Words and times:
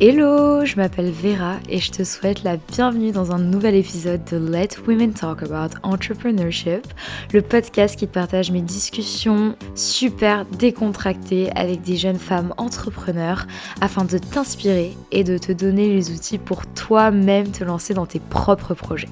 Hello, 0.00 0.64
je 0.64 0.74
m'appelle 0.74 1.12
Vera 1.12 1.58
et 1.68 1.78
je 1.78 1.92
te 1.92 2.02
souhaite 2.02 2.42
la 2.42 2.56
bienvenue 2.56 3.12
dans 3.12 3.30
un 3.30 3.38
nouvel 3.38 3.76
épisode 3.76 4.24
de 4.24 4.36
Let 4.36 4.70
Women 4.88 5.12
Talk 5.12 5.44
About 5.44 5.78
Entrepreneurship, 5.84 6.84
le 7.32 7.42
podcast 7.42 7.96
qui 7.96 8.08
te 8.08 8.12
partage 8.12 8.50
mes 8.50 8.60
discussions 8.60 9.54
super 9.76 10.46
décontractées 10.46 11.52
avec 11.54 11.82
des 11.82 11.96
jeunes 11.96 12.18
femmes 12.18 12.52
entrepreneurs 12.56 13.46
afin 13.80 14.04
de 14.04 14.18
t'inspirer 14.18 14.96
et 15.12 15.22
de 15.22 15.38
te 15.38 15.52
donner 15.52 15.88
les 15.94 16.10
outils 16.10 16.38
pour 16.38 16.66
toi-même 16.66 17.52
te 17.52 17.62
lancer 17.62 17.94
dans 17.94 18.06
tes 18.06 18.18
propres 18.20 18.74
projets. 18.74 19.08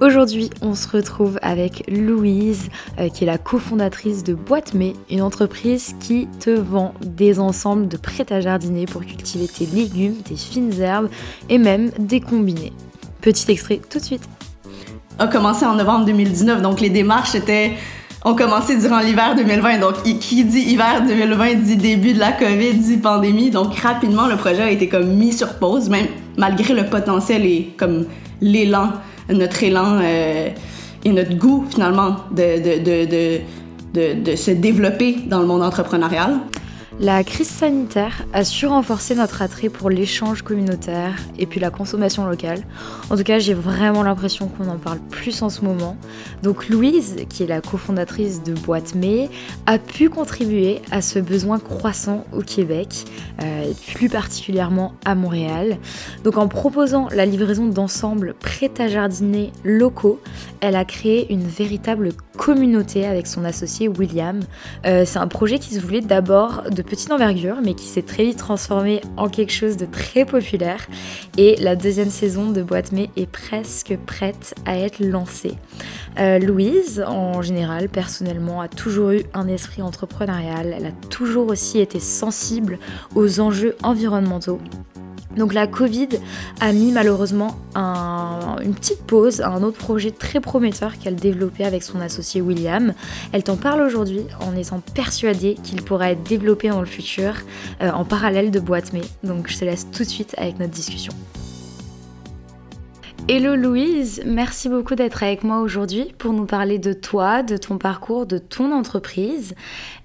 Aujourd'hui, 0.00 0.48
on 0.62 0.76
se 0.76 0.86
retrouve 0.86 1.40
avec 1.42 1.82
Louise, 1.88 2.68
euh, 3.00 3.08
qui 3.08 3.24
est 3.24 3.26
la 3.26 3.36
cofondatrice 3.36 4.22
de 4.22 4.32
Boîte 4.32 4.72
Mai, 4.72 4.92
une 5.10 5.22
entreprise 5.22 5.96
qui 5.98 6.28
te 6.38 6.50
vend 6.50 6.94
des 7.00 7.40
ensembles 7.40 7.88
de 7.88 7.96
prêt 7.96 8.26
à 8.30 8.40
jardiner 8.40 8.86
pour 8.86 9.04
cultiver 9.04 9.48
tes 9.48 9.66
légumes, 9.66 10.14
tes 10.22 10.36
fines 10.36 10.80
herbes 10.80 11.08
et 11.48 11.58
même 11.58 11.90
des 11.98 12.20
combinés. 12.20 12.72
Petit 13.20 13.50
extrait 13.50 13.80
tout 13.90 13.98
de 13.98 14.04
suite. 14.04 14.22
A 15.18 15.26
commencé 15.26 15.66
en 15.66 15.74
novembre 15.74 16.04
2019, 16.04 16.62
donc 16.62 16.80
les 16.80 16.90
démarches 16.90 17.34
étaient 17.34 17.72
ont 18.24 18.34
commencé 18.34 18.76
durant 18.76 19.00
l'hiver 19.00 19.34
2020. 19.36 19.78
Donc, 19.78 20.02
qui 20.02 20.44
dit 20.44 20.60
hiver 20.60 21.02
2020 21.06 21.54
dit 21.54 21.76
début 21.76 22.12
de 22.12 22.18
la 22.18 22.32
COVID, 22.32 22.74
dit 22.74 22.96
pandémie. 22.98 23.50
Donc, 23.50 23.76
rapidement, 23.76 24.26
le 24.26 24.36
projet 24.36 24.62
a 24.62 24.70
été 24.70 24.88
comme 24.88 25.06
mis 25.14 25.32
sur 25.32 25.54
pause, 25.54 25.88
même 25.88 26.06
malgré 26.36 26.74
le 26.74 26.86
potentiel 26.86 27.44
et 27.46 27.74
comme 27.76 28.06
l'élan 28.40 28.92
notre 29.28 29.62
élan 29.62 29.98
euh, 30.02 30.48
et 31.04 31.10
notre 31.10 31.34
goût 31.34 31.66
finalement 31.70 32.16
de, 32.30 33.40
se 34.36 34.50
développer 34.50 35.16
dans 35.26 35.40
le 35.40 35.46
monde 35.46 35.62
entrepreneurial. 35.62 36.38
La 37.00 37.22
crise 37.22 37.48
sanitaire 37.48 38.24
a 38.32 38.44
su 38.44 38.66
renforcer 38.66 39.14
notre 39.14 39.42
attrait 39.42 39.68
pour 39.68 39.90
l'échange 39.90 40.42
communautaire 40.42 41.14
et 41.38 41.44
puis 41.44 41.60
la 41.60 41.70
consommation 41.70 42.26
locale. 42.26 42.62
En 43.10 43.16
tout 43.16 43.22
cas, 43.22 43.38
j'ai 43.38 43.52
vraiment 43.52 44.02
l'impression 44.02 44.48
qu'on 44.48 44.68
en 44.68 44.78
parle 44.78 44.98
plus 45.10 45.42
en 45.42 45.50
ce 45.50 45.60
moment. 45.60 45.96
Donc 46.42 46.68
Louise, 46.68 47.16
qui 47.28 47.42
est 47.42 47.46
la 47.46 47.60
cofondatrice 47.60 48.42
de 48.42 48.54
Boîte 48.54 48.94
Mai, 48.94 49.28
a 49.66 49.78
pu 49.78 50.08
contribuer 50.08 50.80
à 50.90 51.02
ce 51.02 51.18
besoin 51.18 51.58
croissant 51.58 52.24
au 52.32 52.40
Québec, 52.40 53.04
euh, 53.42 53.70
plus 53.94 54.08
particulièrement 54.08 54.94
à 55.04 55.14
Montréal. 55.14 55.76
Donc 56.24 56.38
en 56.38 56.48
proposant 56.48 57.08
la 57.14 57.26
livraison 57.26 57.66
d'ensembles 57.66 58.34
prêts 58.40 58.72
à 58.78 58.88
jardiner 58.88 59.52
locaux, 59.62 60.20
elle 60.60 60.74
a 60.74 60.84
créé 60.86 61.30
une 61.32 61.46
véritable 61.46 62.12
communauté 62.38 63.04
avec 63.04 63.26
son 63.26 63.44
associé 63.44 63.88
William. 63.88 64.40
Euh, 64.86 65.04
c'est 65.04 65.18
un 65.18 65.26
projet 65.26 65.58
qui 65.58 65.74
se 65.74 65.80
voulait 65.80 66.00
d'abord 66.00 66.62
de 66.70 66.80
petite 66.80 67.10
envergure, 67.10 67.56
mais 67.62 67.74
qui 67.74 67.84
s'est 67.84 68.02
très 68.02 68.24
vite 68.24 68.38
transformé 68.38 69.02
en 69.18 69.28
quelque 69.28 69.52
chose 69.52 69.76
de 69.76 69.84
très 69.84 70.24
populaire. 70.24 70.86
Et 71.36 71.56
la 71.56 71.76
deuxième 71.76 72.10
saison 72.10 72.50
de 72.50 72.62
Boîte 72.62 72.92
Mai 72.92 73.10
est 73.16 73.30
presque 73.30 73.98
prête 74.06 74.54
à 74.64 74.78
être 74.78 75.00
lancée. 75.00 75.54
Euh, 76.18 76.38
Louise, 76.38 77.04
en 77.06 77.42
général, 77.42 77.88
personnellement, 77.88 78.60
a 78.60 78.68
toujours 78.68 79.10
eu 79.10 79.24
un 79.34 79.48
esprit 79.48 79.82
entrepreneurial. 79.82 80.74
Elle 80.76 80.86
a 80.86 80.92
toujours 81.10 81.48
aussi 81.48 81.80
été 81.80 81.98
sensible 81.98 82.78
aux 83.14 83.40
enjeux 83.40 83.76
environnementaux. 83.82 84.60
Donc 85.36 85.52
la 85.52 85.66
Covid 85.66 86.08
a 86.60 86.72
mis 86.72 86.90
malheureusement 86.90 87.56
une 87.76 88.74
petite 88.74 89.02
pause 89.02 89.40
à 89.40 89.48
un 89.48 89.62
autre 89.62 89.78
projet 89.78 90.10
très 90.10 90.40
prometteur 90.40 90.98
qu'elle 90.98 91.16
développait 91.16 91.64
avec 91.64 91.82
son 91.82 92.00
associé 92.00 92.40
William. 92.40 92.94
Elle 93.32 93.44
t'en 93.44 93.56
parle 93.56 93.82
aujourd'hui 93.82 94.22
en 94.40 94.56
étant 94.56 94.80
persuadée 94.94 95.56
qu'il 95.62 95.82
pourra 95.82 96.12
être 96.12 96.22
développé 96.22 96.68
dans 96.68 96.80
le 96.80 96.86
futur 96.86 97.34
euh, 97.82 97.90
en 97.90 98.04
parallèle 98.04 98.50
de 98.50 98.60
Boîte 98.60 98.92
Mai. 98.92 99.02
Donc 99.22 99.48
je 99.48 99.58
te 99.58 99.64
laisse 99.64 99.86
tout 99.90 100.02
de 100.02 100.08
suite 100.08 100.34
avec 100.38 100.58
notre 100.58 100.72
discussion. 100.72 101.12
Hello 103.30 103.54
Louise, 103.56 104.22
merci 104.24 104.70
beaucoup 104.70 104.94
d'être 104.94 105.22
avec 105.22 105.44
moi 105.44 105.60
aujourd'hui 105.60 106.14
pour 106.16 106.32
nous 106.32 106.46
parler 106.46 106.78
de 106.78 106.94
toi, 106.94 107.42
de 107.42 107.58
ton 107.58 107.76
parcours, 107.76 108.24
de 108.24 108.38
ton 108.38 108.72
entreprise. 108.72 109.54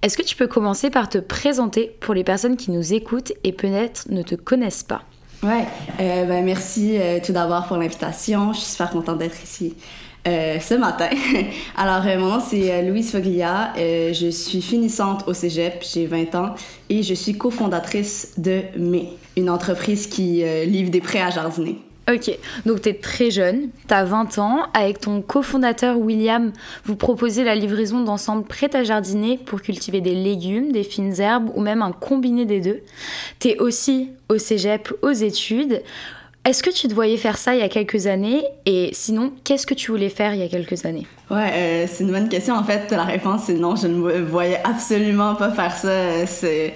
Est-ce 0.01 0.17
que 0.17 0.23
tu 0.23 0.35
peux 0.35 0.47
commencer 0.47 0.89
par 0.89 1.07
te 1.07 1.19
présenter 1.19 1.95
pour 2.01 2.13
les 2.13 2.25
personnes 2.25 2.57
qui 2.57 2.69
nous 2.69 2.93
écoutent 2.93 3.31
et 3.45 3.53
peut-être 3.53 4.07
ne 4.09 4.23
te 4.23 4.35
connaissent 4.35 4.83
pas? 4.83 5.03
Ouais, 5.43 5.65
euh, 5.99 6.23
ben 6.23 6.45
merci 6.45 6.97
euh, 6.97 7.19
tout 7.21 7.33
d'abord 7.33 7.67
pour 7.67 7.75
l'invitation. 7.75 8.53
Je 8.53 8.59
suis 8.59 8.71
super 8.71 8.91
contente 8.91 9.17
d'être 9.17 9.43
ici 9.43 9.75
euh, 10.25 10.57
ce 10.61 10.75
matin. 10.75 11.09
Alors, 11.75 12.03
mon 12.17 12.35
nom 12.35 12.39
c'est 12.39 12.81
Louise 12.83 13.11
Foglia. 13.11 13.73
je 13.75 14.29
suis 14.31 14.61
finissante 14.61 15.27
au 15.27 15.33
cégep, 15.33 15.83
j'ai 15.83 16.05
20 16.05 16.35
ans 16.35 16.55
et 16.89 17.03
je 17.03 17.13
suis 17.13 17.37
cofondatrice 17.37 18.35
de 18.37 18.61
Mai, 18.77 19.09
une 19.35 19.49
entreprise 19.49 20.07
qui 20.07 20.43
livre 20.65 20.91
des 20.91 21.01
prêts 21.01 21.21
à 21.21 21.29
jardiner. 21.29 21.77
Ok, 22.11 22.37
donc 22.65 22.81
tu 22.81 22.89
es 22.89 22.93
très 22.95 23.31
jeune, 23.31 23.69
tu 23.87 23.93
as 23.93 24.03
20 24.03 24.37
ans. 24.37 24.65
Avec 24.73 24.99
ton 24.99 25.21
cofondateur 25.21 25.97
William, 25.97 26.51
vous 26.83 26.97
proposez 26.97 27.45
la 27.45 27.55
livraison 27.55 28.01
d'ensembles 28.01 28.43
prêts 28.43 28.75
à 28.75 28.83
jardiner 28.83 29.37
pour 29.37 29.61
cultiver 29.61 30.01
des 30.01 30.13
légumes, 30.13 30.73
des 30.73 30.83
fines 30.83 31.19
herbes 31.21 31.49
ou 31.55 31.61
même 31.61 31.81
un 31.81 31.93
combiné 31.93 32.45
des 32.45 32.59
deux. 32.59 32.81
Tu 33.39 33.49
es 33.49 33.57
aussi 33.59 34.09
au 34.33 34.37
cégep, 34.37 34.91
aux 35.01 35.11
études. 35.11 35.81
Est-ce 36.45 36.61
que 36.61 36.69
tu 36.69 36.89
te 36.89 36.93
voyais 36.93 37.15
faire 37.15 37.37
ça 37.37 37.55
il 37.55 37.61
y 37.61 37.63
a 37.63 37.69
quelques 37.69 38.05
années? 38.05 38.43
Et 38.65 38.89
sinon, 38.91 39.31
qu'est-ce 39.45 39.65
que 39.65 39.73
tu 39.73 39.91
voulais 39.91 40.09
faire 40.09 40.33
il 40.33 40.41
y 40.41 40.43
a 40.43 40.49
quelques 40.49 40.85
années? 40.85 41.07
Ouais, 41.31 41.51
euh, 41.53 41.85
c'est 41.89 42.03
une 42.03 42.11
bonne 42.11 42.27
question. 42.27 42.55
En 42.55 42.65
fait, 42.65 42.91
la 42.91 43.03
réponse 43.03 43.43
c'est 43.45 43.53
non, 43.53 43.77
je 43.77 43.87
ne 43.87 43.95
me 43.95 44.21
voyais 44.21 44.59
absolument 44.63 45.35
pas 45.35 45.51
faire 45.51 45.73
ça. 45.73 46.25
C'est 46.25 46.73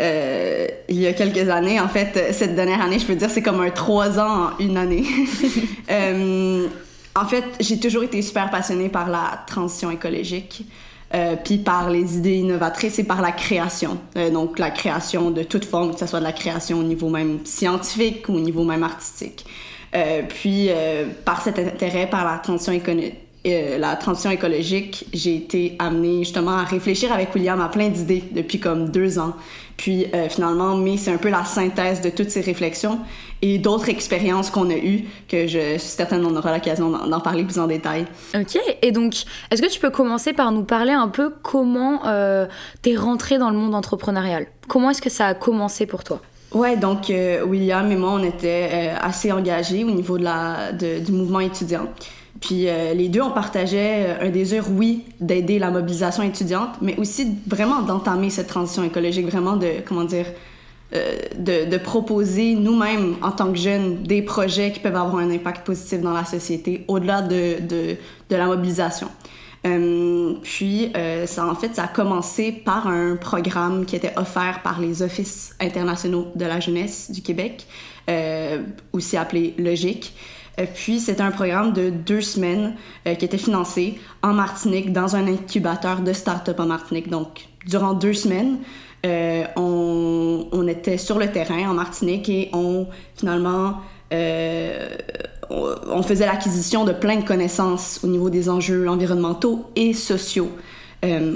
euh, 0.00 0.68
il 0.88 1.00
y 1.00 1.08
a 1.08 1.12
quelques 1.12 1.48
années. 1.48 1.80
En 1.80 1.88
fait, 1.88 2.32
cette 2.32 2.54
dernière 2.54 2.80
année, 2.80 3.00
je 3.00 3.06
peux 3.06 3.16
dire, 3.16 3.28
c'est 3.30 3.42
comme 3.42 3.60
un 3.60 3.70
trois 3.70 4.18
ans 4.20 4.44
en 4.44 4.58
une 4.60 4.76
année. 4.76 5.04
euh, 5.90 6.68
en 7.16 7.26
fait, 7.26 7.44
j'ai 7.58 7.80
toujours 7.80 8.04
été 8.04 8.22
super 8.22 8.48
passionnée 8.50 8.88
par 8.88 9.10
la 9.10 9.42
transition 9.46 9.90
écologique, 9.90 10.64
euh, 11.12 11.34
puis 11.42 11.58
par 11.58 11.90
les 11.90 12.18
idées 12.18 12.36
innovatrices 12.36 13.00
et 13.00 13.04
par 13.04 13.20
la 13.20 13.32
création. 13.32 13.98
Euh, 14.16 14.30
donc, 14.30 14.60
la 14.60 14.70
création 14.70 15.32
de 15.32 15.42
toute 15.42 15.64
forme, 15.64 15.92
que 15.92 15.98
ce 15.98 16.06
soit 16.06 16.20
de 16.20 16.24
la 16.24 16.32
création 16.32 16.78
au 16.78 16.84
niveau 16.84 17.08
même 17.08 17.40
scientifique 17.44 18.28
ou 18.28 18.34
au 18.34 18.40
niveau 18.40 18.62
même 18.62 18.84
artistique. 18.84 19.44
Euh, 19.96 20.22
puis, 20.28 20.70
par 21.24 21.42
cet 21.42 21.58
intérêt, 21.58 22.08
par 22.08 22.24
la 22.24 22.38
transition 22.38 22.72
écologique, 24.30 25.06
j'ai 25.12 25.34
été 25.34 25.74
amenée 25.80 26.20
justement 26.20 26.58
à 26.58 26.62
réfléchir 26.62 27.12
avec 27.12 27.34
William 27.34 27.60
à 27.60 27.68
plein 27.68 27.88
d'idées 27.88 28.22
depuis 28.30 28.60
comme 28.60 28.90
deux 28.90 29.18
ans. 29.18 29.34
Puis 29.76 30.06
finalement, 30.28 30.76
mais 30.76 30.96
c'est 30.96 31.10
un 31.10 31.16
peu 31.16 31.30
la 31.30 31.44
synthèse 31.44 32.02
de 32.02 32.10
toutes 32.10 32.30
ces 32.30 32.42
réflexions 32.42 33.00
et 33.42 33.58
d'autres 33.58 33.88
expériences 33.88 34.50
qu'on 34.50 34.68
a 34.70 34.76
eues 34.76 35.04
que 35.28 35.46
je 35.46 35.78
suis 35.78 35.88
certaine 35.88 36.22
qu'on 36.22 36.36
aura 36.36 36.52
l'occasion 36.52 36.90
d'en 36.90 37.20
parler 37.20 37.44
plus 37.44 37.58
en 37.58 37.66
détail. 37.66 38.06
Ok, 38.34 38.58
et 38.82 38.92
donc 38.92 39.14
est-ce 39.50 39.62
que 39.62 39.70
tu 39.70 39.80
peux 39.80 39.90
commencer 39.90 40.32
par 40.32 40.52
nous 40.52 40.64
parler 40.64 40.92
un 40.92 41.08
peu 41.08 41.32
comment 41.42 42.06
euh, 42.06 42.46
t'es 42.82 42.96
rentré 42.96 43.38
dans 43.38 43.50
le 43.50 43.56
monde 43.56 43.74
entrepreneurial? 43.74 44.46
Comment 44.68 44.90
est-ce 44.90 45.02
que 45.02 45.10
ça 45.10 45.26
a 45.26 45.34
commencé 45.34 45.86
pour 45.86 46.04
toi? 46.04 46.20
Ouais, 46.52 46.76
donc 46.76 47.10
euh, 47.10 47.44
William 47.44 47.90
et 47.92 47.96
moi, 47.96 48.10
on 48.10 48.24
était 48.24 48.68
euh, 48.72 48.94
assez 49.00 49.30
engagés 49.30 49.84
au 49.84 49.90
niveau 49.90 50.18
de 50.18 50.24
la, 50.24 50.72
de, 50.72 50.98
du 50.98 51.12
mouvement 51.12 51.40
étudiant. 51.40 51.86
Puis 52.40 52.68
euh, 52.68 52.92
les 52.94 53.08
deux, 53.08 53.20
on 53.20 53.30
partageait 53.30 54.16
un 54.20 54.30
désir, 54.30 54.64
oui, 54.70 55.04
d'aider 55.20 55.58
la 55.58 55.70
mobilisation 55.70 56.22
étudiante, 56.24 56.70
mais 56.80 56.98
aussi 56.98 57.36
vraiment 57.46 57.82
d'entamer 57.82 58.30
cette 58.30 58.48
transition 58.48 58.82
écologique, 58.82 59.26
vraiment 59.26 59.56
de, 59.56 59.74
comment 59.86 60.04
dire, 60.04 60.26
euh, 60.94 61.16
de, 61.36 61.76
proposer 61.78 62.54
nous-mêmes, 62.54 63.16
en 63.22 63.32
tant 63.32 63.52
que 63.52 63.58
jeunes, 63.58 64.02
des 64.02 64.22
projets 64.22 64.72
qui 64.72 64.80
peuvent 64.80 64.96
avoir 64.96 65.16
un 65.16 65.30
impact 65.30 65.66
positif 65.66 66.00
dans 66.00 66.12
la 66.12 66.24
société, 66.24 66.84
au-delà 66.88 67.22
de, 67.22 67.60
de, 67.60 67.96
la 68.36 68.46
mobilisation. 68.46 69.08
puis, 70.42 70.92
ça, 71.26 71.46
en 71.46 71.54
fait, 71.54 71.74
ça 71.74 71.84
a 71.84 71.88
commencé 71.88 72.52
par 72.52 72.86
un 72.86 73.16
programme 73.16 73.84
qui 73.84 73.96
était 73.96 74.12
offert 74.16 74.60
par 74.62 74.80
les 74.80 75.02
Offices 75.02 75.54
internationaux 75.60 76.28
de 76.34 76.44
la 76.44 76.60
jeunesse 76.60 77.10
du 77.10 77.22
Québec, 77.22 77.66
aussi 78.92 79.16
appelé 79.16 79.54
Logique. 79.58 80.14
Euh, 80.60 80.66
puis, 80.72 81.00
c'était 81.00 81.22
un 81.22 81.30
programme 81.30 81.72
de 81.72 81.90
deux 81.90 82.20
semaines 82.20 82.74
euh, 83.06 83.14
qui 83.14 83.24
était 83.24 83.38
financé 83.38 83.98
en 84.22 84.32
Martinique 84.32 84.92
dans 84.92 85.16
un 85.16 85.26
incubateur 85.26 86.00
de 86.00 86.12
start-up 86.12 86.58
en 86.60 86.66
Martinique. 86.66 87.08
Donc, 87.08 87.48
durant 87.66 87.92
deux 87.92 88.14
semaines, 88.14 88.58
euh, 89.06 89.44
on, 89.56 90.66
était 90.68 90.98
sur 90.98 91.18
le 91.18 91.32
terrain 91.32 91.70
en 91.70 91.74
Martinique 91.74 92.28
et 92.28 92.50
on, 92.52 92.86
finalement, 93.16 93.78
on 95.50 96.02
faisait 96.02 96.26
l'acquisition 96.26 96.84
de 96.84 96.92
plein 96.92 97.16
de 97.16 97.24
connaissances 97.24 98.00
au 98.04 98.06
niveau 98.06 98.30
des 98.30 98.48
enjeux 98.48 98.88
environnementaux 98.88 99.70
et 99.76 99.92
sociaux 99.92 100.50
euh, 101.04 101.34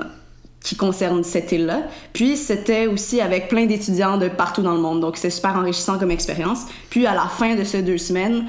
qui 0.61 0.77
concernent 0.77 1.25
cette 1.25 1.53
île-là. 1.53 1.83
Puis 2.13 2.37
c'était 2.37 2.87
aussi 2.87 3.21
avec 3.21 3.49
plein 3.49 3.67
d'étudiants 3.67 4.17
de 4.17 4.29
partout 4.29 4.63
dans 4.63 4.75
le 4.75 4.81
monde, 4.81 5.01
donc 5.01 5.19
c'est 5.19 5.31
super 5.31 5.57
enrichissant 5.57 5.99
comme 5.99 6.11
expérience. 6.11 6.61
Puis 6.89 7.07
à 7.07 7.15
la 7.15 7.27
fin 7.27 7.55
de 7.55 7.65
ces 7.65 7.83
deux 7.83 7.99
semaines, 7.99 8.47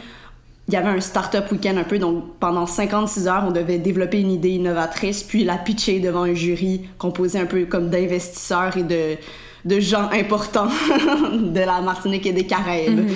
il 0.68 0.74
y 0.74 0.78
avait 0.78 0.90
un 0.90 1.00
start-up 1.00 1.52
week-end 1.52 1.78
un 1.78 1.84
peu, 1.84 2.00
donc 2.00 2.38
pendant 2.40 2.66
56 2.66 3.28
heures, 3.28 3.44
on 3.48 3.52
devait 3.52 3.78
développer 3.78 4.22
une 4.22 4.32
idée 4.32 4.50
innovatrice, 4.50 5.22
puis 5.22 5.44
la 5.44 5.58
pitcher 5.58 6.00
devant 6.00 6.24
un 6.24 6.34
jury 6.34 6.82
composé 6.98 7.40
un 7.40 7.46
peu 7.46 7.66
comme 7.66 7.90
d'investisseurs 7.90 8.76
et 8.76 8.84
de, 8.84 9.16
de 9.66 9.80
gens 9.80 10.10
importants 10.12 10.70
de 11.34 11.60
la 11.60 11.82
Martinique 11.82 12.26
et 12.26 12.34
des 12.34 12.48
Caraïbes. 12.48 13.12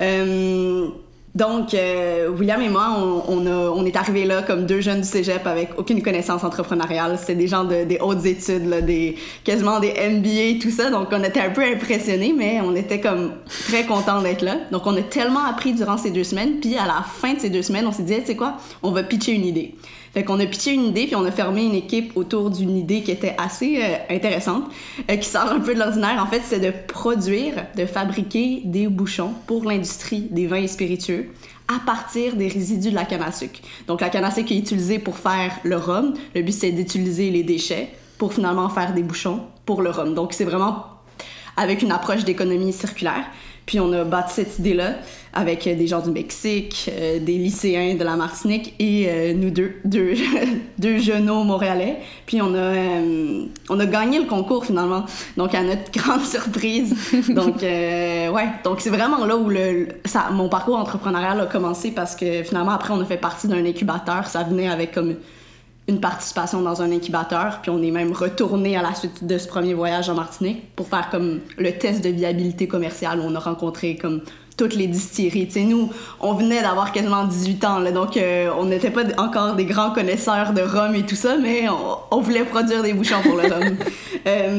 Euh, 0.00 0.88
donc, 1.34 1.74
euh, 1.74 2.28
William 2.28 2.62
et 2.62 2.68
moi, 2.68 2.96
on, 3.26 3.44
a, 3.46 3.50
on 3.50 3.84
est 3.84 3.96
arrivés 3.96 4.24
là 4.24 4.42
comme 4.42 4.66
deux 4.66 4.80
jeunes 4.80 5.00
du 5.00 5.06
cégep 5.06 5.44
avec 5.48 5.70
aucune 5.76 6.00
connaissance 6.00 6.44
entrepreneuriale. 6.44 7.18
C'était 7.18 7.34
des 7.34 7.48
gens 7.48 7.64
de, 7.64 7.82
des 7.82 7.98
hautes 7.98 8.24
études, 8.24 8.68
là, 8.68 8.80
des, 8.80 9.16
quasiment 9.42 9.80
des 9.80 9.94
MBA, 9.94 10.62
tout 10.62 10.70
ça. 10.70 10.90
Donc, 10.90 11.08
on 11.10 11.24
était 11.24 11.40
un 11.40 11.50
peu 11.50 11.64
impressionnés, 11.64 12.32
mais 12.36 12.60
on 12.60 12.76
était 12.76 13.00
comme 13.00 13.32
très 13.66 13.84
contents 13.84 14.22
d'être 14.22 14.42
là. 14.42 14.58
Donc, 14.70 14.86
on 14.86 14.96
a 14.96 15.02
tellement 15.02 15.44
appris 15.44 15.72
durant 15.72 15.98
ces 15.98 16.12
deux 16.12 16.22
semaines. 16.22 16.60
Puis, 16.60 16.76
à 16.76 16.86
la 16.86 17.02
fin 17.02 17.34
de 17.34 17.40
ces 17.40 17.50
deux 17.50 17.62
semaines, 17.62 17.88
on 17.88 17.92
s'est 17.92 18.04
dit, 18.04 18.14
tu 18.20 18.26
sais 18.26 18.36
quoi, 18.36 18.58
on 18.84 18.92
va 18.92 19.02
pitcher 19.02 19.32
une 19.32 19.44
idée. 19.44 19.74
Fait 20.14 20.22
qu'on 20.22 20.38
a 20.38 20.46
pitché 20.46 20.72
une 20.72 20.84
idée, 20.84 21.06
puis 21.06 21.16
on 21.16 21.24
a 21.24 21.32
fermé 21.32 21.64
une 21.64 21.74
équipe 21.74 22.16
autour 22.16 22.50
d'une 22.50 22.76
idée 22.76 23.02
qui 23.02 23.10
était 23.10 23.34
assez 23.36 23.80
euh, 23.82 23.96
intéressante, 24.14 24.64
euh, 25.10 25.16
qui 25.16 25.28
sort 25.28 25.50
un 25.50 25.58
peu 25.58 25.74
de 25.74 25.80
l'ordinaire. 25.80 26.22
En 26.22 26.30
fait, 26.30 26.40
c'est 26.44 26.60
de 26.60 26.72
produire, 26.86 27.66
de 27.76 27.84
fabriquer 27.84 28.62
des 28.64 28.86
bouchons 28.86 29.32
pour 29.48 29.64
l'industrie 29.64 30.28
des 30.30 30.46
vins 30.46 30.62
et 30.62 30.68
spiritueux 30.68 31.30
à 31.66 31.80
partir 31.84 32.36
des 32.36 32.46
résidus 32.46 32.90
de 32.90 32.94
la 32.94 33.04
canne 33.04 33.22
à 33.22 33.32
sucre. 33.32 33.58
Donc 33.88 34.02
la 34.02 34.08
canne 34.08 34.24
à 34.24 34.30
sucre 34.30 34.52
est 34.52 34.58
utilisée 34.58 35.00
pour 35.00 35.18
faire 35.18 35.58
le 35.64 35.76
rhum. 35.76 36.14
Le 36.34 36.42
but, 36.42 36.52
c'est 36.52 36.70
d'utiliser 36.70 37.30
les 37.30 37.42
déchets 37.42 37.88
pour 38.16 38.32
finalement 38.32 38.68
faire 38.68 38.94
des 38.94 39.02
bouchons 39.02 39.40
pour 39.66 39.82
le 39.82 39.90
rhum. 39.90 40.14
Donc 40.14 40.32
c'est 40.32 40.44
vraiment 40.44 40.84
avec 41.56 41.82
une 41.82 41.90
approche 41.90 42.24
d'économie 42.24 42.72
circulaire. 42.72 43.24
Puis 43.66 43.80
on 43.80 43.92
a 43.92 44.04
bâti 44.04 44.34
cette 44.34 44.58
idée-là 44.58 44.94
avec 45.34 45.64
des 45.64 45.86
gens 45.86 46.00
du 46.00 46.10
Mexique, 46.10 46.90
euh, 46.92 47.18
des 47.18 47.36
lycéens 47.36 47.96
de 47.96 48.04
la 48.04 48.14
Martinique 48.16 48.74
et 48.78 49.06
euh, 49.08 49.34
nous 49.34 49.50
deux, 49.50 49.74
deux, 49.84 50.14
deux 50.78 50.98
jeunes 50.98 51.26
montréalais. 51.26 51.98
Puis 52.26 52.40
on 52.40 52.54
a, 52.54 52.58
euh, 52.58 53.44
on 53.68 53.80
a 53.80 53.86
gagné 53.86 54.20
le 54.20 54.26
concours 54.26 54.64
finalement. 54.64 55.04
Donc 55.36 55.54
à 55.54 55.62
notre 55.62 55.90
grande 55.92 56.22
surprise. 56.22 56.94
Donc 57.30 57.62
ouais, 57.62 58.48
donc 58.62 58.80
c'est 58.80 58.90
vraiment 58.90 59.24
là 59.24 59.36
où 59.36 59.48
le, 59.48 59.88
ça, 60.04 60.28
mon 60.30 60.48
parcours 60.48 60.78
entrepreneurial 60.78 61.40
a 61.40 61.46
commencé 61.46 61.90
parce 61.90 62.14
que 62.14 62.42
finalement 62.44 62.72
après 62.72 62.94
on 62.94 63.00
a 63.00 63.04
fait 63.04 63.16
partie 63.16 63.48
d'un 63.48 63.64
incubateur. 63.66 64.26
Ça 64.28 64.44
venait 64.44 64.68
avec 64.68 64.92
comme 64.92 65.16
une 65.86 66.00
participation 66.00 66.62
dans 66.62 66.80
un 66.80 66.90
incubateur, 66.90 67.60
puis 67.60 67.70
on 67.70 67.82
est 67.82 67.90
même 67.90 68.12
retourné 68.12 68.76
à 68.76 68.82
la 68.82 68.94
suite 68.94 69.24
de 69.24 69.36
ce 69.36 69.46
premier 69.46 69.74
voyage 69.74 70.08
en 70.08 70.14
Martinique 70.14 70.74
pour 70.74 70.88
faire 70.88 71.10
comme 71.10 71.40
le 71.58 71.72
test 71.72 72.02
de 72.02 72.08
viabilité 72.08 72.66
commerciale 72.66 73.20
où 73.20 73.24
on 73.24 73.34
a 73.34 73.38
rencontré 73.38 73.96
comme 73.96 74.22
toutes 74.56 74.74
les 74.74 74.86
distilleries. 74.86 75.46
Tu 75.46 75.52
sais, 75.54 75.62
nous, 75.64 75.90
on 76.20 76.32
venait 76.34 76.62
d'avoir 76.62 76.92
quasiment 76.92 77.24
18 77.24 77.64
ans, 77.64 77.78
là, 77.80 77.92
donc 77.92 78.16
euh, 78.16 78.50
on 78.58 78.64
n'était 78.64 78.90
pas 78.90 79.02
encore 79.18 79.56
des 79.56 79.64
grands 79.66 79.90
connaisseurs 79.90 80.52
de 80.52 80.62
rhum 80.62 80.94
et 80.94 81.04
tout 81.04 81.16
ça, 81.16 81.36
mais 81.36 81.66
on, 82.10 82.20
voulait 82.20 82.44
produire 82.44 82.82
des 82.82 82.92
bouchons 82.92 83.20
pour 83.22 83.36
le 83.36 83.42
rhum. 83.42 83.76
Euh, 84.26 84.58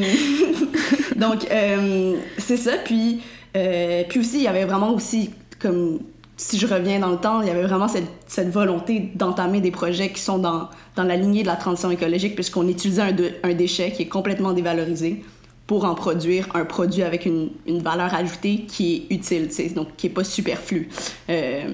donc, 1.15 1.47
euh, 1.49 2.13
c'est 2.37 2.57
ça. 2.57 2.73
Puis, 2.83 3.19
puis 3.53 4.19
aussi, 4.19 4.37
il 4.37 4.43
y 4.43 4.47
avait 4.47 4.65
vraiment 4.65 4.93
aussi 4.93 5.31
comme 5.59 6.01
si 6.37 6.59
je 6.59 6.67
reviens 6.67 6.99
dans 6.99 7.11
le 7.11 7.17
temps, 7.17 7.41
il 7.41 7.47
y 7.47 7.51
avait 7.51 7.63
vraiment 7.63 7.87
cette, 7.87 8.49
volonté 8.49 9.11
d'entamer 9.15 9.61
des 9.61 9.71
projets 9.71 10.09
qui 10.09 10.21
sont 10.21 10.37
dans, 10.37 10.69
dans, 10.95 11.03
la 11.03 11.15
lignée 11.15 11.43
de 11.43 11.47
la 11.47 11.55
transition 11.55 11.91
écologique, 11.91 12.35
puisqu'on 12.35 12.67
utilisait 12.67 13.03
un, 13.43 13.53
déchet 13.53 13.91
qui 13.91 14.03
est 14.03 14.07
complètement 14.07 14.51
dévalorisé 14.51 15.23
pour 15.65 15.85
en 15.85 15.95
produire 15.95 16.47
un 16.53 16.65
produit 16.65 17.03
avec 17.03 17.25
une, 17.25 17.49
valeur 17.67 18.13
ajoutée 18.13 18.65
qui 18.67 19.07
est 19.09 19.13
utile, 19.13 19.49
donc 19.73 19.95
qui 19.95 20.07
est 20.07 20.11
pas 20.11 20.23
superflu. 20.23 20.89
Euh, 21.29 21.69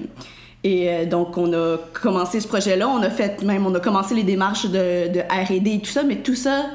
et 0.64 0.90
euh, 0.90 1.06
donc, 1.06 1.36
on 1.36 1.52
a 1.52 1.78
commencé 1.92 2.38
ce 2.38 2.46
projet-là. 2.46 2.88
On 2.88 3.02
a 3.02 3.10
fait 3.10 3.42
même, 3.42 3.66
on 3.66 3.74
a 3.74 3.80
commencé 3.80 4.14
les 4.14 4.22
démarches 4.22 4.66
de 4.66 5.20
R&D 5.28 5.70
et 5.70 5.80
tout 5.80 5.90
ça, 5.90 6.04
mais 6.04 6.16
tout 6.16 6.36
ça 6.36 6.66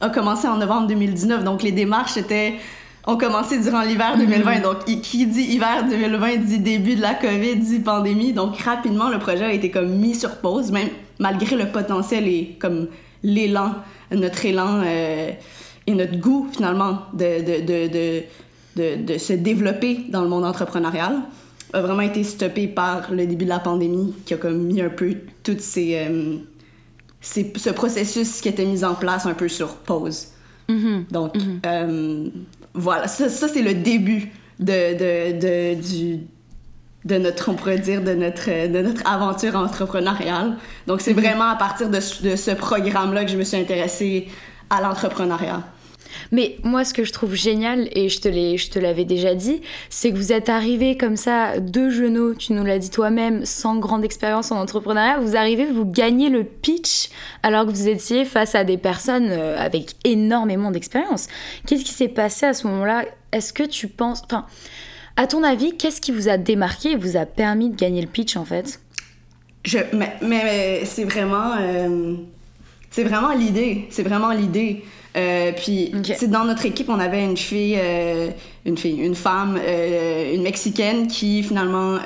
a 0.00 0.10
commencé 0.10 0.46
en 0.46 0.58
novembre 0.58 0.86
2019. 0.86 1.42
Donc, 1.42 1.64
les 1.64 1.72
démarches 1.72 2.16
étaient 2.16 2.54
ont 3.06 3.16
commencé 3.16 3.58
durant 3.60 3.82
l'hiver 3.82 4.16
2020. 4.18 4.56
Mhm. 4.56 4.62
Donc, 4.62 4.84
qui 4.84 5.26
dit 5.26 5.42
hiver 5.42 5.86
2020 5.88 6.36
dit 6.38 6.58
début 6.58 6.96
de 6.96 7.02
la 7.02 7.14
COVID, 7.14 7.56
dit 7.56 7.78
pandémie. 7.78 8.32
Donc, 8.32 8.58
rapidement, 8.58 9.08
le 9.08 9.18
projet 9.18 9.44
a 9.44 9.52
été 9.52 9.70
comme 9.70 9.90
mis 9.90 10.14
sur 10.14 10.36
pause, 10.36 10.72
même 10.72 10.88
malgré 11.18 11.56
le 11.56 11.66
potentiel 11.66 12.26
et 12.26 12.56
comme 12.58 12.88
l'élan, 13.22 13.74
notre 14.10 14.44
élan 14.44 14.82
euh, 14.84 15.30
et 15.86 15.94
notre 15.94 16.18
goût, 16.18 16.48
finalement, 16.52 17.02
de, 17.12 17.60
de, 17.60 18.22
de, 18.76 18.96
de, 18.96 19.18
se 19.18 19.32
développer 19.32 20.04
dans 20.08 20.22
le 20.22 20.28
monde 20.28 20.44
entrepreneurial 20.44 21.22
a 21.72 21.80
vraiment 21.80 22.02
été 22.02 22.22
stoppé 22.24 22.68
par 22.68 23.12
le 23.12 23.26
début 23.26 23.44
de 23.44 23.50
la 23.50 23.58
pandémie 23.58 24.14
qui 24.24 24.34
a 24.34 24.36
comme 24.36 24.64
mis 24.64 24.80
un 24.80 24.88
peu 24.88 25.14
tout 25.42 25.56
ces, 25.58 25.96
euh, 25.96 26.36
ces 27.20 27.52
ce 27.56 27.70
processus 27.70 28.40
qui 28.40 28.48
était 28.48 28.64
mis 28.64 28.84
en 28.84 28.94
place 28.94 29.26
un 29.26 29.34
peu 29.34 29.48
sur 29.48 29.74
pause. 29.76 30.28
Mhm. 30.68 31.06
Donc, 31.10 31.34
mhm. 31.36 31.60
Euh, 31.66 32.28
voilà, 32.76 33.08
ça, 33.08 33.28
ça 33.28 33.48
c'est 33.48 33.62
le 33.62 33.74
début 33.74 34.30
de, 34.60 34.94
de, 34.94 35.38
de, 35.38 35.74
du, 35.74 36.20
de 37.04 37.18
notre, 37.18 37.50
on 37.50 37.54
pourrait 37.54 37.78
dire, 37.78 38.02
de 38.02 38.12
notre, 38.12 38.68
de 38.68 38.82
notre 38.82 39.08
aventure 39.08 39.56
entrepreneuriale. 39.56 40.56
Donc, 40.86 41.00
c'est 41.00 41.14
mhm. 41.14 41.20
vraiment 41.20 41.48
à 41.48 41.56
partir 41.56 41.88
de, 41.88 41.98
de 41.98 42.36
ce 42.36 42.50
programme-là 42.52 43.24
que 43.24 43.30
je 43.30 43.36
me 43.36 43.44
suis 43.44 43.56
intéressée 43.56 44.28
à 44.70 44.80
l'entrepreneuriat. 44.80 45.62
Mais 46.32 46.56
moi, 46.62 46.84
ce 46.84 46.94
que 46.94 47.04
je 47.04 47.12
trouve 47.12 47.34
génial, 47.34 47.88
et 47.92 48.08
je 48.08 48.20
te 48.20 48.78
l'avais 48.78 49.04
déjà 49.04 49.34
dit, 49.34 49.60
c'est 49.90 50.10
que 50.10 50.16
vous 50.16 50.32
êtes 50.32 50.48
arrivés 50.48 50.96
comme 50.96 51.16
ça, 51.16 51.58
deux 51.60 51.90
genoux, 51.90 52.34
tu 52.34 52.52
nous 52.52 52.64
l'as 52.64 52.78
dit 52.78 52.90
toi-même, 52.90 53.44
sans 53.44 53.76
grande 53.76 54.04
expérience 54.04 54.52
en 54.52 54.60
entrepreneuriat, 54.60 55.18
vous 55.20 55.36
arrivez, 55.36 55.66
vous 55.66 55.84
gagnez 55.86 56.28
le 56.28 56.44
pitch 56.44 57.10
alors 57.42 57.66
que 57.66 57.70
vous 57.70 57.88
étiez 57.88 58.24
face 58.24 58.54
à 58.54 58.64
des 58.64 58.78
personnes 58.78 59.28
euh, 59.30 59.56
avec 59.58 59.94
énormément 60.04 60.70
d'expérience. 60.70 61.28
Qu'est-ce 61.66 61.84
qui 61.84 61.92
s'est 61.92 62.08
passé 62.08 62.46
à 62.46 62.54
ce 62.54 62.66
moment-là? 62.66 63.04
Est-ce 63.32 63.52
que 63.52 63.62
tu 63.62 63.88
penses... 63.88 64.22
Enfin, 64.24 64.46
à 65.16 65.26
ton 65.26 65.42
avis, 65.42 65.76
qu'est-ce 65.76 66.00
qui 66.00 66.12
vous 66.12 66.28
a 66.28 66.36
démarqué 66.36 66.92
et 66.92 66.96
vous 66.96 67.16
a 67.16 67.24
permis 67.24 67.70
de 67.70 67.76
gagner 67.76 68.02
le 68.02 68.08
pitch 68.08 68.36
en 68.36 68.44
fait? 68.44 68.80
Je, 69.64 69.78
mais, 69.92 70.16
mais 70.22 70.84
c'est 70.84 71.04
vraiment... 71.04 71.54
Euh, 71.58 72.14
c'est 72.90 73.04
vraiment 73.04 73.32
l'idée. 73.32 73.86
C'est 73.90 74.02
vraiment 74.02 74.30
l'idée. 74.30 74.84
Euh, 75.16 75.52
puis, 75.52 75.92
c'est 76.16 76.30
dans 76.30 76.44
notre 76.44 76.66
équipe, 76.66 76.88
on 76.88 76.98
avait 76.98 77.24
une 77.24 77.36
fille, 77.36 77.76
euh, 77.78 78.30
une 78.66 78.76
fille, 78.76 79.00
une 79.00 79.14
femme, 79.14 79.58
euh, 79.62 80.34
une 80.34 80.42
mexicaine 80.42 81.06
qui 81.06 81.42
finalement, 81.42 81.98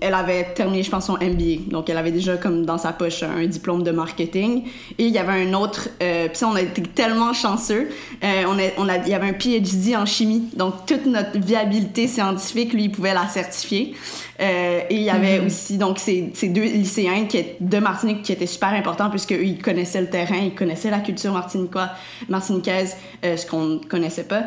elle 0.00 0.14
avait 0.14 0.44
terminé, 0.54 0.82
je 0.82 0.90
pense, 0.90 1.06
son 1.06 1.14
MBA. 1.14 1.70
Donc, 1.70 1.88
elle 1.88 1.96
avait 1.96 2.10
déjà 2.10 2.36
comme 2.36 2.66
dans 2.66 2.78
sa 2.78 2.92
poche 2.92 3.22
un 3.22 3.46
diplôme 3.46 3.82
de 3.82 3.90
marketing. 3.90 4.64
Et 4.98 5.06
il 5.06 5.12
y 5.12 5.18
avait 5.18 5.46
un 5.46 5.54
autre, 5.54 5.88
puis 5.98 6.44
on 6.44 6.54
a 6.54 6.62
été 6.62 6.82
tellement 6.82 7.32
chanceux. 7.32 7.88
on 8.22 8.58
a, 8.58 8.62
on 8.78 8.88
a, 8.88 8.98
il 8.98 9.08
y 9.08 9.14
avait 9.14 9.28
un 9.28 9.32
PhD 9.32 9.96
en 9.96 10.06
chimie. 10.06 10.48
Donc, 10.56 10.86
toute 10.86 11.06
notre 11.06 11.38
viabilité 11.38 12.08
scientifique, 12.08 12.72
lui, 12.72 12.84
il 12.84 12.92
pouvait 12.92 13.14
la 13.14 13.26
certifier. 13.28 13.94
Euh, 14.42 14.80
et 14.90 14.96
il 14.96 15.02
y 15.02 15.10
avait 15.10 15.38
mhm. 15.38 15.46
aussi 15.46 15.78
donc 15.78 15.98
ces, 15.98 16.30
ces, 16.34 16.48
deux 16.48 16.62
lycéens 16.62 17.26
qui, 17.26 17.44
de 17.60 17.78
Martinique 17.78 18.22
qui 18.22 18.32
étaient 18.32 18.46
super 18.46 18.70
importants 18.70 19.10
puisque 19.10 19.32
eux, 19.32 19.44
ils 19.44 19.60
connaissaient 19.60 20.00
le 20.00 20.10
terrain, 20.10 20.36
ils 20.36 20.54
connaissaient 20.54 20.90
la 20.90 21.00
culture 21.00 21.32
martiniquoise, 21.32 21.90
martiniquaise, 22.28 22.96
euh, 23.24 23.36
ce 23.36 23.46
qu'on 23.46 23.64
ne 23.64 23.78
connaissait 23.78 24.24
pas. 24.24 24.44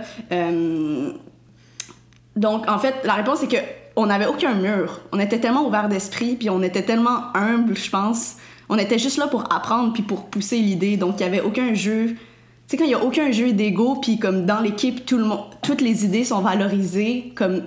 Donc 2.36 2.70
en 2.70 2.78
fait, 2.80 2.96
la 3.04 3.14
réponse 3.14 3.40
c'est 3.40 3.48
que 3.48 3.62
on 3.96 4.08
n'avait 4.08 4.28
aucun 4.28 4.56
mur. 4.56 5.02
On 5.14 5.20
était 5.20 5.40
tellement 5.40 5.66
ouvert 5.66 5.88
d'esprit, 5.88 6.36
puis 6.36 6.50
on 6.50 6.62
était 6.62 6.82
tellement 6.82 7.34
humble, 7.34 7.78
je 7.78 7.90
pense. 7.90 8.36
On 8.68 8.78
était 8.78 9.00
juste 9.00 9.18
là 9.18 9.28
pour 9.28 9.54
apprendre 9.54 9.94
puis 9.94 10.04
pour 10.04 10.26
pousser 10.26 10.58
l'idée. 10.58 10.98
Donc 10.98 11.16
il 11.20 11.24
y 11.24 11.26
avait 11.26 11.42
aucun 11.42 11.74
jeu. 11.74 12.08
Tu 12.08 12.16
sais 12.68 12.78
quand 12.78 12.84
il 12.84 12.92
y 12.92 12.96
a 12.96 13.04
aucun 13.04 13.32
jeu 13.32 13.54
d'ego 13.54 13.96
puis 14.02 14.20
comme 14.20 14.46
dans 14.46 14.60
l'équipe 14.60 15.06
tout 15.06 15.18
le 15.18 15.26
monde, 15.26 15.46
toutes 15.62 15.82
les 15.82 16.04
idées 16.04 16.26
sont 16.26 16.42
valorisées 16.42 17.32
comme 17.36 17.62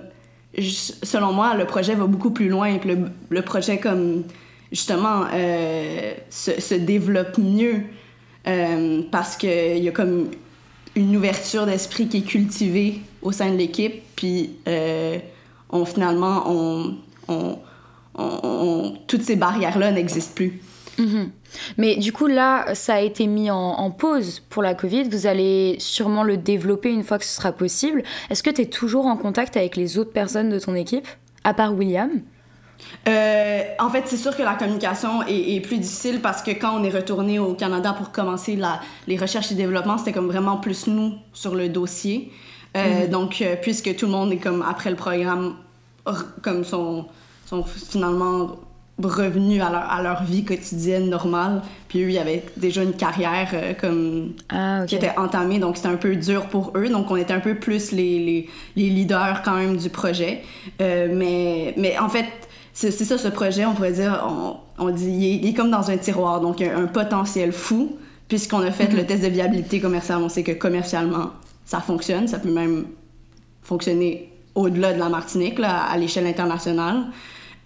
selon 0.61 1.33
moi, 1.33 1.55
le 1.55 1.67
projet 1.67 1.95
va 1.95 2.07
beaucoup 2.07 2.31
plus 2.31 2.49
loin. 2.49 2.79
le, 2.85 3.11
le 3.29 3.43
projet, 3.43 3.79
comme 3.79 4.25
justement, 4.73 5.25
euh, 5.33 6.15
se, 6.31 6.61
se, 6.61 6.75
développe 6.75 7.39
mieux 7.39 7.83
euh, 8.47 9.03
parce 9.11 9.37
qu'il 9.37 9.79
y 9.79 9.89
a 9.89 9.93
comme 9.93 10.31
une 10.97 11.17
ouverture 11.17 11.67
d'esprit 11.67 12.09
qui 12.09 12.19
est 12.19 12.23
cultivée 12.23 13.01
au 13.29 13.33
sein 13.33 13.51
de 13.51 13.57
l'équipe. 13.57 14.03
Puis, 14.17 14.57
euh, 14.67 15.19
on, 15.71 15.85
finalement, 15.85 16.45
on, 16.47 16.95
on, 17.29 17.59
on, 18.15 18.95
toutes 19.07 19.23
ces 19.23 19.37
barrières-là 19.37 19.93
n'existent 19.93 20.35
plus. 20.35 20.63
Mhm. 20.97 21.31
Mais 21.77 21.97
du 21.97 22.13
coup, 22.13 22.27
là, 22.27 22.75
ça 22.75 22.95
a 22.95 23.01
été 23.01 23.27
mis 23.27 23.51
en, 23.51 23.91
pause 23.91 24.41
pour 24.49 24.63
la 24.63 24.75
Covid. 24.75 25.05
Vous 25.05 25.27
allez 25.27 25.77
sûrement 25.79 26.23
le 26.23 26.37
développer 26.37 26.91
une 26.91 27.05
fois 27.05 27.19
que 27.19 27.25
ce 27.25 27.37
sera 27.37 27.53
possible. 27.53 28.03
Est-ce 28.31 28.43
que 28.43 28.51
tu 28.51 28.63
es 28.63 28.67
toujours 28.67 29.07
en 29.07 29.17
contact 29.17 29.57
avec 29.57 29.77
les 29.77 29.99
autres 29.99 30.13
personnes 30.13 30.49
de 30.49 30.59
ton 30.59 30.75
équipe, 30.75 31.07
à 31.45 31.55
part 31.55 31.75
William? 31.75 32.11
Euh, 33.09 33.63
en 33.79 33.91
fait, 33.91 34.05
c'est 34.07 34.17
sûr 34.17 34.37
que 34.37 34.43
la 34.43 34.55
communication 34.55 35.23
est, 35.23 35.57
est, 35.57 35.61
plus 35.61 35.79
difficile 35.79 36.21
parce 36.21 36.43
que 36.43 36.53
quand 36.53 36.79
on 36.79 36.85
est 36.85 36.91
retourné 36.91 37.39
au 37.39 37.55
Canada 37.55 37.93
pour 37.93 38.13
commencer 38.13 38.57
la, 38.57 38.81
les 39.07 39.17
recherches 39.17 39.51
et 39.53 39.55
développement, 39.55 39.99
c'était 39.99 40.13
comme 40.13 40.29
vraiment 40.29 40.59
plus 40.59 40.87
nous 40.87 41.15
sur 41.33 41.55
le 41.55 41.69
dossier. 41.69 42.33
Euh, 42.79 43.07
mm-hmm. 43.07 43.11
Donc, 43.11 43.43
euh, 43.43 43.57
puisque 43.61 43.95
tout 43.97 44.07
le 44.07 44.13
monde 44.13 44.33
est 44.33 44.39
comme 44.39 44.63
après 44.63 44.91
le 44.91 44.97
programme, 44.97 45.55
comme 46.43 46.65
sont, 46.65 47.07
sont 47.47 47.65
finalement 47.65 48.57
revenus 49.03 49.63
à 49.63 49.71
leur, 49.71 49.91
à 49.91 50.03
leur, 50.03 50.25
vie 50.25 50.45
quotidienne 50.45 51.09
normale. 51.09 51.63
Puis 51.89 52.03
eux, 52.03 52.09
il 52.09 52.15
y 52.15 52.19
avait 52.19 52.45
déjà 52.57 52.83
une 52.83 52.95
carrière 52.95 53.51
euh, 53.53 53.73
comme 53.75 54.33
ah, 54.49 54.85
qui 54.87 54.97
était 54.97 55.17
entamée, 55.17 55.59
donc 55.59 55.77
c'était 55.77 55.89
un 55.89 55.97
peu 55.97 56.17
dur 56.17 56.47
pour 56.47 56.73
eux. 56.77 56.89
Donc 56.89 57.11
on 57.11 57.17
était 57.17 57.35
un 57.35 57.41
peu 57.41 57.55
plus 57.55 57.93
les, 57.93 58.19
les, 58.19 58.49
les 58.77 58.89
leaders 58.89 59.43
quand 59.45 59.55
même 59.55 59.77
du 59.77 59.91
projet. 59.91 60.43
Mais, 60.81 61.75
mais 61.77 61.99
en 61.99 62.09
fait, 62.09 62.27
c'est 62.73 62.91
ça 62.91 63.19
ce 63.19 63.29
projet, 63.29 63.65
on 63.67 63.75
pourrait 63.75 63.93
dire, 63.93 64.25
on, 64.29 64.57
on 64.79 64.91
dit, 64.91 65.41
il 65.43 65.49
est, 65.49 65.53
comme 65.53 65.71
dans 65.71 65.91
un 65.91 65.97
tiroir, 65.97 66.41
donc 66.41 66.61
il 66.61 66.67
y 66.67 66.71
a 66.71 66.77
un 66.77 66.87
potentiel 66.87 67.53
fou. 67.53 67.97
Puisqu'on 68.29 68.61
a 68.61 68.71
fait 68.71 68.85
mm-hmm. 68.85 68.97
le 68.97 69.07
test 69.07 69.23
de 69.23 69.29
viabilité 69.29 69.81
commerciale, 69.81 70.19
on 70.23 70.29
sait 70.29 70.43
que 70.43 70.53
commercialement, 70.53 71.31
ça 71.69 71.81
fonctionne. 71.81 72.27
Ça 72.27 72.39
peut 72.39 72.51
même 72.51 72.87
fonctionner 73.63 74.33
au-delà 74.55 74.95
de 74.95 74.99
la 74.99 75.11
Martinique, 75.11 75.61
à 75.63 75.97
l'échelle 75.99 76.27
internationale. 76.27 77.05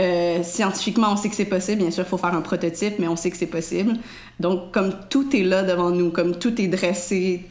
Euh, 0.01 0.43
scientifiquement, 0.43 1.13
on 1.13 1.17
sait 1.17 1.29
que 1.29 1.37
c'est 1.37 1.45
possible. 1.45 1.83
Bien 1.83 1.91
sûr, 1.93 2.03
il 2.05 2.09
faut 2.09 2.19
faire 2.19 2.35
un 2.35 2.41
prototype, 2.41 2.99
mais 2.99 3.07
on 3.07 3.15
sait 3.15 3.31
que 3.31 3.37
c'est 3.37 3.47
possible. 3.47 3.95
Donc, 4.41 4.73
comme 4.73 4.93
tout 5.09 5.35
est 5.35 5.45
là 5.45 5.63
devant 5.63 5.91
nous, 5.91 6.11
comme 6.11 6.37
tout 6.37 6.61
est 6.61 6.67
dressé, 6.67 7.47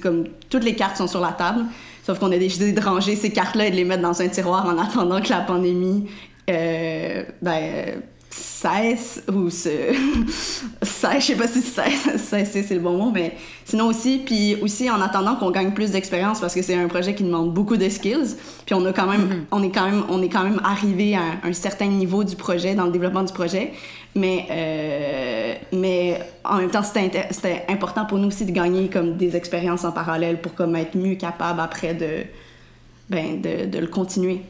comme 0.00 0.28
toutes 0.48 0.64
les 0.64 0.76
cartes 0.76 0.96
sont 0.96 1.08
sur 1.08 1.20
la 1.20 1.32
table. 1.32 1.64
Sauf 2.04 2.20
qu'on 2.20 2.30
a 2.30 2.38
décidé 2.38 2.72
de 2.72 2.80
ranger 2.80 3.16
ces 3.16 3.30
cartes-là 3.30 3.66
et 3.66 3.70
de 3.72 3.76
les 3.76 3.84
mettre 3.84 4.02
dans 4.02 4.22
un 4.22 4.28
tiroir 4.28 4.64
en 4.64 4.78
attendant 4.78 5.20
que 5.20 5.30
la 5.30 5.40
pandémie 5.40 6.06
euh, 6.48 7.24
ben, 7.42 8.00
cesse 8.36 9.22
ou 9.32 9.48
se 9.48 9.68
cesse, 10.82 11.20
je 11.20 11.26
sais 11.26 11.34
pas 11.36 11.46
si 11.46 11.62
cesse, 11.62 12.08
c'est 12.52 12.70
le 12.70 12.80
bon 12.80 12.96
mot, 12.96 13.10
mais 13.10 13.34
sinon 13.64 13.86
aussi, 13.86 14.18
puis 14.18 14.56
aussi 14.60 14.90
en 14.90 15.00
attendant 15.00 15.36
qu'on 15.36 15.50
gagne 15.50 15.72
plus 15.72 15.90
d'expérience 15.90 16.40
parce 16.40 16.54
que 16.54 16.62
c'est 16.62 16.74
un 16.74 16.88
projet 16.88 17.14
qui 17.14 17.22
demande 17.24 17.52
beaucoup 17.52 17.76
de 17.76 17.88
skills, 17.88 18.36
puis 18.64 18.74
on 18.74 18.84
a 18.84 18.92
quand 18.92 19.06
même, 19.06 19.28
mm-hmm. 19.28 19.44
on 19.52 19.62
est 19.62 19.70
quand 19.70 19.84
même, 19.86 20.04
on 20.10 20.22
est 20.22 20.28
quand 20.28 20.42
même 20.42 20.60
arrivé 20.64 21.16
à 21.16 21.22
un, 21.44 21.52
certain 21.52 21.86
niveau 21.86 22.24
du 22.24 22.36
projet 22.36 22.74
dans 22.74 22.84
le 22.84 22.92
développement 22.92 23.22
du 23.22 23.32
projet, 23.32 23.72
mais 24.14 24.46
euh, 24.50 25.54
mais 25.72 26.20
en 26.44 26.58
même 26.58 26.70
temps 26.70 26.82
c'était 26.82 27.64
important 27.68 28.04
pour 28.04 28.18
nous 28.18 28.28
aussi 28.28 28.44
de 28.44 28.52
gagner 28.52 28.88
comme 28.88 29.16
des 29.16 29.36
expériences 29.36 29.84
en 29.84 29.92
parallèle 29.92 30.40
pour 30.40 30.54
comme 30.54 30.76
être 30.76 30.96
mieux 30.96 31.14
capable 31.14 31.60
après 31.60 31.94
de 31.94 32.24
ben 33.08 33.40
de, 33.40 33.66
de 33.66 33.78
le 33.78 33.86
continuer. 33.86 34.42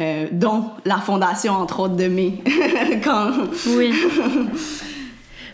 Euh, 0.00 0.28
dont 0.30 0.70
la 0.84 0.98
fondation, 0.98 1.54
entre 1.54 1.80
autres, 1.80 1.96
de 1.96 2.06
mai. 2.06 2.34
Quand... 3.04 3.32
Oui. 3.70 3.92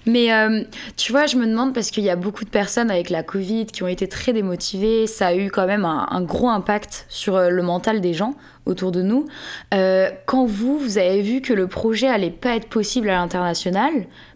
Mais 0.07 0.35
euh, 0.35 0.65
tu 0.99 1.13
vois, 1.13 1.25
je 1.25 1.37
me 1.37 1.47
demande 1.47 1.73
parce 1.73 1.91
qu'il 1.91 2.05
y 2.05 2.11
a 2.11 2.17
beaucoup 2.17 2.45
de 2.45 2.51
personnes 2.51 2.91
avec 2.91 3.09
la 3.09 3.23
Covid 3.23 3.65
qui 3.65 3.83
ont 3.83 3.89
été 3.89 4.07
très 4.07 4.35
démotivées. 4.35 5.07
Ça 5.07 5.29
a 5.29 5.35
eu 5.35 5.51
quand 5.51 5.67
même 5.67 5.87
un, 5.87 6.21
gros 6.21 6.51
impact 6.51 7.07
sur 7.09 7.37
euh, 7.37 7.49
le 7.49 7.63
mental 7.63 8.03
des 8.03 8.13
gens 8.13 8.35
autour 8.67 8.93
de 8.93 9.01
nous. 9.01 9.27
quand 9.71 10.45
vous, 10.45 10.79
vous 10.79 10.99
avez 10.99 11.23
vu 11.23 11.41
que 11.41 11.55
le 11.55 11.67
projet 11.67 12.09
allait 12.09 12.31
pas 12.31 12.57
être 12.57 12.69
possible 12.69 13.09
à 13.09 13.15
l'international, 13.15 13.93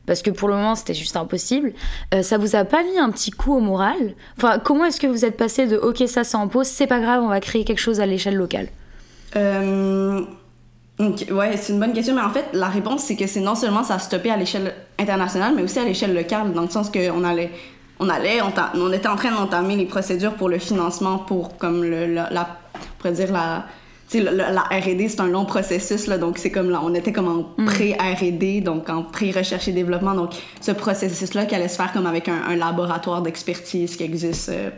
parce 0.06 0.22
que 0.22 0.30
pour 0.30 0.48
le 0.48 0.54
moment 0.54 0.74
c'était 0.74 0.92
juste 0.92 1.16
impossible, 1.16 1.72
ça 2.20 2.36
vous 2.36 2.54
a 2.54 2.66
pas 2.66 2.82
mis 2.82 2.98
un 2.98 3.10
petit 3.10 3.30
coup 3.30 3.54
au 3.54 3.60
moral? 3.60 3.96
Enfin, 4.36 4.58
comment 4.58 4.84
est-ce 4.84 5.00
que 5.00 5.06
vous 5.06 5.24
êtes 5.24 5.38
passé 5.38 5.66
de 5.66 5.78
OK, 5.78 6.02
ça 6.06 6.24
c'est 6.24 6.36
en 6.36 6.46
pause, 6.46 6.66
c'est 6.66 6.86
pas 6.86 7.00
grave, 7.00 7.22
on 7.22 7.28
va 7.28 7.40
créer 7.40 7.64
quelque 7.64 7.78
chose 7.78 8.00
à 8.00 8.06
l'échelle 8.06 8.36
locale 8.36 8.68
euh, 9.36 10.20
ouais, 11.30 11.56
c'est 11.56 11.72
une 11.72 11.80
bonne 11.80 11.92
question, 11.92 12.14
mais 12.14 12.22
en 12.22 12.30
fait, 12.30 12.46
la 12.52 12.68
réponse, 12.68 13.04
c'est 13.04 13.16
que 13.16 13.26
c'est 13.26 13.40
non 13.40 13.54
seulement 13.54 13.84
ça 13.84 13.94
a 13.94 13.98
stoppé 13.98 14.30
à 14.30 14.36
l'échelle 14.36 14.74
internationale, 14.98 15.54
mais 15.54 15.62
aussi 15.62 15.78
à 15.78 15.84
l'échelle 15.84 16.14
locale, 16.14 16.52
dans 16.52 16.62
le 16.62 16.68
sens 16.68 16.90
qu'on 16.90 17.24
allait, 17.24 17.50
on 18.00 18.08
allait, 18.08 18.40
on, 18.42 18.52
on, 18.80 18.92
était 18.92 19.08
en 19.08 19.16
train 19.16 19.30
d'entamer 19.30 19.76
les 19.76 19.86
procédures 19.86 20.34
pour 20.34 20.48
le 20.48 20.58
financement, 20.58 21.18
pour 21.18 21.56
comme 21.58 21.82
le, 21.82 22.06
la, 22.06 22.28
on 22.74 22.78
pourrait 22.98 23.12
dire 23.12 23.32
la, 23.32 23.66
la, 24.14 24.52
la 24.52 24.62
R&D, 24.62 25.08
c'est 25.08 25.20
un 25.20 25.28
long 25.28 25.44
processus, 25.44 26.06
là, 26.06 26.18
donc 26.18 26.38
c'est 26.38 26.50
comme 26.50 26.70
là, 26.70 26.80
on 26.82 26.94
était 26.94 27.12
comme 27.12 27.28
en 27.28 27.62
mm. 27.62 27.66
pré-R&D, 27.66 28.60
donc 28.62 28.88
en 28.88 29.02
pré-recherche 29.02 29.68
et 29.68 29.72
développement, 29.72 30.14
donc 30.14 30.30
ce 30.60 30.72
processus-là 30.72 31.46
qui 31.46 31.54
allait 31.54 31.68
se 31.68 31.76
faire 31.76 31.92
comme 31.92 32.06
avec 32.06 32.28
un, 32.28 32.42
un 32.48 32.56
laboratoire 32.56 33.22
d'expertise 33.22 33.96
qui 33.96 34.04
existe 34.04 34.48
euh, 34.48 34.70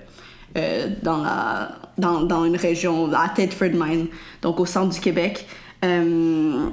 euh, 0.56 0.88
dans, 1.02 1.18
la, 1.18 1.72
dans, 1.98 2.22
dans, 2.22 2.44
une 2.44 2.56
région, 2.56 3.12
à 3.12 3.28
Thetford 3.28 3.70
Mine, 3.74 4.06
donc 4.42 4.58
au 4.58 4.66
centre 4.66 4.92
du 4.92 5.00
Québec. 5.00 5.46
Euh, 5.84 6.68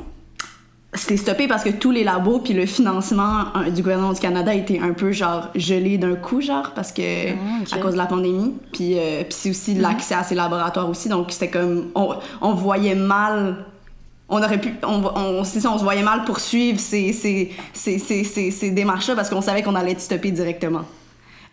c'était 0.93 1.17
stoppé 1.17 1.47
parce 1.47 1.63
que 1.63 1.69
tous 1.69 1.91
les 1.91 2.03
labos 2.03 2.39
puis 2.39 2.53
le 2.53 2.65
financement 2.65 3.55
euh, 3.55 3.69
du 3.69 3.83
gouvernement 3.83 4.13
du 4.13 4.19
Canada 4.19 4.53
était 4.53 4.79
un 4.79 4.93
peu 4.93 5.11
genre 5.11 5.49
gelé 5.53 5.97
d'un 5.97 6.15
coup 6.15 6.41
genre 6.41 6.71
parce 6.73 6.91
que 6.91 7.29
ah, 7.29 7.75
à 7.75 7.77
cause 7.77 7.91
de 7.93 7.97
la 7.97 8.07
pandémie 8.07 8.55
puis 8.71 8.95
puis 8.95 9.25
c'est 9.29 9.49
aussi 9.51 9.75
mhm. 9.75 9.81
l'accès 9.81 10.15
à 10.15 10.23
ces 10.23 10.33
laboratoires 10.33 10.89
aussi 10.89 11.07
donc 11.07 11.31
c'était 11.31 11.49
comme 11.49 11.91
on, 11.93 12.15
on, 12.41 12.53
voyait 12.53 12.95
mal 12.95 13.65
on 14.27 14.41
aurait 14.41 14.59
pu 14.59 14.73
on, 14.81 15.03
on, 15.03 15.39
on 15.39 15.43
se 15.43 15.83
voyait 15.83 16.03
mal 16.03 16.23
poursuivre 16.25 16.79
ces, 16.79 17.13
ces, 17.13 17.51
ces, 17.73 17.99
ces, 17.99 18.51
ces 18.51 18.71
démarches 18.71 19.07
là 19.07 19.15
parce 19.15 19.29
qu'on 19.29 19.41
savait 19.41 19.61
qu'on 19.61 19.75
allait 19.75 19.91
être 19.91 20.01
stoppé 20.01 20.31
directement 20.31 20.85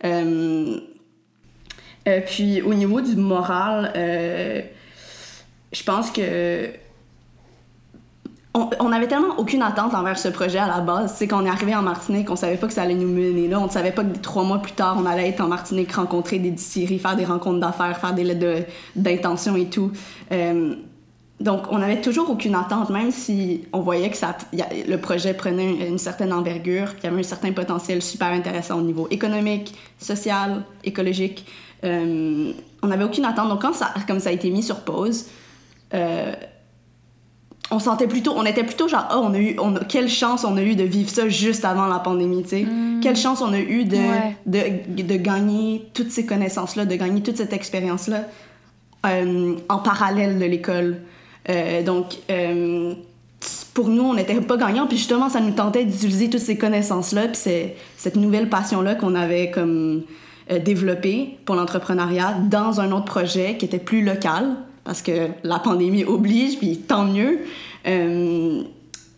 euh, 0.04 0.78
euh, 2.08 2.20
puis 2.24 2.62
au 2.62 2.74
niveau 2.74 3.00
du 3.00 3.16
moral, 3.16 3.92
euh, 3.96 4.60
je 5.72 5.82
pense 5.82 6.10
que 6.10 6.70
on, 8.54 8.92
avait 8.92 9.08
tellement 9.08 9.36
aucune 9.36 9.62
attente 9.62 9.94
envers 9.94 10.16
ce 10.16 10.28
projet 10.28 10.58
à 10.58 10.68
la 10.68 10.80
base. 10.80 11.14
C'est 11.16 11.26
qu'on 11.26 11.44
est 11.44 11.48
arrivé 11.48 11.74
en 11.74 11.82
Martinique, 11.82 12.30
on 12.30 12.36
savait 12.36 12.56
pas 12.56 12.68
que 12.68 12.72
ça 12.72 12.82
allait 12.82 12.94
nous 12.94 13.08
mener 13.08 13.48
là. 13.48 13.58
On 13.58 13.66
ne 13.66 13.70
savait 13.70 13.90
pas 13.90 14.04
que 14.04 14.16
trois 14.18 14.44
mois 14.44 14.58
plus 14.58 14.72
tard, 14.72 14.96
on 14.96 15.06
allait 15.06 15.28
être 15.28 15.40
en 15.40 15.48
Martinique, 15.48 15.90
rencontrer 15.92 16.38
des 16.38 16.52
distilleries, 16.52 17.00
faire 17.00 17.16
des 17.16 17.24
rencontres 17.24 17.58
d'affaires, 17.58 17.98
faire 17.98 18.14
des 18.14 18.22
lettres 18.22 18.68
d'intention 18.94 19.56
et 19.56 19.66
tout. 19.66 19.90
Euh, 20.30 20.76
donc, 21.40 21.64
on 21.70 21.78
n'avait 21.78 22.00
toujours 22.00 22.30
aucune 22.30 22.54
attente, 22.54 22.90
même 22.90 23.10
si 23.10 23.64
on 23.72 23.80
voyait 23.80 24.08
que 24.08 24.16
le 24.88 24.96
projet 24.98 25.34
prenait 25.34 25.88
une 25.88 25.98
certaine 25.98 26.32
envergure, 26.32 26.94
qu'il 26.94 27.04
y 27.04 27.06
avait 27.08 27.20
un 27.20 27.24
certain 27.24 27.50
potentiel 27.50 28.02
super 28.02 28.28
intéressant 28.28 28.78
au 28.78 28.82
niveau 28.82 29.08
économique, 29.10 29.74
social, 29.98 30.62
écologique. 30.84 31.44
Euh, 31.84 32.52
on 32.82 32.86
n'avait 32.86 33.04
aucune 33.04 33.24
attente. 33.24 33.48
Donc, 33.48 33.62
quand 33.62 33.74
ça, 33.74 33.92
comme 34.06 34.20
ça 34.20 34.30
a 34.30 34.32
été 34.32 34.50
mis 34.50 34.62
sur 34.62 34.80
pause, 34.80 35.26
euh, 35.92 36.32
on 37.70 37.78
sentait 37.78 38.06
plutôt, 38.06 38.32
on 38.36 38.44
était 38.44 38.64
plutôt 38.64 38.88
genre, 38.88 39.08
oh, 39.10 39.20
on 39.24 39.34
a 39.34 39.38
eu, 39.38 39.56
on 39.58 39.74
quelle 39.74 40.08
chance 40.08 40.44
on 40.44 40.56
a 40.56 40.62
eu 40.62 40.76
de 40.76 40.84
vivre 40.84 41.10
ça 41.10 41.28
juste 41.28 41.64
avant 41.64 41.86
la 41.86 41.98
pandémie, 41.98 42.42
tu 42.42 42.48
sais. 42.50 42.62
Mm. 42.62 43.00
Quelle 43.00 43.16
chance 43.16 43.40
on 43.40 43.52
a 43.52 43.58
eu 43.58 43.84
de, 43.84 43.96
de, 44.46 45.02
de, 45.02 45.16
gagner 45.16 45.88
toutes 45.94 46.10
ces 46.10 46.26
connaissances-là, 46.26 46.84
de 46.84 46.94
gagner 46.94 47.22
toute 47.22 47.36
cette 47.36 47.52
expérience-là 47.52 48.24
euh, 49.06 49.56
en 49.68 49.78
parallèle 49.78 50.38
de 50.38 50.44
l'école. 50.44 50.98
donc, 51.84 52.18
pour 53.74 53.88
nous, 53.88 54.02
on 54.02 54.14
n'était 54.14 54.40
pas 54.40 54.56
gagnants, 54.56 54.86
puis 54.86 54.96
justement, 54.96 55.28
ça 55.28 55.40
nous 55.40 55.52
tentait 55.52 55.84
d'utiliser 55.84 56.30
toutes 56.30 56.40
ces 56.40 56.56
connaissances-là, 56.56 57.28
puis 57.28 57.72
cette 57.96 58.16
nouvelle 58.16 58.48
passion-là 58.48 58.94
qu'on 58.94 59.14
avait 59.14 59.50
comme 59.50 60.04
euh, 60.50 60.58
développé 60.58 61.38
pour 61.46 61.54
l'entrepreneuriat 61.54 62.34
dans 62.50 62.80
un 62.80 62.92
autre 62.92 63.06
projet 63.06 63.56
qui 63.56 63.64
était 63.64 63.78
plus 63.78 64.04
local, 64.04 64.56
parce 64.84 65.00
que 65.00 65.28
la 65.42 65.58
pandémie 65.58 66.04
oblige, 66.04 66.58
puis 66.58 66.76
tant 66.76 67.04
mieux. 67.04 67.40
Euh, 67.86 68.62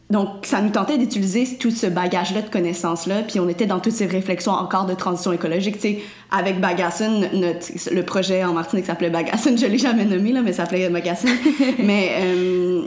donc, 0.08 0.28
ça 0.42 0.60
nous 0.60 0.70
tentait 0.70 0.98
d'utiliser 0.98 1.58
tout 1.58 1.72
ce 1.72 1.88
bagage-là 1.88 2.42
de 2.42 2.48
connaissances-là, 2.48 3.22
puis 3.26 3.40
on 3.40 3.48
était 3.48 3.66
dans 3.66 3.80
toutes 3.80 3.94
ces 3.94 4.06
réflexions 4.06 4.52
encore 4.52 4.86
de 4.86 4.94
transition 4.94 5.32
écologique. 5.32 5.76
Tu 5.76 5.80
sais, 5.80 5.98
avec 6.30 6.60
Bagasson, 6.60 7.28
notre, 7.32 7.92
le 7.92 8.02
projet 8.04 8.44
en 8.44 8.52
Martinique 8.52 8.86
s'appelait 8.86 9.10
Bagasson, 9.10 9.56
je 9.56 9.66
l'ai 9.66 9.78
jamais 9.78 10.04
nommé, 10.04 10.30
là, 10.32 10.42
mais 10.42 10.52
ça 10.52 10.62
s'appelait 10.62 10.88
Bagasson. 10.90 11.26
mais 11.80 12.10
euh, 12.20 12.82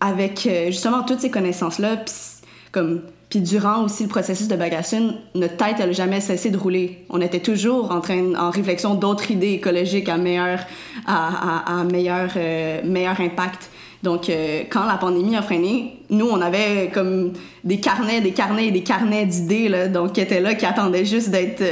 avec 0.00 0.46
justement 0.66 1.02
toutes 1.02 1.20
ces 1.20 1.30
connaissances-là, 1.30 1.96
puis 1.96 2.14
comme 2.72 3.02
puis 3.30 3.40
durant 3.40 3.84
aussi 3.84 4.02
le 4.02 4.08
processus 4.08 4.48
de 4.48 4.56
Bagasson, 4.56 5.14
notre 5.36 5.56
tête, 5.56 5.78
n'a 5.78 5.92
jamais 5.92 6.20
cessé 6.20 6.50
de 6.50 6.58
rouler. 6.58 7.06
On 7.10 7.20
était 7.20 7.38
toujours 7.38 7.92
en 7.92 8.00
train, 8.00 8.34
en 8.34 8.50
réflexion 8.50 8.96
d'autres 8.96 9.30
idées 9.30 9.52
écologiques 9.52 10.08
à 10.08 10.16
meilleur, 10.16 10.58
à, 11.06 11.78
à, 11.80 11.84
meilleur, 11.84 12.30
euh, 12.34 12.80
meilleur 12.84 13.20
impact. 13.20 13.70
Donc, 14.02 14.28
euh, 14.28 14.64
quand 14.68 14.84
la 14.84 14.96
pandémie 14.96 15.36
a 15.36 15.42
freiné, 15.42 16.02
nous, 16.10 16.26
on 16.26 16.40
avait 16.40 16.90
comme 16.92 17.32
des 17.62 17.78
carnets, 17.78 18.20
des 18.20 18.32
carnets 18.32 18.66
et 18.66 18.70
des 18.72 18.82
carnets 18.82 19.26
d'idées, 19.26 19.88
donc, 19.88 20.14
qui 20.14 20.22
étaient 20.22 20.40
là, 20.40 20.54
qui 20.54 20.66
attendaient 20.66 21.04
juste 21.04 21.30
d'être, 21.30 21.62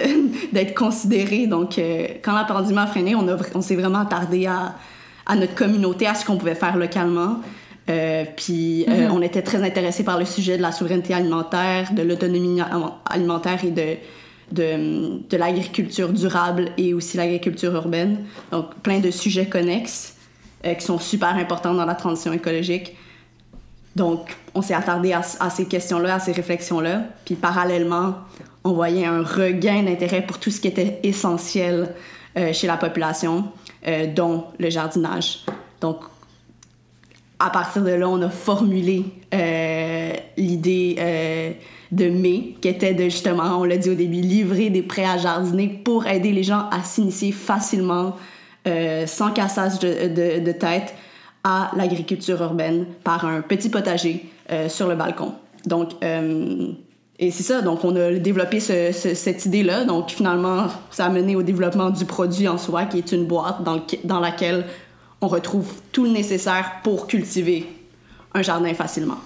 d'être 0.52 0.78
considérés. 0.78 1.48
Donc, 1.48 1.76
euh, 1.78 2.06
quand 2.22 2.34
la 2.34 2.44
pandémie 2.44 2.78
a 2.78 2.86
freiné, 2.86 3.16
on, 3.16 3.26
on 3.54 3.60
s'est 3.62 3.76
vraiment 3.76 4.00
attardé 4.00 4.46
à, 4.46 4.76
à 5.26 5.34
notre 5.34 5.56
communauté, 5.56 6.06
à 6.06 6.14
ce 6.14 6.24
qu'on 6.24 6.36
pouvait 6.36 6.54
faire 6.54 6.76
localement. 6.76 7.40
Euh, 7.88 8.24
puis 8.36 8.84
euh, 8.88 9.08
mhm. 9.08 9.12
on 9.12 9.22
était 9.22 9.42
très 9.42 9.62
intéressés 9.62 10.04
par 10.04 10.18
le 10.18 10.24
sujet 10.24 10.56
de 10.56 10.62
la 10.62 10.72
souveraineté 10.72 11.14
alimentaire, 11.14 11.92
de 11.92 12.02
l'autonomie 12.02 12.60
alimentaire 13.06 13.64
et 13.64 13.70
de, 13.70 13.96
de, 14.52 15.28
de 15.28 15.36
l'agriculture 15.36 16.10
durable 16.10 16.70
et 16.76 16.92
aussi 16.92 17.16
l'agriculture 17.16 17.74
urbaine. 17.74 18.24
Donc 18.50 18.74
plein 18.82 18.98
de 18.98 19.10
sujets 19.10 19.46
connexes 19.46 20.16
euh, 20.66 20.74
qui 20.74 20.84
sont 20.84 20.98
super 20.98 21.34
importants 21.36 21.74
dans 21.74 21.86
la 21.86 21.94
transition 21.94 22.32
écologique. 22.32 22.96
donc, 23.96 24.36
on 24.54 24.62
s'est 24.62 24.74
attardé 24.74 25.12
à, 25.12 25.22
à 25.40 25.50
ces 25.50 25.66
questions-là, 25.66 26.16
à 26.16 26.20
ces 26.20 26.32
réflexions-là. 26.32 27.04
Puis 27.24 27.36
parallèlement, 27.36 28.14
on 28.64 28.72
voyait 28.72 29.06
un 29.06 29.22
regain 29.22 29.82
d'intérêt 29.84 30.22
pour 30.22 30.38
tout 30.38 30.50
ce 30.50 30.60
qui 30.60 30.68
était 30.68 30.98
essentiel 31.02 31.94
chez 32.52 32.66
la 32.68 32.76
population, 32.76 33.46
dont 34.14 34.44
le 34.58 34.70
jardinage. 34.70 35.44
Donc, 35.80 36.02
à 37.38 37.50
partir 37.50 37.82
de 37.82 37.90
là, 37.90 38.08
on 38.08 38.20
a 38.22 38.30
formulé 38.30 39.04
euh, 39.34 40.12
l'idée 40.36 40.96
euh, 40.98 41.50
de 41.92 42.08
mai, 42.08 42.54
qui 42.60 42.68
était 42.68 42.94
de 42.94 43.04
justement, 43.04 43.58
on 43.60 43.64
l'a 43.64 43.76
dit 43.76 43.90
au 43.90 43.94
début, 43.94 44.20
livrer 44.20 44.70
des 44.70 44.82
prêts 44.82 45.04
à 45.04 45.16
jardiner 45.18 45.68
pour 45.68 46.06
aider 46.06 46.32
les 46.32 46.42
gens 46.42 46.64
à 46.70 46.82
s'initier 46.82 47.32
facilement, 47.32 48.16
euh, 48.66 49.06
sans 49.06 49.30
cassage 49.30 49.78
de, 49.78 50.38
de, 50.40 50.52
tête, 50.52 50.94
à 51.44 51.70
l'agriculture 51.76 52.42
urbaine 52.42 52.86
par 53.04 53.24
un 53.24 53.40
petit 53.40 53.68
potager 53.70 54.26
sur 54.68 54.88
le 54.88 54.96
balcon. 54.96 55.32
Donc, 55.66 55.90
et 57.20 57.30
c'est 57.30 57.42
ça, 57.42 57.62
donc 57.62 57.84
on 57.84 57.94
a 57.96 58.12
développé 58.12 58.60
ce, 58.60 58.92
ce- 58.92 59.14
cette 59.14 59.44
idée-là. 59.46 59.84
Donc 59.84 60.10
finalement, 60.10 60.66
ça 60.90 61.06
a 61.06 61.08
mené 61.08 61.36
au 61.36 61.42
développement 61.42 61.90
du 61.90 62.04
produit 62.04 62.48
en 62.48 62.58
soi, 62.58 62.84
qui 62.84 62.98
est 62.98 63.12
une 63.12 63.24
boîte 63.24 63.62
dans, 63.64 63.74
le- 63.74 63.82
dans 64.04 64.20
laquelle 64.20 64.64
on 65.20 65.28
retrouve 65.28 65.72
tout 65.92 66.04
le 66.04 66.10
nécessaire 66.10 66.80
pour 66.82 67.06
cultiver 67.06 67.66
un 68.34 68.42
jardin 68.42 68.74
facilement. 68.74 69.18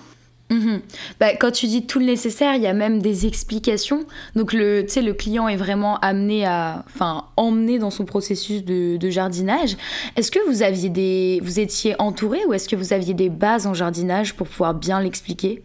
Bah, 1.18 1.34
quand 1.34 1.50
tu 1.50 1.66
dis 1.66 1.86
tout 1.86 1.98
le 1.98 2.04
nécessaire, 2.04 2.56
il 2.56 2.62
y 2.62 2.66
a 2.66 2.74
même 2.74 3.00
des 3.00 3.26
explications. 3.26 4.04
Donc 4.36 4.52
le, 4.52 4.82
le 4.82 5.12
client 5.12 5.48
est 5.48 5.56
vraiment 5.56 5.98
amené 6.00 6.44
à, 6.44 6.84
enfin, 6.86 7.24
emmené 7.38 7.78
dans 7.78 7.90
son 7.90 8.04
processus 8.04 8.62
de, 8.62 8.98
de 8.98 9.10
jardinage. 9.10 9.76
Est-ce 10.16 10.30
que 10.30 10.38
vous 10.50 10.62
aviez 10.62 10.90
des, 10.90 11.40
vous 11.42 11.58
étiez 11.58 11.94
entouré 11.98 12.44
ou 12.46 12.52
est-ce 12.52 12.68
que 12.68 12.76
vous 12.76 12.92
aviez 12.92 13.14
des 13.14 13.30
bases 13.30 13.66
en 13.66 13.72
jardinage 13.72 14.34
pour 14.34 14.46
pouvoir 14.46 14.74
bien 14.74 15.00
l'expliquer? 15.00 15.62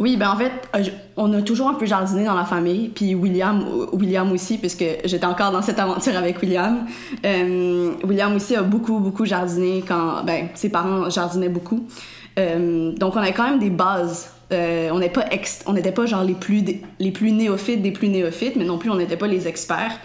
Oui, 0.00 0.16
ben 0.16 0.28
en 0.30 0.36
fait, 0.36 0.50
euh, 0.74 0.82
on 1.16 1.32
a 1.32 1.42
toujours 1.42 1.68
un 1.68 1.74
peu 1.74 1.86
jardiné 1.86 2.24
dans 2.24 2.34
la 2.34 2.44
famille, 2.44 2.88
puis 2.88 3.14
William, 3.14 3.64
William 3.92 4.30
aussi, 4.32 4.58
puisque 4.58 4.84
j'étais 5.04 5.24
encore 5.24 5.52
dans 5.52 5.62
cette 5.62 5.78
aventure 5.78 6.16
avec 6.16 6.42
William. 6.42 6.84
Euh, 7.24 7.92
William 8.02 8.34
aussi 8.34 8.56
a 8.56 8.62
beaucoup, 8.62 8.98
beaucoup 8.98 9.24
jardiné 9.24 9.84
quand, 9.86 10.24
ben, 10.24 10.48
ses 10.54 10.68
parents 10.68 11.08
jardinaient 11.10 11.48
beaucoup. 11.48 11.86
Euh, 12.38 12.90
donc 12.92 13.14
on 13.14 13.20
a 13.20 13.30
quand 13.30 13.44
même 13.44 13.60
des 13.60 13.70
bases. 13.70 14.30
On 14.52 14.98
n'est 15.00 15.08
pas 15.10 15.26
ex- 15.32 15.64
on 15.66 15.72
n'était 15.72 15.90
pas 15.90 16.06
genre 16.06 16.22
les 16.22 16.34
plus 16.34 16.62
les 17.00 17.10
plus 17.10 17.32
néophytes 17.32 17.82
des 17.82 17.90
plus 17.90 18.06
néophytes, 18.08 18.54
mais 18.54 18.64
non 18.64 18.78
plus 18.78 18.88
on 18.88 18.94
n'était 18.94 19.16
pas 19.16 19.26
les 19.26 19.48
experts. 19.48 19.98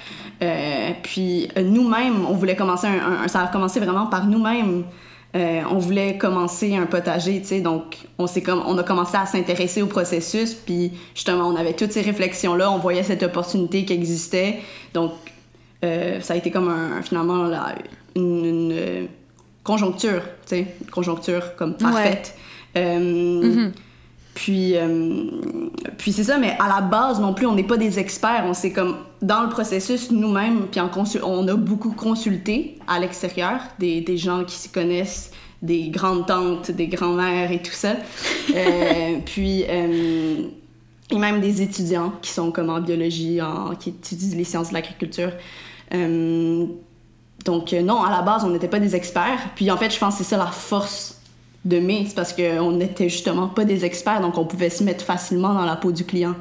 Puis 1.03 1.50
nous-mêmes, 1.62 2.25
on 2.27 2.34
voulait 2.34 2.55
commencer 2.55 2.88
un- 2.88 3.27
ça 3.27 3.41
a 3.41 3.48
commencé 3.48 3.79
vraiment 3.79 4.08
par 4.08 4.25
nous-mêmes. 4.25 4.86
Euh, 5.36 5.62
on 5.69 5.77
voulait 5.77 6.17
commencer 6.17 6.75
un 6.75 6.88
potager, 6.88 7.39
tu 7.41 7.48
sais, 7.48 7.62
donc 7.62 7.98
on 8.17 8.25
comme 8.43 8.63
on 8.65 8.75
a 8.79 8.83
commencé 8.83 9.15
à 9.15 9.27
s'intéresser 9.27 9.83
au 9.83 9.86
processus, 9.86 10.55
puis 10.55 10.91
justement 11.13 11.48
on 11.48 11.55
avait 11.55 11.74
toutes 11.74 11.91
ces 11.91 12.01
réflexions 12.01 12.55
là, 12.55 12.71
on 12.71 12.79
voyait 12.79 13.03
cette 13.03 13.21
opportunité 13.21 13.86
qui 13.86 13.93
existait, 13.93 14.57
donc 14.91 15.12
euh, 15.86 16.19
ça 16.19 16.33
a 16.33 16.38
été 16.38 16.50
comme 16.50 16.67
un 16.67 17.03
finalement 17.03 17.43
là, 17.43 17.75
une, 18.15 18.43
une, 18.43 18.71
euh, 18.71 19.05
conjoncture, 19.63 20.24
tu 20.48 20.55
sais, 20.55 20.67
une 20.81 20.89
conjoncture 20.89 21.55
comme 21.57 21.75
parfaite. 21.77 22.36
Euh, 22.75 23.69
Puis, 24.39 24.77
euh, 24.77 25.25
puis 25.98 26.13
c'est 26.13 26.24
ça, 26.24 26.38
mais 26.38 26.55
à 26.60 26.69
la 26.69 26.79
base 26.79 27.19
non 27.19 27.34
plus, 27.34 27.46
on 27.46 27.55
n'est 27.55 27.65
pas 27.65 27.75
des 27.75 28.00
experts. 28.00 28.46
On 28.48 28.53
s'est 28.53 28.72
comme 28.72 28.96
dans 29.22 29.43
le 29.43 29.50
processus 29.50 30.12
nous-mêmes, 30.12 30.67
puis 30.72 30.79
en 30.79 30.89
on 31.24 31.48
a 31.50 31.55
beaucoup 31.55 31.91
consulté 31.91 32.77
à 32.88 33.01
l'extérieur 33.01 33.60
des, 33.79 34.00
des 34.00 34.15
gens 34.15 34.46
qui 34.46 34.55
s'y 34.55 34.69
connaissent, 34.69 35.31
des 35.62 35.89
grandes 35.89 36.25
tantes, 36.25 36.72
des 36.72 36.88
grands-mères 36.88 37.51
et 37.51 37.62
tout 37.62 37.74
ça. 37.74 37.96
Euh, 38.55 39.19
puis 39.25 39.63
euh, 39.69 40.48
et 41.12 41.17
même 41.17 41.39
des 41.39 41.62
étudiants 41.62 42.13
qui 42.19 42.31
sont 42.31 42.51
comme 42.51 42.72
en 42.72 42.79
biologie, 42.79 43.39
en, 43.41 43.75
qui 43.75 43.89
étudient 43.89 44.36
les 44.36 44.43
sciences 44.43 44.69
de 44.69 44.74
l'agriculture. 44.74 45.31
Donc 47.46 47.74
non, 47.74 48.01
à 48.01 48.09
la 48.09 48.24
base, 48.24 48.44
on 48.44 48.50
n'était 48.50 48.68
pas 48.68 48.79
des 48.79 48.96
experts. 48.96 49.51
Puis 49.55 49.70
en 49.70 49.77
fait, 49.77 49.92
je 49.94 50.00
pense 50.00 50.18
que 50.18 50.24
c'est 50.24 50.29
ça 50.29 50.37
la 50.37 50.48
force 50.48 51.19
de 51.65 51.79
mai, 51.79 52.05
c'est 52.07 52.15
parce 52.15 52.33
qu'on 52.33 52.72
n'était 52.72 53.09
justement 53.09 53.48
pas 53.48 53.65
des 53.65 53.85
experts, 53.85 54.22
donc 54.22 54.37
on 54.37 54.45
pouvait 54.45 54.69
se 54.69 54.83
mettre 54.83 55.03
facilement 55.03 55.53
dans 55.53 55.65
la 55.65 55.75
peau 55.75 55.91
du 55.91 56.05
client, 56.05 56.35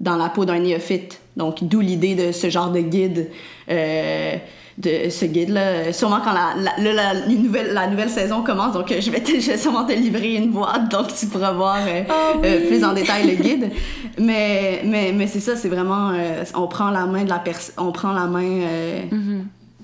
dans 0.00 0.16
la 0.16 0.28
peau 0.28 0.44
d'un 0.44 0.58
néophyte. 0.58 1.20
Donc 1.36 1.64
d'où 1.64 1.80
l'idée 1.80 2.14
de 2.14 2.32
ce 2.32 2.50
genre 2.50 2.70
de 2.70 2.80
guide. 2.80 3.28
euh, 3.70 4.36
de 4.78 5.10
ce 5.10 5.26
guide-là. 5.26 5.92
Sûrement 5.92 6.20
quand 6.24 6.32
la, 6.32 6.54
la, 6.56 6.72
la- 6.82 7.12
la- 7.12 7.26
une 7.26 7.42
nouvelle, 7.42 7.74
la 7.74 7.86
nouvelle 7.88 8.08
saison 8.08 8.42
commence, 8.42 8.72
donc 8.72 8.90
euh, 8.90 9.02
je 9.02 9.10
vais, 9.10 9.20
te- 9.20 9.38
je 9.38 9.50
vais 9.50 9.58
sûrement 9.58 9.84
te 9.84 9.92
livrer 9.92 10.36
une 10.36 10.50
boîte, 10.50 10.90
donc 10.90 11.14
tu 11.14 11.26
pourras 11.26 11.52
voir 11.52 11.76
euh, 11.86 12.02
euh, 12.42 12.66
plus 12.68 12.82
en 12.82 12.94
détail 12.94 13.26
le 13.30 13.34
guide. 13.42 13.70
Mais, 14.18 14.80
mais, 14.86 15.12
mais 15.14 15.26
c'est 15.26 15.40
ça, 15.40 15.56
c'est 15.56 15.68
vraiment... 15.68 16.12
euh, 16.14 16.42
on 16.54 16.66
prend 16.68 16.88
la 16.90 17.04
main 17.04 17.22
de 17.24 17.28
la 17.28 17.38
personne... 17.38 17.74
On 17.76 17.92
prend 17.92 18.12
la 18.12 18.24
main 18.26 18.42
euh, 18.62 19.02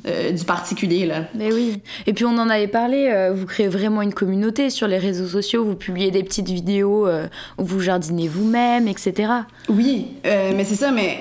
euh, 0.08 0.32
du 0.32 0.44
particulier, 0.44 1.06
là. 1.06 1.24
Mais 1.34 1.52
oui. 1.52 1.80
Et 2.06 2.12
puis 2.14 2.24
on 2.24 2.36
en 2.38 2.48
avait 2.48 2.66
parlé, 2.68 3.08
euh, 3.12 3.32
vous 3.34 3.46
créez 3.46 3.68
vraiment 3.68 4.02
une 4.02 4.14
communauté 4.14 4.70
sur 4.70 4.88
les 4.88 4.98
réseaux 4.98 5.26
sociaux, 5.28 5.64
vous 5.64 5.74
publiez 5.76 6.10
des 6.10 6.22
petites 6.22 6.48
vidéos 6.48 7.06
euh, 7.06 7.26
où 7.58 7.64
vous 7.64 7.80
jardinez 7.80 8.26
vous-même, 8.28 8.88
etc. 8.88 9.30
Oui, 9.68 10.08
euh, 10.26 10.52
mais 10.56 10.64
c'est 10.64 10.74
ça, 10.76 10.90
mais 10.90 11.18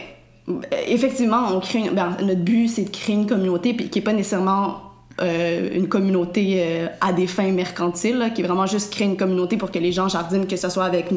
euh, 0.50 0.54
effectivement, 0.88 1.50
on 1.54 1.60
crée 1.60 1.80
une- 1.80 1.92
ben, 1.92 2.16
notre 2.22 2.40
but, 2.42 2.68
c'est 2.70 2.86
de 2.86 2.90
créer 2.90 3.16
une 3.16 3.28
communauté 3.28 3.74
puis 3.74 3.90
qui 3.90 4.00
n'est 4.00 4.04
pas 4.06 4.14
nécessairement 4.14 4.82
euh, 5.20 5.70
une 5.74 5.88
communauté 5.90 6.58
euh, 6.60 6.88
à 7.02 7.12
des 7.12 7.26
fins 7.26 7.52
mercantiles, 7.52 8.18
là, 8.20 8.30
qui 8.30 8.42
est 8.42 8.46
vraiment 8.46 8.68
juste 8.68 8.94
créer 8.94 9.08
une 9.08 9.18
communauté 9.18 9.58
pour 9.58 9.72
que 9.72 9.80
les 9.80 9.92
gens 9.92 10.08
jardinent, 10.08 10.46
que 10.46 10.56
ce 10.56 10.70
soit 10.70 10.86
avec 10.86 11.08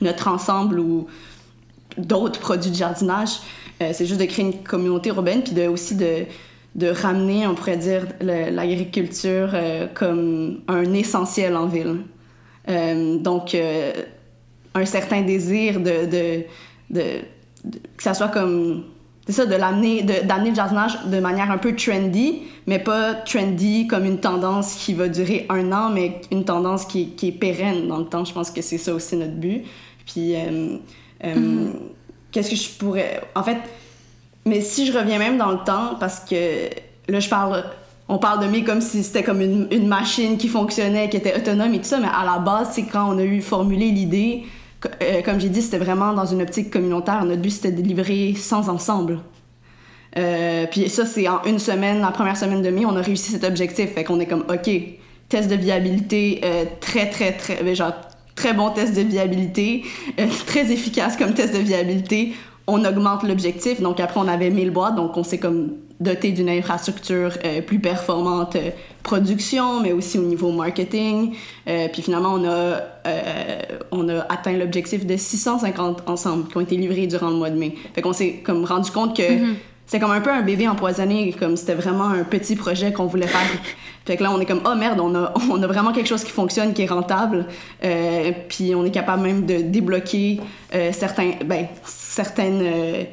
notre 0.00 0.28
ensemble 0.28 0.80
ou 0.80 1.06
d'autres 1.96 2.40
produits 2.40 2.70
de 2.72 2.76
jardinage. 2.76 3.30
Euh, 3.82 3.90
c'est 3.92 4.06
juste 4.06 4.20
de 4.20 4.24
créer 4.26 4.44
une 4.46 4.62
communauté 4.64 5.10
urbaine 5.10 5.42
puis 5.42 5.52
de, 5.52 5.66
aussi 5.68 5.94
de, 5.94 6.24
de 6.76 6.88
ramener, 6.88 7.46
on 7.46 7.54
pourrait 7.54 7.78
dire, 7.78 8.06
l'agriculture 8.20 9.50
euh, 9.54 9.86
comme 9.92 10.60
un 10.68 10.92
essentiel 10.92 11.56
en 11.56 11.66
ville. 11.66 11.96
Euh, 12.68 13.18
donc, 13.18 13.54
euh, 13.54 13.92
un 14.74 14.84
certain 14.84 15.22
désir 15.22 15.80
de, 15.80 16.04
de, 16.04 16.44
de, 16.90 17.02
de- 17.64 17.78
que 17.96 18.02
ça 18.02 18.12
soit 18.14 18.28
comme 18.28 18.84
c'est 19.26 19.32
ça 19.32 19.46
de 19.46 19.54
l'amener 19.56 20.02
de- 20.02 20.24
d'amener 20.26 20.50
le 20.50 20.54
jardinage 20.54 20.98
de 21.06 21.18
manière 21.18 21.50
un 21.50 21.58
peu 21.58 21.74
trendy 21.74 22.42
mais 22.68 22.78
pas 22.78 23.14
trendy 23.14 23.86
comme 23.88 24.04
une 24.04 24.18
tendance 24.18 24.74
qui 24.74 24.92
va 24.94 25.08
durer 25.08 25.46
un 25.48 25.72
an 25.72 25.88
mais 25.90 26.20
une 26.30 26.44
tendance 26.44 26.84
qui, 26.84 27.02
est- 27.02 27.16
qui 27.16 27.28
est 27.28 27.32
pérenne 27.32 27.88
dans 27.88 27.98
le 27.98 28.04
temps. 28.04 28.24
Je 28.24 28.32
pense 28.34 28.50
que 28.50 28.60
c'est 28.62 28.78
ça 28.78 28.92
aussi 28.94 29.16
notre 29.16 29.32
but. 29.34 29.62
Puis 30.06 30.34
euh, 30.36 30.76
qu'est-ce 32.30 32.50
que 32.50 32.56
je 32.56 32.68
pourrais 32.78 33.22
en 33.34 33.42
fait 33.42 33.56
mais 34.46 34.62
si 34.62 34.86
je 34.86 34.96
reviens 34.96 35.18
même 35.18 35.36
dans 35.36 35.50
le 35.50 35.58
temps 35.58 35.96
parce 36.00 36.20
que 36.20 36.70
là 37.08 37.20
je 37.20 37.28
parle 37.28 37.64
on 38.08 38.18
parle 38.18 38.44
de 38.44 38.46
mai 38.46 38.62
comme 38.62 38.80
si 38.80 39.02
c'était 39.02 39.22
comme 39.22 39.40
une, 39.40 39.88
machine 39.88 40.38
qui 40.38 40.48
fonctionnait, 40.48 41.08
qui 41.08 41.16
était 41.16 41.36
autonome 41.36 41.74
et 41.74 41.78
tout 41.78 41.84
ça, 41.84 41.98
mais 41.98 42.08
à 42.08 42.24
la 42.24 42.38
base, 42.38 42.70
c'est 42.72 42.84
quand 42.84 43.12
on 43.12 43.18
a 43.18 43.24
eu 43.24 43.40
formulé 43.42 43.90
l'idée, 43.90 44.44
euh, 45.02 45.22
comme 45.22 45.40
j'ai 45.40 45.48
dit, 45.48 45.62
c'était 45.62 45.78
vraiment 45.78 46.12
dans 46.12 46.26
une 46.26 46.42
optique 46.42 46.70
communautaire. 46.70 47.24
Notre 47.24 47.42
but, 47.42 47.50
c'était 47.50 47.72
de 47.72 47.82
livrer 47.82 48.34
sans 48.36 48.68
ensemble. 48.68 49.20
Euh, 50.16 50.66
puis 50.70 50.88
ça, 50.88 51.04
c'est 51.04 51.28
en 51.28 51.42
une 51.44 51.58
semaine, 51.58 52.00
la 52.00 52.12
première 52.12 52.36
semaine 52.36 52.62
de 52.62 52.70
mai, 52.70 52.86
on 52.86 52.96
a 52.96 53.02
réussi 53.02 53.32
cet 53.32 53.42
objectif. 53.42 53.92
Fait 53.92 54.04
qu'on 54.04 54.20
est 54.20 54.26
comme, 54.26 54.44
OK, 54.48 54.70
test 55.28 55.50
de 55.50 55.56
viabilité, 55.56 56.40
euh, 56.44 56.64
très, 56.80 57.10
très, 57.10 57.32
très, 57.32 57.74
genre, 57.74 57.92
très 58.36 58.54
bon 58.54 58.70
test 58.70 58.94
de 58.94 59.02
viabilité, 59.02 59.82
très 60.46 60.70
efficace 60.70 61.16
comme 61.16 61.34
test 61.34 61.54
de 61.54 61.58
viabilité. 61.58 62.34
On 62.66 62.84
augmente 62.84 63.22
l'objectif. 63.22 63.80
Donc 63.80 64.00
après, 64.00 64.20
on 64.20 64.28
avait 64.28 64.50
1000 64.50 64.70
boîtes, 64.70 64.96
donc 64.96 65.16
on 65.16 65.22
s'est 65.22 65.38
comme 65.38 65.70
doté 66.00 66.32
d'une 66.32 66.48
infrastructure 66.48 67.32
euh, 67.44 67.62
plus 67.62 67.78
performante 67.78 68.56
euh, 68.56 68.70
production, 69.02 69.80
mais 69.80 69.92
aussi 69.92 70.18
au 70.18 70.22
niveau 70.22 70.50
marketing. 70.52 71.34
Euh, 71.68 71.88
puis 71.92 72.02
finalement, 72.02 72.34
on 72.34 72.44
a, 72.44 72.80
on 73.92 74.08
a 74.08 74.20
atteint 74.28 74.56
l'objectif 74.56 75.06
de 75.06 75.16
650 75.16 76.08
ensemble 76.08 76.48
qui 76.48 76.56
ont 76.56 76.60
été 76.60 76.76
livrés 76.76 77.06
durant 77.06 77.30
le 77.30 77.36
mois 77.36 77.50
de 77.50 77.58
mai. 77.58 77.74
Fait 77.94 78.02
qu'on 78.02 78.12
s'est 78.12 78.42
comme 78.44 78.64
rendu 78.64 78.90
compte 78.90 79.16
que 79.16 79.22
c'est 79.86 80.00
comme 80.00 80.10
un 80.10 80.20
peu 80.20 80.30
un 80.30 80.42
bébé 80.42 80.66
empoisonné, 80.66 81.32
comme 81.38 81.56
c'était 81.56 81.74
vraiment 81.74 82.08
un 82.08 82.24
petit 82.24 82.56
projet 82.56 82.92
qu'on 82.92 83.06
voulait 83.06 83.28
faire. 83.28 83.40
Fait 84.06 84.16
que 84.16 84.22
là, 84.22 84.30
on 84.32 84.40
est 84.40 84.46
comme, 84.46 84.60
oh 84.64 84.74
merde, 84.76 85.00
on 85.00 85.14
a, 85.16 85.34
on 85.50 85.60
a 85.62 85.66
vraiment 85.66 85.92
quelque 85.92 86.06
chose 86.06 86.22
qui 86.22 86.30
fonctionne, 86.30 86.72
qui 86.72 86.82
est 86.82 86.86
rentable. 86.86 87.46
Euh, 87.84 88.30
puis 88.48 88.74
on 88.74 88.84
est 88.84 88.90
capable 88.90 89.22
même 89.22 89.46
de 89.46 89.56
débloquer 89.56 90.40
euh, 90.74 90.92
certains, 90.92 91.32
ben, 91.44 91.66
certaines, 91.84 92.62
euh, 92.62 93.04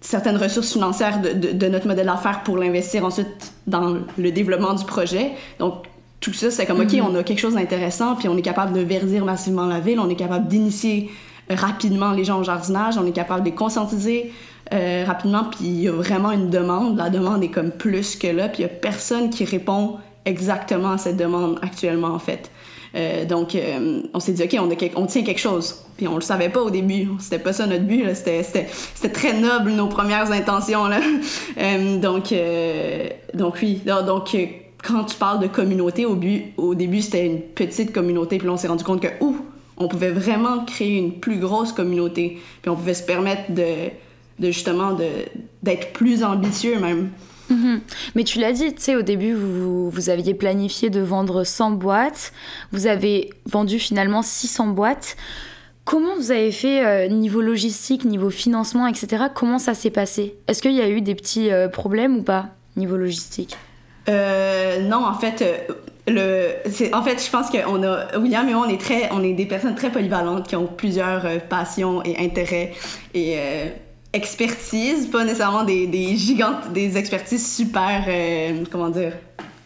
certaines 0.00 0.36
ressources 0.36 0.72
financières 0.72 1.20
de, 1.20 1.32
de, 1.32 1.52
de 1.52 1.68
notre 1.68 1.88
modèle 1.88 2.06
d'affaires 2.06 2.42
pour 2.44 2.56
l'investir 2.56 3.04
ensuite 3.04 3.52
dans 3.66 3.98
le 4.16 4.30
développement 4.30 4.74
du 4.74 4.84
projet. 4.84 5.32
Donc, 5.58 5.84
tout 6.20 6.32
ça, 6.32 6.50
c'est 6.50 6.64
comme, 6.64 6.80
OK, 6.80 6.94
on 7.02 7.14
a 7.16 7.22
quelque 7.24 7.40
chose 7.40 7.54
d'intéressant, 7.54 8.14
puis 8.14 8.28
on 8.28 8.36
est 8.36 8.42
capable 8.42 8.72
de 8.72 8.80
verdir 8.80 9.24
massivement 9.24 9.66
la 9.66 9.80
ville, 9.80 9.98
on 9.98 10.08
est 10.08 10.16
capable 10.16 10.46
d'initier 10.46 11.10
rapidement 11.50 12.12
les 12.12 12.24
gens 12.24 12.40
au 12.40 12.44
jardinage, 12.44 12.96
on 12.96 13.04
est 13.04 13.12
capable 13.12 13.40
de 13.40 13.50
les 13.50 13.54
conscientiser 13.54 14.32
euh, 14.74 15.04
rapidement, 15.06 15.44
puis 15.44 15.66
il 15.66 15.80
y 15.82 15.88
a 15.88 15.92
vraiment 15.92 16.32
une 16.32 16.50
demande. 16.50 16.96
La 16.96 17.08
demande 17.08 17.44
est 17.44 17.48
comme 17.48 17.70
plus 17.70 18.16
que 18.16 18.26
là, 18.26 18.48
puis 18.48 18.62
il 18.62 18.66
y 18.66 18.66
a 18.66 18.68
personne 18.68 19.30
qui 19.30 19.44
répond 19.44 19.98
exactement 20.24 20.90
à 20.90 20.98
cette 20.98 21.16
demande 21.16 21.58
actuellement, 21.62 22.08
en 22.08 22.18
fait. 22.18 22.50
Euh, 22.96 23.24
donc, 23.24 23.54
euh, 23.54 24.00
on 24.12 24.20
s'est 24.20 24.32
dit, 24.32 24.42
OK, 24.42 24.56
on, 24.58 24.70
a, 24.70 24.74
on 24.96 25.06
tient 25.06 25.22
quelque 25.22 25.40
chose. 25.40 25.84
Puis 25.96 26.08
on 26.08 26.16
le 26.16 26.22
savait 26.22 26.48
pas 26.48 26.60
au 26.60 26.70
début. 26.70 27.08
C'était 27.20 27.38
pas 27.38 27.52
ça 27.52 27.66
notre 27.66 27.84
but. 27.84 28.04
C'était 28.14 28.66
très 29.12 29.38
noble, 29.38 29.70
nos 29.70 29.86
premières 29.86 30.32
intentions. 30.32 30.86
Là. 30.86 31.00
Donc, 32.00 32.34
donc, 33.34 33.58
oui. 33.62 33.80
Donc, 33.84 34.36
quand 34.82 35.04
tu 35.04 35.16
parles 35.16 35.40
de 35.40 35.46
communauté, 35.46 36.04
au, 36.04 36.14
but, 36.14 36.52
au 36.56 36.74
début, 36.74 37.00
c'était 37.00 37.26
une 37.26 37.40
petite 37.40 37.92
communauté. 37.92 38.38
Puis 38.38 38.46
là, 38.46 38.54
on 38.54 38.56
s'est 38.56 38.68
rendu 38.68 38.84
compte 38.84 39.00
que, 39.00 39.08
ouh, 39.20 39.38
on 39.76 39.88
pouvait 39.88 40.10
vraiment 40.10 40.64
créer 40.64 40.98
une 40.98 41.12
plus 41.12 41.38
grosse 41.38 41.72
communauté. 41.72 42.38
Puis 42.62 42.70
on 42.70 42.76
pouvait 42.76 42.94
se 42.94 43.02
permettre 43.02 43.52
de, 43.52 43.90
de 44.38 44.46
justement 44.50 44.96
d'être 45.62 45.92
plus 45.92 46.24
ambitieux 46.24 46.78
même. 46.78 47.10
Mhm. 47.50 47.80
Mais 48.14 48.24
tu 48.24 48.38
l'as 48.38 48.52
dit, 48.52 48.74
tu 48.74 48.82
sais, 48.82 48.96
au 48.96 49.02
début, 49.02 49.34
vous, 49.34 49.90
vous, 49.90 50.10
aviez 50.10 50.34
planifié 50.34 50.90
de 50.90 51.00
vendre 51.00 51.44
100 51.44 51.72
boîtes. 51.72 52.32
Vous 52.72 52.86
avez 52.86 53.30
vendu 53.46 53.78
finalement 53.78 54.22
600 54.22 54.68
boîtes. 54.68 55.16
Comment 55.84 56.16
vous 56.16 56.30
avez 56.30 56.50
fait 56.50 56.84
euh, 56.84 57.08
niveau 57.08 57.42
logistique, 57.42 58.06
niveau 58.06 58.30
financement, 58.30 58.86
etc. 58.86 59.24
Comment 59.34 59.58
ça 59.58 59.74
s'est 59.74 59.90
passé? 59.90 60.34
Est-ce 60.48 60.62
qu'il 60.62 60.72
y 60.72 60.80
a 60.80 60.88
eu 60.88 61.02
des 61.02 61.14
petits 61.14 61.50
euh, 61.50 61.68
problèmes 61.68 62.16
ou 62.16 62.22
pas, 62.22 62.46
niveau 62.76 62.96
logistique? 62.96 63.56
Euh, 64.08 64.80
Non, 64.80 65.04
en 65.04 65.14
fait, 65.14 65.44
le, 66.08 66.52
en 66.94 67.02
fait, 67.02 67.22
je 67.22 67.30
pense 67.30 67.50
qu'on 67.50 67.82
a, 67.82 68.18
William 68.18 68.48
et 68.48 68.54
moi, 68.54 68.64
on 68.66 68.70
est 68.70 68.80
très, 68.80 69.10
on 69.12 69.22
est 69.22 69.34
des 69.34 69.44
personnes 69.44 69.74
très 69.74 69.90
polyvalentes 69.90 70.48
qui 70.48 70.56
ont 70.56 70.66
plusieurs 70.66 71.26
passions 71.50 72.02
et 72.02 72.16
intérêts 72.18 72.72
et 73.12 73.36
expertise, 74.14 75.08
pas 75.08 75.24
nécessairement 75.24 75.64
des, 75.64 75.86
des 75.86 76.16
gigantes, 76.16 76.72
des 76.72 76.96
expertises 76.96 77.54
super, 77.54 78.04
euh, 78.06 78.64
comment 78.70 78.88
dire, 78.88 79.12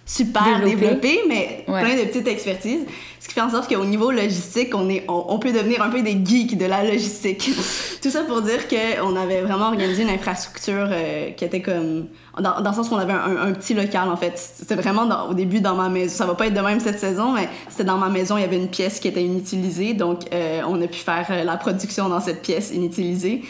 super 0.09 0.64
développées, 0.64 1.21
mais 1.29 1.64
plein 1.66 1.94
de 1.94 2.05
petites 2.05 2.27
expertises. 2.27 2.81
Ce 3.21 3.29
qui 3.29 3.35
fait 3.35 3.40
en 3.40 3.51
sorte 3.51 3.68
qu'au 3.68 3.85
niveau 3.85 4.11
logistique, 4.11 4.75
on, 4.75 4.88
est, 4.88 5.05
on, 5.09 5.38
peut 5.38 5.53
devenir 5.53 5.83
un 5.83 5.90
peu 5.90 6.03
des 6.03 6.18
geeks 6.25 6.57
de 6.57 6.64
la 6.64 6.83
logistique. 6.85 7.51
Tout 8.03 8.11
ça 8.11 8.23
pour 8.23 8.40
dire 8.42 8.68
qu'on 8.68 9.16
avait 9.16 9.42
vraiment 9.42 9.66
organisé 9.66 10.05
une 10.05 10.09
infrastructure 10.09 10.88
euh, 10.90 11.31
qui 11.33 11.44
était 11.44 11.61
comme 11.61 12.07
dans, 12.40 12.61
dans, 12.61 12.71
le 12.71 12.77
sens 12.77 12.88
qu'on 12.88 12.97
avait 12.97 13.12
un, 13.12 13.37
un, 13.49 13.53
petit 13.53 13.75
local, 13.75 14.09
en 14.09 14.16
fait. 14.16 14.33
C'était 14.37 14.77
vraiment 14.77 15.29
au 15.29 15.35
début 15.35 15.61
dans 15.61 15.75
ma 15.75 15.88
maison. 15.88 16.14
Ça 16.16 16.27
va 16.27 16.35
pas 16.35 16.47
être 16.47 16.55
de 16.55 16.61
même 16.61 16.81
cette 16.81 17.01
saison, 17.01 17.33
mais 17.33 17.49
c'était 17.68 17.85
dans 17.85 17.99
ma 17.99 18.09
maison. 18.09 18.38
Il 18.38 18.42
y 18.42 18.44
avait 18.44 18.57
une 18.57 18.68
pièce 18.68 19.01
qui 19.01 19.09
était 19.09 19.25
inutilisée. 19.25 19.94
Donc, 19.94 20.21
euh, 20.33 20.62
on 20.66 20.81
a 20.81 20.87
pu 20.87 21.01
faire 21.01 21.27
euh, 21.31 21.44
la 21.44 21.57
production 21.57 22.09
dans 22.09 22.21
cette 22.21 22.40
pièce 22.40 22.71
inutilisée. 22.73 23.42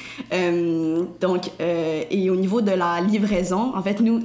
Donc, 1.20 1.50
et 1.60 2.30
au 2.30 2.36
niveau 2.36 2.62
de 2.62 2.72
la 2.72 3.00
livraison, 3.00 3.72
en 3.76 3.82
fait, 3.82 4.00
nous, 4.00 4.22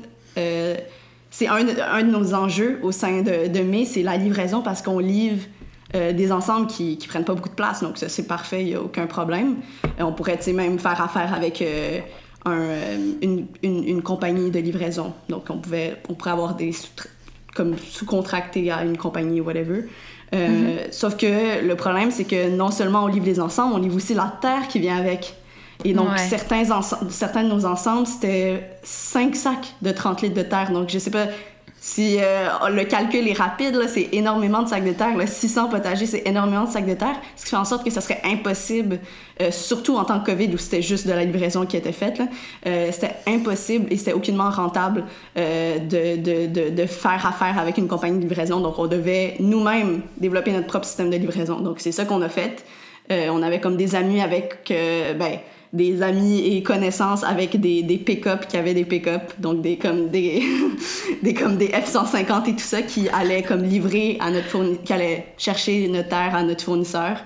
c'est 1.34 1.48
un, 1.48 1.68
un, 1.92 2.04
de 2.04 2.12
nos 2.12 2.36
enjeux 2.36 2.80
au 2.84 2.92
sein 2.92 3.24
de, 3.24 3.48
de 3.48 3.60
mai, 3.62 3.86
c'est 3.86 4.04
la 4.04 4.18
livraison 4.18 4.62
parce 4.62 4.84
qu'on 4.84 5.00
livre 5.00 5.44
des 5.94 6.32
ensembles 6.32 6.66
qui, 6.66 6.98
qui 6.98 7.08
prennent 7.08 7.24
pas 7.24 7.36
beaucoup 7.36 7.50
de 7.50 7.54
place. 7.54 7.84
Donc, 7.84 8.00
ça, 8.00 8.10
c'est 8.10 8.26
parfait, 8.26 8.62
il 8.62 8.68
n'y 8.68 8.74
a 8.74 8.82
aucun 8.82 9.06
problème. 9.06 9.58
on 10.00 10.12
pourrait, 10.12 10.40
même 10.52 10.80
faire 10.80 11.00
affaire 11.00 11.36
avec 11.36 11.64
euh, 12.48 12.98
une, 13.22 13.48
une, 13.62 14.02
compagnie 14.02 14.52
de 14.52 14.60
livraison. 14.60 15.14
Donc, 15.30 15.46
on, 15.50 15.60
pouvait, 15.60 15.98
on 16.10 16.14
pourrait 16.14 16.32
avoir 16.32 16.56
des 16.56 16.72
comme 17.56 17.78
sous-contractés 17.78 18.72
à 18.72 18.84
une 18.84 18.98
compagnie, 18.98 19.40
whatever. 19.40 19.86
Euh, 20.34 20.48
mm-hmm. 20.48 20.92
Sauf 20.92 21.16
que 21.16 21.66
le 21.66 21.76
problème, 21.76 22.12
c'est 22.12 22.26
que 22.26 22.50
non 22.50 22.72
seulement 22.72 23.04
on 23.04 23.08
livre 23.08 23.26
les 23.26 23.40
ensembles, 23.40 23.76
on 23.76 23.78
livre 23.78 23.96
aussi 23.96 24.14
la 24.14 24.34
terre 24.42 24.68
qui 24.68 24.80
vient 24.80 24.98
avec. 24.98 25.36
Et 25.84 25.94
donc, 25.94 26.18
certains, 26.18 26.64
certains 27.10 27.44
de 27.44 27.50
nos 27.50 27.66
ensembles, 27.66 28.08
c'était 28.08 28.70
5 28.84 29.36
sacs 29.36 29.76
de 29.82 29.92
30 29.92 30.22
litres 30.22 30.36
de 30.36 30.44
terre. 30.44 30.72
Donc, 30.72 30.90
je 30.90 31.00
sais 31.00 31.12
pas, 31.12 31.28
si 31.86 32.16
euh, 32.18 32.48
le 32.70 32.86
calcul 32.86 33.28
est 33.28 33.38
rapide, 33.38 33.78
c'est 33.90 34.08
énormément 34.14 34.64
de 34.64 34.70
sacs 34.70 34.86
de 34.86 34.94
terre. 34.94 35.18
Là, 35.18 35.28
600 35.28 35.68
potagers, 35.68 36.06
c'est 36.06 36.26
énormément 36.26 36.64
de 36.64 36.70
sacs 36.70 36.86
de 36.86 36.94
terre. 36.94 37.20
Ce 37.36 37.44
qui 37.44 37.50
fait 37.50 37.58
en 37.58 37.66
sorte 37.66 37.84
que 37.84 37.90
ça 37.90 38.00
serait 38.00 38.22
impossible, 38.24 39.00
euh, 39.42 39.52
surtout 39.52 39.98
en 39.98 40.06
temps 40.06 40.20
de 40.20 40.24
COVID 40.24 40.48
où 40.54 40.58
c'était 40.58 40.82
juste 40.82 41.06
de 41.06 41.12
la 41.12 41.26
livraison 41.26 41.66
qui 41.66 41.76
était 41.76 41.92
faite, 41.92 42.22
euh, 42.66 42.88
c'était 42.94 43.16
impossible 43.28 43.92
et 43.92 43.98
c'était 43.98 44.14
aucunement 44.14 44.50
rentable 44.50 45.04
de, 45.36 46.16
de, 46.16 46.48
de, 46.48 46.70
de, 46.70 46.86
faire 46.86 47.26
affaire 47.26 47.60
avec 47.60 47.78
une 47.78 47.90
compagnie 47.90 48.16
de 48.16 48.24
livraison. 48.30 48.62
Donc, 48.62 48.80
on 48.80 48.88
devait 48.88 49.36
nous-mêmes 49.42 50.04
développer 50.16 50.54
notre 50.54 50.68
propre 50.68 50.86
système 50.86 51.10
de 51.10 51.18
livraison. 51.18 51.60
Donc, 51.60 51.82
c'est 51.82 51.92
ça 51.92 52.06
qu'on 52.06 52.22
a 52.22 52.30
fait. 52.30 52.64
on 53.10 53.44
avait 53.44 53.60
comme 53.60 53.76
des 53.76 53.94
amis 53.94 54.22
avec... 54.22 54.72
ben, 55.20 55.40
des 55.74 56.04
amis 56.04 56.56
et 56.56 56.62
connaissances 56.62 57.24
avec 57.24 57.60
des, 57.60 57.82
des 57.82 57.98
pick-up 57.98 58.48
qui 58.48 58.58
avaient 58.58 58.76
des 58.76 58.86
pick-up, 58.86 59.34
donc 59.40 59.62
des 59.62 59.78
comme 59.78 60.10
des, 60.10 60.44
des 61.24 61.34
comme 61.34 61.58
des 61.58 61.70
F-150 61.70 62.48
et 62.50 62.54
tout 62.54 62.60
ça 62.60 62.84
qui 62.84 63.10
allaient 63.10 63.42
comme 63.42 63.64
livrer 63.64 64.18
à 64.20 64.30
notre 64.30 64.84
qui 64.84 64.94
allaient 64.94 65.34
chercher 65.36 65.88
notre 65.88 66.10
terre 66.10 66.36
à 66.36 66.44
notre 66.44 66.64
fournisseur, 66.64 67.18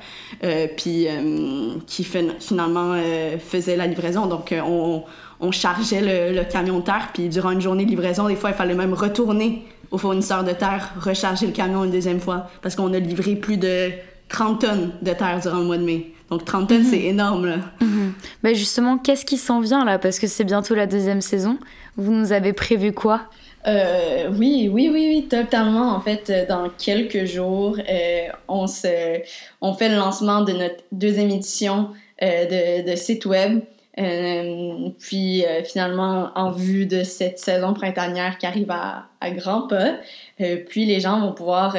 euh, 0.46 0.68
puis 0.78 1.08
euh, 1.10 1.74
qui 1.88 2.06
finalement 2.06 2.94
euh, 2.94 3.38
faisait 3.38 3.76
la 3.76 3.86
livraison. 3.86 4.28
Donc 4.28 4.54
euh, 4.54 4.62
on, 4.62 5.04
on 5.42 5.52
chargeait 5.52 6.32
le, 6.32 6.38
le, 6.38 6.46
camion 6.46 6.80
de 6.80 6.86
terre, 6.86 7.10
puis 7.14 7.28
durant 7.28 7.52
une 7.52 7.62
journée 7.62 7.84
de 7.84 7.90
livraison, 7.90 8.30
des 8.30 8.38
fois 8.38 8.52
il 8.52 8.56
fallait 8.56 8.76
même 8.76 8.94
retourner 8.94 9.64
au 9.92 9.98
fournisseur 9.98 10.46
de 10.46 10.52
terre, 10.54 10.94
recharger 11.02 11.48
le 11.48 11.52
camion 11.52 11.84
une 11.84 11.92
deuxième 11.92 12.22
fois, 12.22 12.50
parce 12.62 12.78
qu'on 12.78 12.94
a 12.94 13.00
livré 13.00 13.36
plus 13.36 13.58
de 13.58 13.90
30 14.30 14.62
tonnes 14.62 14.92
de 15.02 15.12
terre 15.12 15.40
durant 15.42 15.60
le 15.60 15.66
mois 15.66 15.78
de 15.78 15.84
mai. 15.84 16.14
Donc 16.30 16.46
30 16.46 16.70
tonnes, 16.70 16.84
c'est 16.84 16.98
mhm. 16.98 17.06
énorme. 17.06 17.46
Là. 17.46 17.58
Mhm. 17.82 18.14
Mais 18.44 18.56
justement, 18.56 18.98
qu'est-ce 18.98 19.26
qui 19.26 19.38
s'en 19.38 19.62
vient 19.62 19.86
là? 19.86 19.98
Parce 20.00 20.20
que 20.20 20.28
c'est 20.28 20.44
bientôt 20.44 20.76
la 20.76 20.88
deuxième 20.88 21.22
saison. 21.22 21.58
Vous 21.96 22.12
nous 22.12 22.32
avez 22.32 22.54
prévu 22.54 22.92
quoi? 22.92 23.22
Euh, 23.68 24.30
oui, 24.32 24.70
oui, 24.72 24.90
oui, 24.92 25.08
oui, 25.10 25.28
totalement. 25.28 25.92
En 25.94 26.00
fait, 26.00 26.32
dans 26.48 26.70
quelques 26.70 27.26
jours, 27.26 27.78
euh, 27.78 28.28
on, 28.48 28.68
se, 28.68 29.22
on 29.62 29.74
fait 29.74 29.90
le 29.90 29.96
lancement 29.96 30.42
de 30.42 30.54
notre 30.54 30.84
deuxième 30.92 31.30
édition 31.30 31.90
euh, 32.22 32.82
de, 32.84 32.90
de, 32.90 32.96
site 32.96 33.26
web. 33.26 33.60
Euh, 34.00 34.90
puis 35.00 35.44
euh, 35.44 35.64
finalement, 35.64 36.30
en 36.36 36.52
vue 36.52 36.86
de 36.86 37.04
cette 37.04 37.40
saison 37.40 37.74
printanière 37.74 38.38
qui 38.38 38.46
arrive 38.46 38.70
à, 38.70 39.08
grands 39.32 39.68
pas, 39.68 39.96
euh, 40.40 40.58
puis 40.68 40.86
les 40.86 41.00
gens 41.00 41.20
vont 41.20 41.34
pouvoir, 41.34 41.76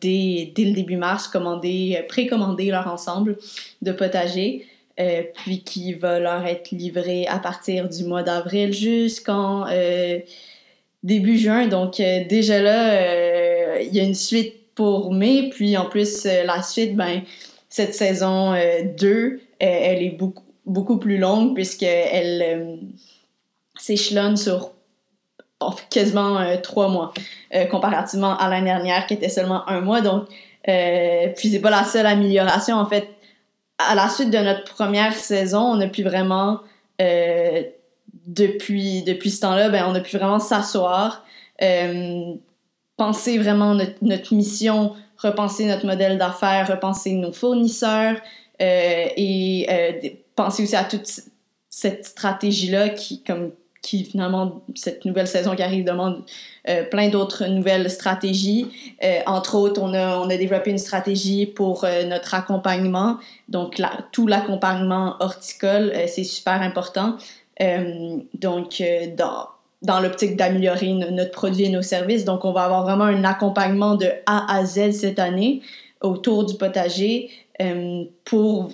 dès, 0.00 0.52
dès, 0.54 0.64
le 0.64 0.72
début 0.72 0.96
mars, 0.96 1.28
commander, 1.28 2.02
précommander 2.08 2.70
leur 2.70 2.88
ensemble 2.88 3.36
de 3.82 3.92
potager, 3.92 4.66
puis 5.34 5.62
qui 5.62 5.94
va 5.94 6.18
leur 6.20 6.44
être 6.44 6.72
livré 6.72 7.26
à 7.26 7.38
partir 7.38 7.88
du 7.88 8.04
mois 8.04 8.22
d'avril 8.22 8.72
jusqu'en 8.74 9.64
début 11.02 11.38
juin. 11.38 11.68
Donc 11.68 11.96
déjà 11.96 12.60
là, 12.60 13.80
il 13.80 13.94
y 13.94 14.00
a 14.00 14.02
une 14.02 14.14
suite 14.14 14.74
pour 14.74 15.12
mai, 15.12 15.48
puis 15.50 15.76
en 15.76 15.86
plus, 15.86 16.24
la 16.24 16.62
suite, 16.62 16.96
ben, 16.96 17.22
cette 17.70 17.94
saison 17.94 18.54
2, 18.98 19.40
elle 19.58 20.02
est 20.02 20.16
beaucoup 20.18 20.49
beaucoup 20.70 20.98
plus 20.98 21.18
longue 21.18 21.54
puisqu'elle 21.54 22.42
euh, 22.42 22.76
s'échelonne 23.76 24.36
sur 24.36 24.70
quasiment 25.90 26.38
euh, 26.38 26.56
trois 26.56 26.88
mois, 26.88 27.12
euh, 27.54 27.66
comparativement 27.66 28.38
à 28.38 28.48
l'année 28.48 28.70
dernière 28.70 29.06
qui 29.06 29.14
était 29.14 29.28
seulement 29.28 29.68
un 29.68 29.80
mois. 29.80 30.00
Donc, 30.00 30.28
puis 30.64 31.50
c'est 31.50 31.60
pas 31.60 31.70
la 31.70 31.84
seule 31.84 32.06
amélioration. 32.06 32.76
En 32.76 32.86
fait, 32.86 33.08
à 33.78 33.94
la 33.94 34.08
suite 34.08 34.30
de 34.30 34.38
notre 34.38 34.72
première 34.72 35.14
saison, 35.14 35.60
on 35.60 35.80
a 35.80 35.88
pu 35.88 36.02
vraiment, 36.02 36.60
depuis, 38.26 39.02
depuis 39.02 39.30
ce 39.30 39.40
temps-là, 39.40 39.70
ben, 39.70 39.86
on 39.88 39.94
a 39.94 40.00
pu 40.00 40.16
vraiment 40.16 40.38
s'asseoir, 40.38 41.24
penser 42.96 43.38
vraiment 43.38 43.74
notre, 43.74 43.96
notre 44.02 44.34
mission, 44.34 44.92
repenser 45.16 45.64
notre 45.64 45.86
modèle 45.86 46.18
d'affaires, 46.18 46.68
repenser 46.68 47.14
nos 47.14 47.32
fournisseurs 47.32 48.16
et 48.60 49.66
penser 50.42 50.62
aussi 50.62 50.76
à 50.76 50.84
toute 50.84 51.08
cette 51.68 52.06
stratégie-là 52.06 52.88
qui, 52.88 53.22
comme, 53.22 53.52
qui 53.82 54.04
finalement, 54.04 54.62
cette 54.74 55.04
nouvelle 55.04 55.26
saison 55.26 55.54
qui 55.54 55.62
arrive 55.62 55.84
demande 55.84 56.22
euh, 56.68 56.84
plein 56.84 57.08
d'autres 57.08 57.46
nouvelles 57.46 57.90
stratégies. 57.90 58.66
Euh, 59.04 59.20
entre 59.26 59.54
autres, 59.54 59.80
on 59.82 59.92
a, 59.94 60.18
on 60.18 60.28
a 60.28 60.36
développé 60.36 60.70
une 60.70 60.78
stratégie 60.78 61.46
pour 61.46 61.84
euh, 61.84 62.04
notre 62.04 62.34
accompagnement. 62.34 63.18
Donc, 63.48 63.80
tout 64.12 64.26
l'accompagnement 64.26 65.16
horticole, 65.20 65.92
c'est 66.06 66.24
super 66.24 66.60
important. 66.62 67.16
donc, 68.34 68.82
dans, 69.16 69.48
dans 69.82 70.00
l'optique 70.00 70.36
d'améliorer 70.36 70.92
notre 70.92 71.30
produit 71.30 71.64
et 71.64 71.68
nos 71.68 71.82
services. 71.82 72.24
Donc, 72.24 72.44
on 72.46 72.52
va 72.52 72.64
avoir 72.64 72.84
vraiment 72.84 73.04
un 73.04 73.24
accompagnement 73.24 73.94
de 73.96 74.08
A 74.26 74.54
à 74.54 74.64
Z 74.64 74.92
cette 74.92 75.18
année 75.18 75.60
autour 76.00 76.46
du 76.46 76.54
potager 76.54 77.28
pour 78.24 78.70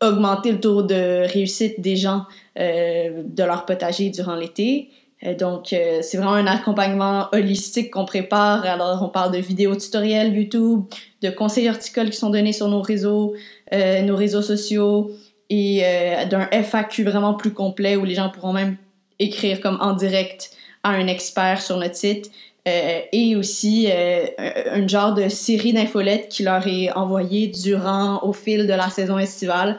augmenter 0.00 0.52
le 0.52 0.60
taux 0.60 0.82
de 0.82 1.30
réussite 1.30 1.80
des 1.80 1.96
gens 1.96 2.24
euh, 2.58 3.22
de 3.24 3.44
leur 3.44 3.66
potager 3.66 4.10
durant 4.10 4.34
l'été. 4.34 4.88
Euh, 5.24 5.34
donc, 5.34 5.72
euh, 5.72 5.98
c'est 6.02 6.16
vraiment 6.16 6.34
un 6.34 6.46
accompagnement 6.46 7.28
holistique 7.32 7.90
qu'on 7.90 8.06
prépare. 8.06 8.64
Alors, 8.64 9.02
on 9.02 9.08
parle 9.08 9.32
de 9.32 9.38
vidéos 9.38 9.76
tutoriels 9.76 10.34
YouTube, 10.34 10.84
de 11.22 11.30
conseils 11.30 11.68
horticoles 11.68 12.10
qui 12.10 12.16
sont 12.16 12.30
donnés 12.30 12.52
sur 12.52 12.68
nos 12.68 12.82
réseaux, 12.82 13.34
nos 13.72 14.16
réseaux 14.16 14.42
sociaux 14.42 15.12
et 15.48 15.82
d'un 16.30 16.48
FAQ 16.50 17.04
vraiment 17.04 17.34
plus 17.34 17.52
complet 17.52 17.96
où 17.96 18.04
les 18.04 18.14
gens 18.14 18.30
pourront 18.30 18.52
même 18.52 18.76
écrire 19.18 19.60
comme 19.60 19.78
en 19.80 19.92
direct 19.92 20.50
à 20.82 20.90
un 20.90 21.06
expert 21.06 21.60
sur 21.60 21.76
notre 21.76 21.94
site. 21.94 22.30
Et 22.66 23.36
aussi 23.36 23.88
un 23.90 24.86
genre 24.86 25.14
de 25.14 25.28
série 25.28 25.72
d'infolettes 25.72 26.28
qui 26.28 26.42
leur 26.42 26.66
est 26.66 26.90
envoyée 26.92 27.48
durant, 27.48 28.22
au 28.22 28.32
fil 28.32 28.66
de 28.66 28.72
la 28.72 28.90
saison 28.90 29.18
estivale 29.18 29.78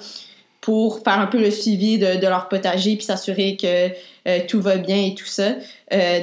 pour 0.61 0.99
faire 1.03 1.19
un 1.19 1.27
peu 1.27 1.39
le 1.39 1.49
suivi 1.51 1.97
de, 1.97 2.27
leur 2.27 2.47
potager 2.47 2.95
puis 2.95 3.05
s'assurer 3.05 3.57
que 3.57 4.41
tout 4.47 4.61
va 4.61 4.77
bien 4.77 4.97
et 4.97 5.15
tout 5.15 5.25
ça. 5.25 5.53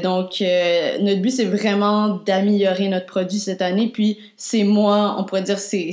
donc, 0.02 0.40
notre 0.40 1.20
but, 1.20 1.30
c'est 1.30 1.44
vraiment 1.44 2.20
d'améliorer 2.24 2.88
notre 2.88 3.06
produit 3.06 3.38
cette 3.38 3.62
année. 3.62 3.88
Puis, 3.92 4.18
c'est 4.36 4.64
moi, 4.64 5.16
on 5.18 5.24
pourrait 5.24 5.42
dire, 5.42 5.58
c'est 5.58 5.92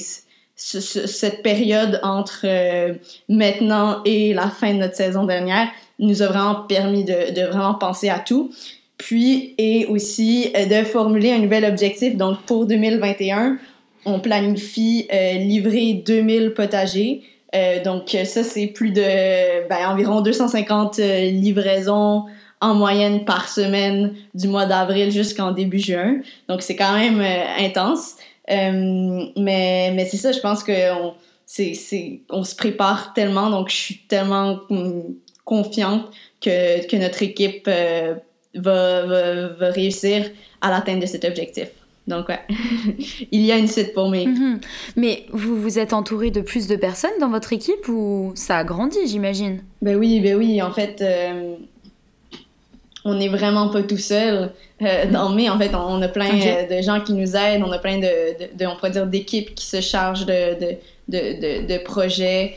cette 0.55 1.43
période 1.43 1.99
entre 2.03 2.45
maintenant 3.27 4.01
et 4.05 4.33
la 4.33 4.49
fin 4.49 4.73
de 4.73 4.79
notre 4.79 4.95
saison 4.95 5.25
dernière 5.25 5.67
nous 5.99 6.21
a 6.21 6.27
vraiment 6.27 6.55
permis 6.67 7.03
de 7.03 7.45
vraiment 7.47 7.75
penser 7.75 8.09
à 8.09 8.19
tout. 8.19 8.51
Puis, 9.05 9.53
et 9.59 9.85
aussi 9.85 10.51
euh, 10.57 10.65
de 10.65 10.83
formuler 10.83 11.31
un 11.31 11.37
nouvel 11.37 11.63
objectif. 11.63 12.17
Donc, 12.17 12.41
pour 12.47 12.65
2021, 12.65 13.59
on 14.03 14.19
planifie 14.19 15.07
euh, 15.13 15.33
livrer 15.33 16.01
2000 16.03 16.55
potagers. 16.55 17.21
Euh, 17.53 17.83
donc, 17.83 18.17
ça, 18.25 18.43
c'est 18.43 18.65
plus 18.65 18.89
de 18.89 19.67
ben, 19.69 19.89
environ 19.89 20.21
250 20.21 20.97
livraisons 20.97 22.23
en 22.59 22.73
moyenne 22.73 23.25
par 23.25 23.47
semaine 23.47 24.15
du 24.33 24.47
mois 24.47 24.65
d'avril 24.65 25.11
jusqu'en 25.11 25.51
début 25.51 25.77
juin. 25.77 26.21
Donc, 26.49 26.63
c'est 26.63 26.75
quand 26.75 26.97
même 26.97 27.21
intense. 27.59 28.15
mais 28.49 29.91
mais 29.93 30.07
c'est 30.09 30.17
ça, 30.17 30.31
je 30.31 30.39
pense 30.39 30.63
qu'on 30.63 31.13
on 32.31 32.43
se 32.43 32.55
prépare 32.55 33.13
tellement, 33.13 33.51
donc 33.51 33.69
je 33.69 33.75
suis 33.75 33.97
tellement 34.07 34.61
hum, 34.71 35.13
confiante 35.43 36.09
que, 36.41 36.87
que 36.87 36.95
notre 36.97 37.21
équipe 37.21 37.69
va, 38.55 39.05
va, 39.05 39.47
va, 39.47 39.69
réussir 39.69 40.29
à 40.61 40.69
l'atteinte 40.69 41.01
de 41.01 41.05
cet 41.05 41.25
objectif. 41.25 41.67
Donc, 42.07 42.29
ouais, 42.29 42.39
il 43.31 43.41
y 43.41 43.51
a 43.51 43.57
une 43.57 43.67
suite 43.67 43.93
pour 43.93 44.09
moi. 44.09 44.25
Mhm. 44.25 44.59
Mais 44.95 45.25
vous 45.31 45.59
vous 45.59 45.79
êtes 45.79 45.93
entouré 45.93 46.29
de 46.29 46.41
plus 46.41 46.67
de 46.67 46.75
personnes 46.75 47.17
dans 47.19 47.29
votre 47.29 47.51
équipe 47.53 47.87
ou 47.87 48.31
ça 48.35 48.59
a 48.59 48.63
grandi, 48.63 48.97
j'imagine? 49.07 49.63
Ben 49.81 49.97
oui, 49.97 50.19
ben 50.19 50.35
oui. 50.35 50.61
En 50.61 50.71
fait, 50.71 51.01
euh, 51.01 51.55
on 53.05 53.15
n'est 53.15 53.29
vraiment 53.29 53.69
pas 53.69 53.81
tout 53.81 53.97
seul. 53.97 54.51
Euh, 54.81 55.05
dans 55.11 55.29
mais 55.29 55.49
en 55.49 55.57
fait, 55.57 55.73
on, 55.73 56.01
a 56.01 56.07
plein 56.07 56.29
de 56.29 56.81
gens 56.81 57.01
qui 57.01 57.13
nous 57.13 57.35
aident, 57.35 57.63
on 57.65 57.71
a 57.71 57.79
plein 57.79 57.97
de, 57.97 58.55
de, 58.55 58.65
on 58.67 58.75
pourrait 58.75 58.91
dire, 58.91 59.07
d'équipes 59.07 59.55
qui 59.55 59.65
se 59.65 59.81
chargent 59.81 60.25
de, 60.25 60.59
de, 60.59 60.77
de, 61.07 61.67
de 61.67 61.83
projets 61.83 62.55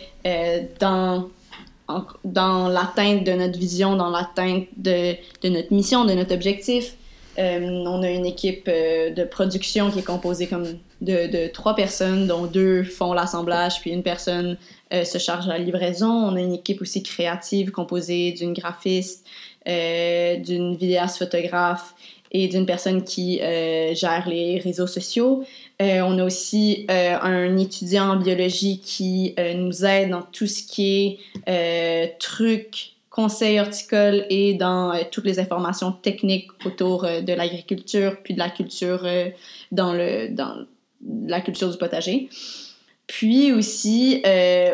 dans 2.25 2.69
l'atteinte 2.69 3.25
de 3.25 3.33
notre 3.33 3.59
vision, 3.59 3.97
dans 3.97 4.11
l'atteinte 4.11 4.67
de, 4.77 5.15
notre 5.45 5.73
mission, 5.73 6.05
de 6.05 6.13
notre 6.13 6.35
objectif. 6.35 6.95
Euh, 7.39 7.85
on 7.87 8.03
a 8.03 8.11
une 8.11 8.27
équipe 8.27 8.69
euh, 8.69 9.11
de 9.11 9.23
production 9.23 9.91
qui 9.91 10.01
est 10.01 10.05
composée 10.05 10.49
comme 10.49 10.67
de, 11.01 11.31
de 11.31 11.47
trois 11.47 11.77
personnes, 11.77 12.27
dont 12.27 12.47
deux 12.47 12.83
font 12.83 13.13
l'assemblage, 13.13 13.81
puis 13.81 13.93
une 13.93 14.03
personne 14.03 14.59
euh, 14.93 15.05
se 15.05 15.19
charge 15.19 15.45
de 15.45 15.51
la 15.51 15.59
livraison. 15.59 16.11
On 16.11 16.35
a 16.35 16.41
une 16.41 16.55
équipe 16.55 16.83
aussi 16.83 17.03
créative 17.03 17.71
composée 17.71 18.33
d'une 18.33 18.53
graphiste, 18.53 19.25
d'une 19.67 20.77
vidéaste 20.77 21.19
photographe 21.19 21.95
et 22.33 22.49
d'une 22.49 22.67
personne 22.67 23.05
qui 23.05 23.39
gère 23.39 24.25
les 24.29 24.59
réseaux 24.59 24.87
sociaux. 24.87 25.45
Euh, 25.81 26.01
on 26.01 26.19
a 26.19 26.25
aussi 26.25 26.87
euh, 26.91 27.17
un 27.21 27.57
étudiant 27.57 28.11
en 28.11 28.17
biologie 28.17 28.81
qui 28.81 29.35
euh, 29.39 29.55
nous 29.55 29.85
aide 29.85 30.11
dans 30.11 30.23
tout 30.23 30.49
ce 30.49 30.65
qui 30.65 31.21
est 31.47 32.19
trucs, 32.19 32.95
conseils 33.11 33.61
horticoles 33.61 34.27
et 34.29 34.55
dans 34.55 34.93
toutes 35.11 35.25
les 35.25 35.39
informations 35.39 35.93
techniques 35.93 36.51
autour 36.65 37.03
de 37.03 37.33
l'agriculture 37.33 38.17
puis 38.23 38.35
de 38.35 38.39
la 38.39 38.51
culture 38.51 39.05
dans, 39.73 39.93
le, 39.93 40.29
dans 40.29 40.67
la 41.27 41.41
culture 41.41 41.71
du 41.71 41.77
potager. 41.79 42.29
Puis 43.09 43.53
aussi, 43.53 44.23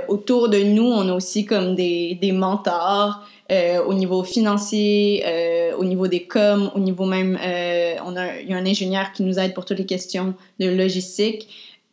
autour 0.08 0.50
de 0.50 0.58
nous, 0.58 0.84
on 0.84 1.08
a 1.08 1.14
aussi 1.14 1.46
comme 1.46 1.74
des, 1.74 2.18
des 2.20 2.32
mentors 2.32 3.26
euh, 3.52 3.84
au 3.84 3.92
niveau 3.92 4.22
financier, 4.24 5.22
euh, 5.26 5.76
au 5.76 5.84
niveau 5.84 6.08
des 6.08 6.22
coms, 6.24 6.70
au 6.74 6.78
niveau 6.78 7.04
même, 7.04 7.38
euh, 7.44 7.94
on 8.06 8.16
a, 8.16 8.40
il 8.40 8.48
y 8.48 8.54
a 8.54 8.56
un 8.56 8.64
ingénieur 8.64 9.12
qui 9.12 9.22
nous 9.22 9.38
aide 9.38 9.52
pour 9.52 9.66
toutes 9.66 9.78
les 9.78 9.86
questions 9.86 10.34
de 10.58 10.68
logistique. 10.70 11.48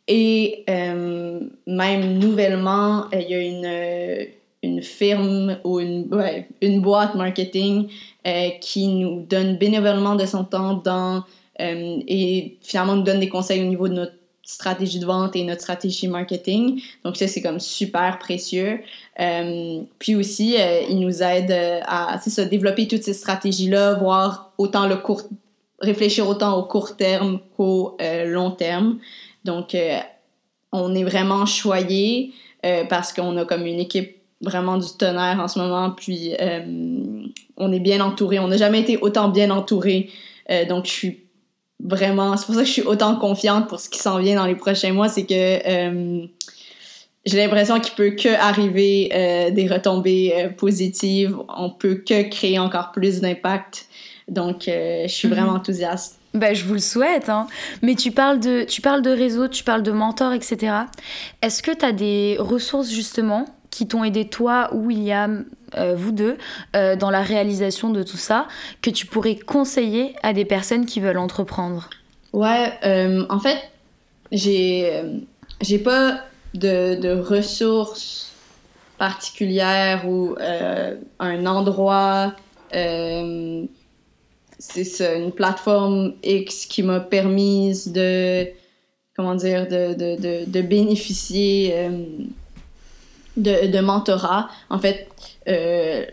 Et 0.08 0.64
même 0.66 2.18
nouvellement, 2.18 3.06
il 3.12 3.30
y 3.30 3.34
a 3.34 3.40
une, 3.40 4.26
une 4.62 4.82
firme 4.82 5.58
ou 5.64 5.78
une, 5.78 6.08
une 6.60 6.80
boîte 6.80 7.14
marketing 7.14 7.88
qui 8.60 8.88
nous 8.88 9.22
donne 9.22 9.58
bénévolement 9.58 10.16
de 10.16 10.26
son 10.26 10.44
temps 10.44 10.74
dans, 10.74 11.22
et 11.60 12.56
finalement 12.62 12.96
nous 12.96 13.04
donne 13.04 13.20
des 13.20 13.28
conseils 13.28 13.62
au 13.62 13.66
niveau 13.66 13.86
de 13.88 13.94
notre 13.94 14.14
stratégie 14.52 14.98
de 14.98 15.06
vente 15.06 15.34
et 15.34 15.44
notre 15.44 15.62
stratégie 15.62 16.08
marketing. 16.08 16.82
Donc 17.04 17.16
ça, 17.16 17.26
c'est 17.26 17.40
comme 17.40 17.58
super 17.58 18.18
précieux. 18.18 18.80
Euh, 19.18 19.80
puis 19.98 20.14
aussi, 20.14 20.56
euh, 20.58 20.82
il 20.88 21.00
nous 21.00 21.22
aide 21.22 21.50
euh, 21.50 21.80
à 21.86 22.20
ça, 22.20 22.44
développer 22.44 22.86
toutes 22.86 23.02
ces 23.02 23.14
stratégies-là, 23.14 23.94
voir 23.94 24.52
autant 24.58 24.86
le 24.86 24.96
court, 24.96 25.22
réfléchir 25.80 26.28
autant 26.28 26.58
au 26.58 26.64
court 26.64 26.96
terme 26.96 27.40
qu'au 27.56 27.96
long 28.26 28.50
terme. 28.50 28.98
Donc, 29.44 29.76
on 30.70 30.94
est 30.94 31.04
vraiment 31.04 31.46
choyé 31.46 32.32
parce 32.88 33.12
qu'on 33.12 33.36
a 33.36 33.44
comme 33.44 33.66
une 33.66 33.80
équipe 33.80 34.16
vraiment 34.40 34.78
du 34.78 34.86
tonnerre 34.96 35.40
en 35.40 35.48
ce 35.48 35.58
moment, 35.58 35.90
puis 35.90 36.34
on 37.56 37.72
est 37.72 37.80
bien 37.80 38.00
entouré. 38.00 38.38
On 38.38 38.46
n'a 38.46 38.56
jamais 38.56 38.80
été 38.80 38.98
autant 38.98 39.28
bien 39.28 39.50
entouré. 39.50 40.10
donc, 40.68 40.86
je 40.86 40.92
suis 40.92 41.21
vraiment, 41.82 42.36
c'est 42.36 42.46
pour 42.46 42.54
ça 42.54 42.62
que 42.62 42.66
je 42.66 42.72
suis 42.72 42.82
autant 42.82 43.16
confiante 43.16 43.68
pour 43.68 43.80
ce 43.80 43.88
qui 43.88 43.98
s'en 43.98 44.18
vient 44.18 44.36
dans 44.36 44.46
les 44.46 44.54
prochains 44.54 44.92
mois, 44.92 45.08
c'est 45.08 45.24
que 45.24 45.32
euh, 45.34 46.26
j'ai 47.24 47.36
l'impression 47.36 47.80
qu'il 47.80 47.94
peut 47.94 48.10
que 48.10 48.28
arriver 48.28 49.10
euh, 49.14 49.50
des 49.50 49.66
retombées 49.66 50.32
euh, 50.36 50.48
positives, 50.48 51.36
on 51.56 51.70
peut 51.70 52.02
que 52.06 52.28
créer 52.28 52.58
encore 52.58 52.92
plus 52.92 53.20
d'impact. 53.20 53.86
Donc, 54.28 54.62
je 54.66 55.06
suis 55.08 55.28
mhm. 55.28 55.34
vraiment 55.34 55.52
enthousiaste. 55.52 56.18
Ben, 56.32 56.54
je 56.54 56.64
vous 56.64 56.74
le 56.74 56.80
souhaite, 56.80 57.28
hein. 57.28 57.46
mais 57.82 57.94
tu 57.94 58.10
parles, 58.10 58.40
de, 58.40 58.64
tu 58.64 58.80
parles 58.80 59.02
de 59.02 59.10
réseau, 59.10 59.48
tu 59.48 59.64
parles 59.64 59.82
de 59.82 59.92
mentors, 59.92 60.32
etc. 60.32 60.72
Est-ce 61.42 61.62
que 61.62 61.72
tu 61.72 61.84
as 61.84 61.92
des 61.92 62.36
ressources 62.38 62.90
justement 62.90 63.44
qui 63.68 63.86
t'ont 63.86 64.02
aidé 64.02 64.26
toi 64.26 64.70
ou 64.72 64.86
William, 64.86 65.44
euh, 65.76 65.94
vous 65.96 66.12
deux, 66.12 66.36
euh, 66.76 66.96
dans 66.96 67.10
la 67.10 67.22
réalisation 67.22 67.90
de 67.90 68.02
tout 68.02 68.16
ça, 68.16 68.46
que 68.80 68.90
tu 68.90 69.06
pourrais 69.06 69.36
conseiller 69.36 70.14
à 70.22 70.32
des 70.32 70.44
personnes 70.44 70.86
qui 70.86 71.00
veulent 71.00 71.18
entreprendre 71.18 71.88
Ouais, 72.32 72.72
euh, 72.84 73.24
en 73.28 73.38
fait, 73.38 73.58
j'ai 74.30 75.02
pas 75.84 76.20
de, 76.54 76.94
de, 77.00 77.10
ressources 77.18 78.32
particulières 78.98 80.08
ou 80.08 80.36
un 81.18 81.46
endroit. 81.46 82.34
c'est 84.58 85.18
une 85.18 85.32
plateforme 85.32 86.14
X 86.22 86.66
qui 86.66 86.82
m'a 86.82 87.00
permis 87.00 87.82
de 87.86 88.46
comment 89.16 89.34
dire 89.34 89.68
de, 89.68 89.94
de, 89.94 90.44
de 90.46 90.62
bénéficier 90.62 91.90
de, 93.36 93.66
de 93.66 93.80
mentorat. 93.80 94.48
En 94.70 94.78
fait, 94.78 95.08
euh, 95.48 96.04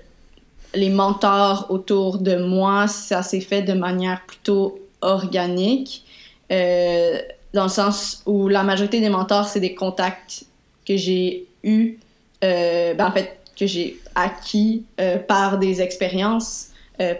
les 0.75 0.89
mentors 0.89 1.67
autour 1.69 2.19
de 2.19 2.35
moi, 2.35 2.87
ça 2.87 3.23
s'est 3.23 3.41
fait 3.41 3.61
de 3.61 3.73
manière 3.73 4.21
plutôt 4.25 4.79
organique, 5.01 6.03
euh, 6.51 7.17
dans 7.53 7.63
le 7.63 7.69
sens 7.69 8.21
où 8.25 8.47
la 8.47 8.63
majorité 8.63 8.99
des 9.01 9.09
mentors, 9.09 9.47
c'est 9.47 9.59
des 9.59 9.73
contacts 9.73 10.43
que 10.87 10.95
j'ai 10.95 11.47
eus, 11.63 11.97
euh, 12.43 12.93
ben, 12.93 13.07
en 13.07 13.11
fait, 13.11 13.37
que 13.57 13.65
j'ai 13.65 13.99
acquis 14.15 14.83
par 15.27 15.57
des 15.57 15.81
expériences 15.81 16.67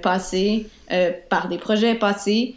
passées, 0.02 0.68
par 1.28 1.50
des 1.50 1.58
projets 1.58 1.96
passés, 1.96 2.56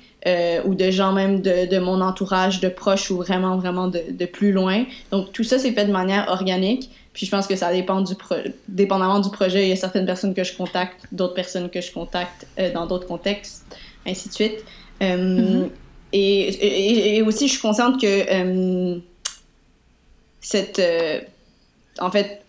ou 0.65 0.75
de 0.77 0.91
gens 0.93 1.13
même 1.13 1.41
de, 1.43 1.79
mon 1.81 2.01
entourage, 2.01 2.61
de 2.61 2.69
proches 2.69 3.11
ou 3.11 3.17
vraiment, 3.17 3.57
vraiment 3.57 3.89
de 3.89 4.27
plus 4.27 4.53
loin. 4.53 4.85
Donc, 5.11 5.33
tout 5.33 5.43
ça 5.43 5.59
s'est 5.59 5.73
fait 5.73 5.85
de 5.85 5.91
manière 5.93 6.29
organique. 6.29 6.91
Puis 7.13 7.27
je 7.27 7.31
pense 7.31 7.47
que 7.47 7.57
ça 7.57 7.73
dépend 7.73 8.01
du 8.01 8.15
pro 8.15 8.37
dépendamment 8.69 9.21
du 9.21 9.31
projet. 9.31 9.65
Il 9.65 9.69
y 9.69 9.73
a 9.73 9.77
certaines 9.77 10.07
personnes 10.07 10.35
que 10.35 10.45
je 10.45 10.57
contacte, 10.57 11.07
d'autres 11.13 11.35
personnes 11.35 11.69
que 11.69 11.81
je 11.81 11.93
contacte 11.93 12.47
euh, 12.59 12.73
dans 12.73 12.87
d'autres 12.87 13.07
contextes, 13.07 13.65
ainsi 14.07 14.29
de 14.29 14.35
suite. 14.35 14.65
Euh, 15.03 15.67
mm-hmm. 15.67 15.71
et, 16.15 17.17
et, 17.17 17.23
aussi, 17.23 17.49
je 17.49 17.53
suis 17.53 17.61
consciente 17.61 18.01
que 18.01 18.07
euh, 18.07 18.99
cette. 20.41 20.83
en 21.99 22.11
fait, 22.11 22.43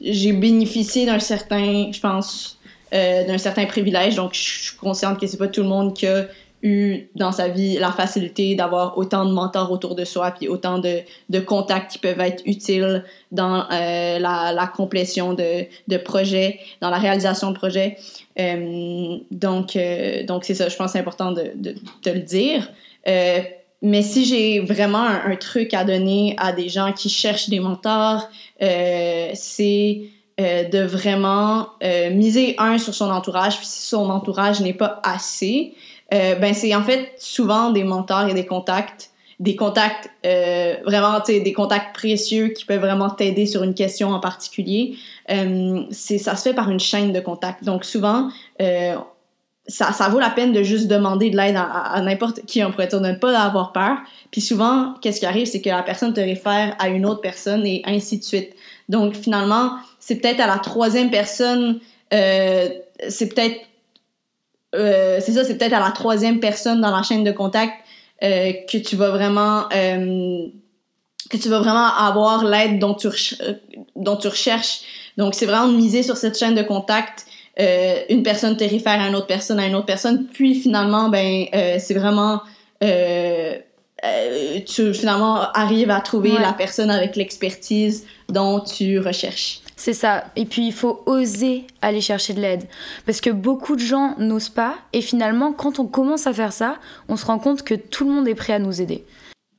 j'ai 0.00 0.32
bénéficié 0.32 1.06
d'un 1.06 1.20
certain, 1.20 1.90
je 1.92 2.00
pense, 2.00 2.58
d'un 2.90 3.38
certain 3.38 3.66
privilège. 3.66 4.16
Donc, 4.16 4.34
je 4.34 4.40
suis 4.40 4.76
consciente 4.76 5.20
que 5.20 5.26
c'est 5.26 5.36
pas 5.36 5.48
tout 5.48 5.62
le 5.62 5.68
monde 5.68 5.94
qui 5.94 6.06
a 6.06 6.26
eu 6.62 7.08
dans 7.14 7.32
sa 7.32 7.48
vie 7.48 7.78
la 7.78 7.92
facilité 7.92 8.54
d'avoir 8.54 8.98
autant 8.98 9.24
de 9.24 9.32
mentors 9.32 9.70
autour 9.70 9.94
de 9.94 10.04
soi, 10.04 10.32
puis 10.32 10.48
autant 10.48 10.78
de, 10.78 11.00
de 11.28 11.40
contacts 11.40 11.92
qui 11.92 11.98
peuvent 11.98 12.20
être 12.20 12.42
utiles 12.46 13.04
dans 13.30 13.64
euh, 13.70 14.18
la, 14.18 14.52
la, 14.52 14.66
complétion 14.66 15.34
de, 15.34 15.66
de 15.86 15.96
projets, 15.96 16.58
dans 16.80 16.90
la 16.90 16.98
réalisation 16.98 17.50
de 17.50 17.56
projets. 17.56 17.96
Euh, 18.40 19.18
donc, 19.30 19.76
euh, 19.76 20.24
donc 20.24 20.44
c'est 20.44 20.54
ça, 20.54 20.68
je 20.68 20.76
pense 20.76 20.86
que 20.86 20.92
c'est 20.92 20.98
important 20.98 21.32
de, 21.32 21.52
de, 21.54 21.74
de, 22.04 22.10
le 22.10 22.20
dire. 22.20 22.68
Mais 23.80 24.02
si 24.02 24.24
j'ai 24.24 24.58
vraiment 24.58 25.04
un, 25.04 25.30
un, 25.30 25.36
truc 25.36 25.72
à 25.72 25.84
donner 25.84 26.34
à 26.38 26.52
des 26.52 26.68
gens 26.68 26.92
qui 26.92 27.08
cherchent 27.08 27.48
des 27.48 27.60
mentors, 27.60 28.28
c'est 28.60 30.02
de 30.38 30.82
vraiment 30.84 31.68
miser, 32.12 32.56
un, 32.58 32.78
sur 32.78 32.94
son 32.94 33.10
entourage, 33.10 33.56
puis 33.56 33.66
si 33.66 33.86
son 33.86 34.10
entourage 34.10 34.60
n'est 34.60 34.72
pas 34.72 35.00
assez, 35.04 35.74
euh, 36.12 36.36
ben 36.36 36.54
c'est 36.54 36.74
en 36.74 36.82
fait 36.82 37.12
souvent 37.18 37.70
des 37.70 37.84
mentors 37.84 38.28
et 38.28 38.34
des 38.34 38.46
contacts, 38.46 39.10
des 39.40 39.56
contacts 39.56 40.10
euh, 40.24 40.76
vraiment, 40.84 41.20
tu 41.20 41.34
sais, 41.34 41.40
des 41.40 41.52
contacts 41.52 41.94
précieux 41.94 42.48
qui 42.48 42.64
peuvent 42.64 42.80
vraiment 42.80 43.10
t'aider 43.10 43.46
sur 43.46 43.62
une 43.62 43.74
question 43.74 44.10
en 44.10 44.20
particulier. 44.20 44.96
Euh, 45.30 45.82
ça 45.90 46.34
se 46.34 46.48
fait 46.48 46.54
par 46.54 46.70
une 46.70 46.80
chaîne 46.80 47.12
de 47.12 47.20
contacts. 47.20 47.62
Donc 47.62 47.84
souvent, 47.84 48.30
ça, 49.66 50.08
vaut 50.08 50.18
la 50.18 50.30
peine 50.30 50.52
de 50.52 50.62
juste 50.62 50.88
demander 50.88 51.28
de 51.28 51.36
l'aide 51.36 51.56
à, 51.56 51.64
à, 51.64 52.00
n'importe 52.00 52.46
qui, 52.46 52.64
on 52.64 52.70
pourrait 52.70 52.86
dire, 52.86 53.02
de 53.02 53.08
ne 53.08 53.14
pas 53.14 53.38
avoir 53.38 53.72
peur. 53.72 53.98
Puis 54.30 54.40
souvent, 54.40 54.94
qu'est-ce 55.02 55.20
qui 55.20 55.26
arrive, 55.26 55.46
c'est 55.46 55.60
que 55.60 55.68
la 55.68 55.82
personne 55.82 56.14
te 56.14 56.20
réfère 56.20 56.74
à 56.78 56.88
une 56.88 57.04
autre 57.04 57.20
personne 57.20 57.66
et 57.66 57.82
ainsi 57.84 58.18
de 58.18 58.24
suite. 58.24 58.54
Donc 58.88 59.14
finalement, 59.14 59.72
c'est 60.00 60.16
peut-être 60.16 60.40
à 60.40 60.46
la 60.46 60.58
troisième 60.58 61.10
personne, 61.10 61.80
c'est 62.10 63.28
peut-être 63.28 63.60
euh, 64.74 65.18
c'est 65.20 65.32
ça, 65.32 65.44
c'est 65.44 65.56
peut-être 65.56 65.72
à 65.72 65.80
la 65.80 65.90
troisième 65.92 66.40
personne 66.40 66.80
dans 66.80 66.90
la 66.94 67.02
chaîne 67.02 67.24
de 67.24 67.32
contact 67.32 67.72
euh, 68.22 68.52
que 68.70 68.78
tu 68.78 68.96
vas 68.96 69.10
vraiment 69.10 69.64
euh, 69.74 70.46
que 71.30 71.36
tu 71.36 71.48
vas 71.48 71.60
vraiment 71.60 71.86
avoir 71.94 72.44
l'aide 72.44 72.78
dont 72.78 72.94
tu 72.94 73.08
euh, 73.08 73.54
dont 73.96 74.16
tu 74.16 74.28
recherches. 74.28 74.80
Donc 75.16 75.34
c'est 75.34 75.46
vraiment 75.46 75.68
de 75.68 75.76
miser 75.76 76.02
sur 76.02 76.16
cette 76.16 76.38
chaîne 76.38 76.54
de 76.54 76.62
contact. 76.62 77.26
Euh, 77.60 77.96
une 78.08 78.22
personne 78.22 78.56
te 78.56 78.64
réfère 78.64 79.00
à 79.00 79.08
une 79.08 79.16
autre 79.16 79.26
personne, 79.26 79.58
à 79.58 79.66
une 79.66 79.74
autre 79.74 79.86
personne, 79.86 80.26
puis 80.32 80.54
finalement 80.54 81.08
ben 81.08 81.46
c'est 81.80 81.94
vraiment 81.94 82.40
tu 84.66 84.94
finalement 84.94 85.50
arrives 85.52 85.90
à 85.90 86.00
trouver 86.00 86.32
Ouais. 86.32 86.40
la 86.40 86.52
personne 86.52 86.90
avec 86.90 87.16
l'expertise 87.16 88.06
dont 88.28 88.60
tu 88.60 89.00
recherches. 89.00 89.60
C'est 89.78 89.92
ça. 89.92 90.24
Et 90.34 90.44
puis 90.44 90.66
il 90.66 90.72
faut 90.72 91.04
oser 91.06 91.64
aller 91.82 92.00
chercher 92.00 92.34
de 92.34 92.40
l'aide. 92.40 92.64
Parce 93.06 93.20
que 93.20 93.30
beaucoup 93.30 93.76
de 93.76 93.80
gens 93.80 94.16
n'osent 94.18 94.48
pas. 94.48 94.74
Et 94.92 95.00
finalement, 95.00 95.52
quand 95.52 95.78
on 95.78 95.86
commence 95.86 96.26
à 96.26 96.32
faire 96.32 96.52
ça, 96.52 96.78
on 97.08 97.16
se 97.16 97.24
rend 97.24 97.38
compte 97.38 97.62
que 97.62 97.74
tout 97.74 98.04
le 98.04 98.10
monde 98.10 98.26
est 98.26 98.34
prêt 98.34 98.54
à 98.54 98.58
nous 98.58 98.80
aider. 98.80 99.04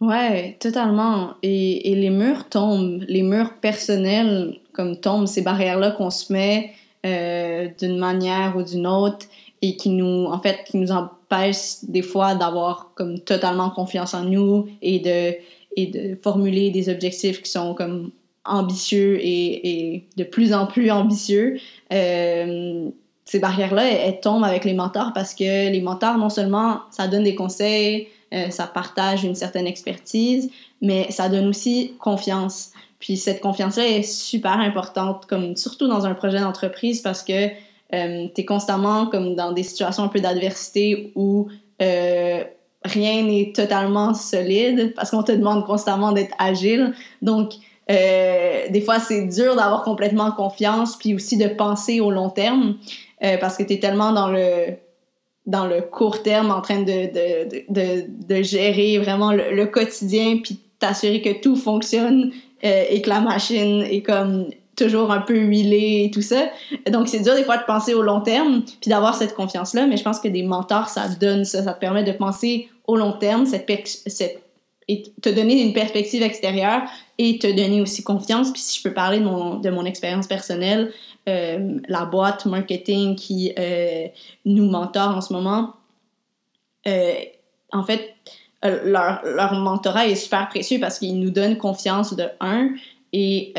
Ouais, 0.01 0.58
totalement. 0.60 1.36
Et, 1.41 1.91
et 1.91 1.95
les 1.95 2.10
murs 2.10 2.49
tombent, 2.49 3.01
les 3.08 3.23
murs 3.23 3.53
personnels 3.62 4.60
comme 4.73 4.97
tombent, 4.97 5.25
ces 5.25 5.41
barrières-là 5.41 5.91
qu'on 5.91 6.10
se 6.10 6.34
met 6.34 6.73
euh, 7.05 7.69
d'une 7.79 7.97
manière 7.97 8.58
ou 8.58 8.63
d'une 8.63 8.88
autre 8.88 9.25
et 9.62 9.77
qui 9.77 9.89
nous, 9.89 10.25
en 10.25 10.39
fait, 10.41 10.65
qui 10.65 10.75
nous 10.75 10.91
empêchent 10.91 11.84
des 11.84 12.01
fois 12.01 12.36
d'avoir 12.36 12.91
comme 12.95 13.19
totalement 13.19 13.69
confiance 13.69 14.13
en 14.13 14.25
nous 14.25 14.67
et 14.82 14.99
de, 14.99 15.38
et 15.77 15.88
de 15.88 16.17
formuler 16.21 16.71
des 16.71 16.89
objectifs 16.89 17.41
qui 17.41 17.51
sont 17.51 17.73
comme 17.73 18.12
ambitieux 18.49 19.19
et, 19.21 20.05
de 20.17 20.23
plus 20.23 20.53
en 20.53 20.65
plus 20.65 20.91
ambitieux. 20.91 21.59
Euh, 21.93 22.89
ces 23.25 23.39
barrières-là, 23.39 23.85
elles, 23.85 23.99
elles 24.05 24.19
tombent 24.19 24.43
avec 24.43 24.65
les 24.65 24.73
mentors 24.73 25.13
parce 25.13 25.33
que 25.35 25.69
les 25.69 25.81
mentors, 25.81 26.17
non 26.17 26.29
seulement 26.29 26.81
ça 26.91 27.07
donne 27.07 27.23
des 27.23 27.35
conseils, 27.35 28.07
euh, 28.33 28.49
ça 28.49 28.67
partage 28.67 29.23
une 29.23 29.35
certaine 29.35 29.65
expertise, 29.65 30.51
mais 30.81 31.09
ça 31.12 31.29
donne 31.29 31.47
aussi 31.47 31.93
confiance. 31.99 32.71
Puis 32.99 33.17
cette 33.17 33.41
confiance-là 33.41 33.88
est 33.88 34.03
super 34.03 34.59
importante, 34.59 35.25
comme 35.25 35.55
surtout 35.55 35.88
dans 35.88 36.05
un 36.05 36.13
projet 36.13 36.39
d'entreprise, 36.39 37.01
parce 37.01 37.23
que 37.23 37.47
euh, 37.93 38.27
tu 38.35 38.41
es 38.41 38.45
constamment 38.45 39.07
comme 39.07 39.35
dans 39.35 39.51
des 39.51 39.63
situations 39.63 40.03
un 40.03 40.09
peu 40.09 40.19
d'adversité 40.19 41.12
où 41.15 41.47
euh, 41.81 42.43
rien 42.83 43.23
n'est 43.23 43.51
totalement 43.55 44.13
solide, 44.13 44.93
parce 44.95 45.09
qu'on 45.09 45.23
te 45.23 45.31
demande 45.31 45.65
constamment 45.65 46.12
d'être 46.12 46.35
agile. 46.38 46.93
Donc, 47.23 47.53
euh, 47.89 48.69
des 48.69 48.82
fois, 48.82 48.99
c'est 48.99 49.25
dur 49.25 49.56
d'avoir 49.56 49.84
complètement 49.84 50.32
confiance, 50.32 50.95
puis 50.95 51.13
aussi 51.15 51.38
de 51.38 51.47
penser 51.47 51.99
au 51.99 52.12
long 52.12 52.30
terme, 52.30 52.75
euh, 53.23 53.38
parce 53.38 53.58
que 53.58 53.63
tu 53.63 53.73
es 53.73 53.80
tellement 53.80 54.12
dans 54.12 54.30
le 54.30 54.75
dans 55.45 55.65
le 55.65 55.82
court 55.82 56.21
terme 56.21 56.52
en 56.52 56.62
train 56.62 56.82
de, 56.82 57.08
de, 57.69 58.06
de, 58.19 58.43
gérer 58.43 58.99
vraiment 58.99 59.32
le, 59.32 59.56
le 59.56 59.65
quotidien 59.65 60.38
puis 60.43 60.60
t'assurer 60.78 61.23
que 61.23 61.41
tout 61.41 61.56
fonctionne 61.56 62.32
euh, 62.63 62.84
et 62.88 63.02
que 63.02 63.10
la 63.10 63.19
machine 63.19 63.82
est 63.82 64.04
comme 64.04 64.49
toujours 64.75 65.12
un 65.12 65.21
peu 65.21 65.36
huilée 65.36 66.04
et 66.06 66.12
tout 66.12 66.21
ça. 66.21 66.49
Donc 66.91 67.08
c'est 67.08 67.21
dur 67.21 67.36
des 67.36 67.43
fois 67.43 67.58
de 67.58 67.63
penser 67.63 67.95
au 67.95 68.04
long 68.04 68.21
terme 68.21 68.63
puis 68.80 68.89
d'avoir 68.89 69.15
cette 69.15 69.34
confiance-là, 69.34 69.88
mais 69.88 69.97
je 69.97 70.04
pense 70.04 70.19
que 70.19 70.28
des 70.28 70.43
mentors, 70.43 70.89
ça 70.89 71.08
donne 71.19 71.45
ça, 71.45 71.63
ça 71.63 71.73
te 71.73 71.80
permet 71.80 72.04
de 72.04 72.12
penser 72.12 72.69
au 72.86 72.95
long 72.95 73.13
terme, 73.13 73.45
cette, 73.47 73.67
cette 74.06 74.41
et 74.89 75.04
te 75.21 75.30
donner 75.30 75.62
une 75.62 75.71
perspective 75.71 76.23
extérieure 76.23 76.82
et 77.19 77.38
te 77.38 77.45
donner 77.45 77.80
aussi 77.80 78.04
confiance. 78.04 78.52
Puis 78.52 78.62
si 78.62 78.80
je 78.80 78.84
peux 78.84 78.93
parler 78.93 79.19
de 79.19 79.69
mon, 79.69 79.86
expérience 79.86 80.25
personnelle, 80.25 80.91
euh, 81.30 81.78
la 81.88 82.06
boîte 82.06 82.47
marketing 82.47 83.15
qui 83.15 83.54
euh, 83.58 84.08
nous 84.45 84.65
mentore 84.65 85.15
en 85.15 85.21
ce 85.21 85.32
moment, 85.32 85.75
euh, 86.88 87.13
en 87.71 87.84
fait, 87.84 88.15
leur, 88.63 89.21
leur 89.23 89.54
mentorat 89.54 90.08
est 90.08 90.15
super 90.15 90.49
précieux 90.49 90.80
parce 90.80 90.97
qu'ils 90.97 91.19
nous 91.19 91.30
donnent 91.30 91.58
confiance 91.58 92.15
de 92.15 92.25
un 92.39 92.71
et, 93.13 93.54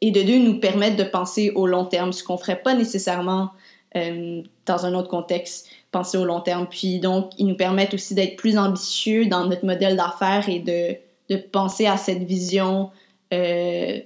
et 0.00 0.10
de 0.10 0.22
deux, 0.22 0.38
nous 0.38 0.60
permettent 0.60 0.96
de 0.96 1.04
penser 1.04 1.52
au 1.54 1.66
long 1.66 1.86
terme, 1.86 2.12
ce 2.12 2.22
qu'on 2.22 2.36
ferait 2.36 2.60
pas 2.62 2.74
nécessairement 2.74 3.50
dans 3.94 4.86
un 4.86 4.94
autre 4.94 5.08
contexte, 5.08 5.68
penser 5.94 6.18
au 6.18 6.24
long 6.24 6.40
terme. 6.40 6.66
Puis 6.68 6.98
donc, 6.98 7.30
ils 7.38 7.46
nous 7.46 7.56
permettent 7.56 7.94
aussi 7.94 8.14
d'être 8.14 8.36
plus 8.36 8.58
ambitieux 8.58 9.26
dans 9.26 9.46
notre 9.46 9.64
modèle 9.64 9.96
d'affaires 9.96 10.48
et 10.48 10.58
de, 10.58 10.96
de 11.32 11.40
penser 11.40 11.86
à 11.86 11.96
cette 11.96 12.24
vision 12.24 12.90
euh, 13.32 14.00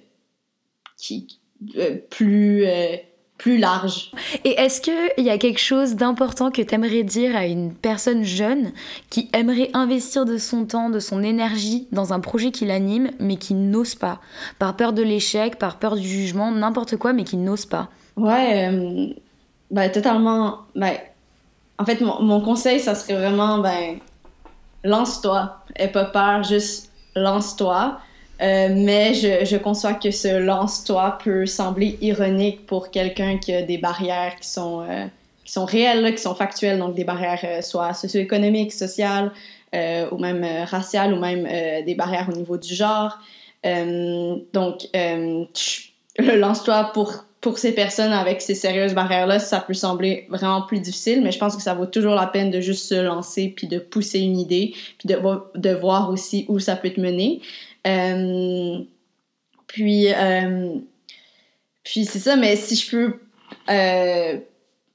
qui, 0.97 1.39
euh, 1.77 1.97
plus, 2.11 2.67
euh, 2.67 2.97
plus 3.39 3.57
large. 3.57 4.13
Et 4.45 4.51
est-ce 4.51 4.83
qu'il 4.83 5.25
y 5.25 5.31
a 5.31 5.39
quelque 5.39 5.61
chose 5.61 5.97
d'important 5.97 6.51
que 6.51 6.61
tu 6.61 6.75
aimerais 6.75 7.05
dire 7.05 7.35
à 7.35 7.47
une 7.47 7.73
personne 7.73 8.23
jeune 8.23 8.73
qui 9.09 9.31
aimerait 9.33 9.71
investir 9.73 10.27
de 10.27 10.37
son 10.37 10.67
temps, 10.67 10.91
de 10.91 11.01
son 11.01 11.23
énergie 11.23 11.89
dans 11.91 12.13
un 12.13 12.21
projet 12.21 12.51
qui 12.51 12.67
l'anime, 12.67 13.11
mais 13.19 13.37
qui 13.37 13.55
n'ose 13.55 13.95
pas? 13.95 14.21
Par 14.59 14.77
peur 14.77 14.93
de 14.93 15.03
l'échec, 15.03 15.57
par 15.57 15.79
peur 15.79 15.97
du 15.97 16.07
jugement, 16.07 16.51
n'importe 16.53 16.97
quoi, 16.97 17.15
mais 17.15 17.25
qui 17.25 17.39
n'ose 17.39 17.65
pas. 17.65 17.89
Ouais, 18.17 19.15
ben, 19.71 19.93
totalement. 19.93 20.59
Ben, 20.75 20.95
en 21.79 21.85
fait, 21.85 22.01
mon, 22.01 22.41
conseil, 22.41 22.81
ça 22.81 22.95
serait 22.95 23.15
vraiment, 23.15 23.59
ben, 23.59 23.99
lance-toi. 24.83 25.59
Aie 25.77 25.89
pas 25.89 26.07
peur, 26.07 26.43
juste 26.43 26.91
lance-toi. 27.15 27.99
Euh, 28.41 28.69
mais 28.73 29.15
je, 29.15 29.45
je, 29.45 29.57
conçois 29.57 29.95
que 29.95 30.11
ce 30.13 30.39
lance-toi 30.39 31.19
peut 31.23 31.45
sembler 31.47 31.99
ironique 32.01 32.67
pour 32.67 32.91
quelqu'un 32.91 33.39
qui 33.39 33.53
a 33.53 33.63
des 33.63 33.79
barrières 33.79 34.37
qui 34.41 34.49
sont, 34.49 34.83
euh, 34.89 35.07
qui 35.45 35.53
sont 35.53 35.65
réelles, 35.65 36.15
qui 36.15 36.23
sont 36.23 36.37
factuelles, 36.37 36.79
donc 36.79 36.95
des 36.95 37.03
barrières 37.03 37.41
euh, 37.43 37.63
soit 37.63 37.95
socio-économiques, 37.95 38.73
sociales, 38.73 39.33
ou 39.73 40.17
même 40.17 40.47
raciales, 40.65 41.13
ou 41.13 41.19
même 41.19 41.47
des 41.85 41.95
barrières 41.95 42.27
au 42.33 42.33
niveau 42.33 42.57
du 42.57 42.75
genre. 42.75 43.19
donc, 43.65 44.89
le 44.95 45.47
lance-toi 46.37 46.91
pour, 46.95 47.27
pour 47.41 47.59
ces 47.59 47.73
personnes 47.73 48.13
avec 48.13 48.43
ces 48.43 48.55
sérieuses 48.55 48.95
barrières-là, 48.95 49.39
ça 49.39 49.61
peut 49.61 49.75
sembler 49.75 50.27
vraiment 50.29 50.63
plus 50.63 50.81
difficile, 50.81 51.23
mais 51.23 51.31
je 51.31 51.39
pense 51.39 51.55
que 51.55 51.63
ça 51.63 51.75
vaut 51.75 51.87
toujours 51.87 52.15
la 52.15 52.27
peine 52.27 52.51
de 52.51 52.61
juste 52.61 52.87
se 52.87 53.01
lancer, 53.01 53.53
puis 53.57 53.69
de 53.69 53.79
pousser 53.79 54.19
une 54.19 54.39
idée, 54.39 54.75
puis 54.99 55.07
de, 55.07 55.19
de 55.55 55.75
voir 55.75 56.11
aussi 56.11 56.45
où 56.49 56.59
ça 56.59 56.75
peut 56.75 56.91
te 56.91 57.01
mener. 57.01 57.41
Euh, 57.87 58.79
puis, 59.69 60.13
euh, 60.13 60.75
puis 61.85 62.05
c'est 62.05 62.19
ça, 62.19 62.35
mais 62.35 62.57
si 62.57 62.75
je 62.75 62.91
peux, 62.91 63.21
euh, 63.71 64.39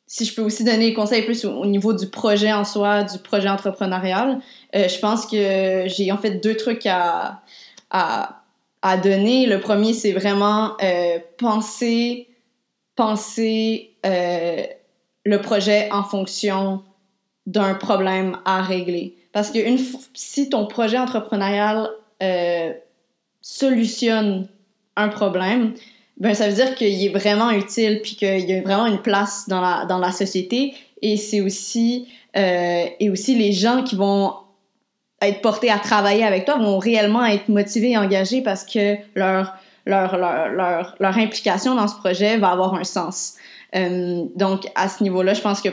si 0.06 0.26
je 0.26 0.36
peux 0.36 0.42
aussi 0.42 0.66
donner 0.66 0.90
des 0.90 0.94
conseils 0.94 1.24
plus 1.24 1.46
au, 1.46 1.54
au, 1.54 1.66
niveau 1.66 1.94
du 1.94 2.08
projet 2.08 2.52
en 2.52 2.66
soi, 2.66 3.04
du 3.04 3.20
projet 3.20 3.48
entrepreneurial, 3.48 4.40
je 4.74 5.00
pense 5.00 5.26
que 5.26 5.86
j'ai 5.88 6.12
en 6.12 6.18
fait 6.18 6.44
deux 6.44 6.58
trucs 6.58 6.86
à, 6.88 7.42
à, 7.90 8.44
à 8.84 8.98
donner. 8.98 9.48
Le 9.48 9.60
premier, 9.60 9.94
c'est 9.94 10.12
vraiment 10.12 10.74
euh, 10.84 11.18
penser, 12.96 13.96
penser 14.02 14.78
le 15.26 15.38
projet 15.38 15.90
en 15.92 16.04
fonction 16.04 16.84
d'un 17.46 17.74
problème 17.74 18.38
à 18.46 18.62
régler. 18.62 19.16
Parce 19.32 19.52
que 19.52 19.60
une, 19.60 19.80
si 20.14 20.50
ton 20.50 20.68
projet 20.68 20.98
entrepreneurial 20.98 21.90
euh, 22.22 22.74
solutionne 23.42 24.48
un 24.96 25.10
problème, 25.10 25.74
ben 26.18 26.34
ça 26.34 26.48
veut 26.48 26.54
dire 26.54 26.76
qu'il 26.76 27.04
est 27.04 27.10
vraiment 27.10 27.50
utile 27.52 28.02
puis 28.02 28.16
qu'il 28.16 28.50
y 28.50 28.54
a 28.54 28.62
vraiment 28.62 28.86
une 28.86 29.02
place 29.02 29.50
dans 29.50 29.62
la, 29.62 29.86
dans 29.86 29.98
la 29.98 30.12
société 30.12 30.76
et 31.02 31.18
c'est 31.18 31.42
aussi, 31.42 32.08
euh, 32.38 32.86
et 33.00 33.10
aussi 33.10 33.36
les 33.36 33.52
gens 33.52 33.84
qui 33.84 33.96
vont 33.96 34.36
être 35.22 35.42
portés 35.42 35.72
à 35.72 35.80
travailler 35.80 36.24
avec 36.24 36.46
toi 36.46 36.58
vont 36.58 36.78
réellement 36.78 37.26
être 37.26 37.50
motivés 37.50 37.92
et 37.92 37.98
engagés 37.98 38.42
parce 38.42 38.64
que 38.64 38.98
leur, 39.16 39.56
leur, 39.86 40.18
leur, 40.18 40.50
leur, 40.50 40.96
leur 41.00 41.18
implication 41.18 41.76
dans 41.76 41.88
ce 41.88 41.96
projet 41.96 42.38
va 42.38 42.50
avoir 42.50 42.74
un 42.76 42.84
sens. 42.84 43.36
Euh, 43.76 44.24
donc, 44.36 44.68
à 44.76 44.88
ce 44.90 45.04
niveau-là, 45.04 45.34
je 45.34 45.42
pense 45.42 45.62
que 45.62 45.70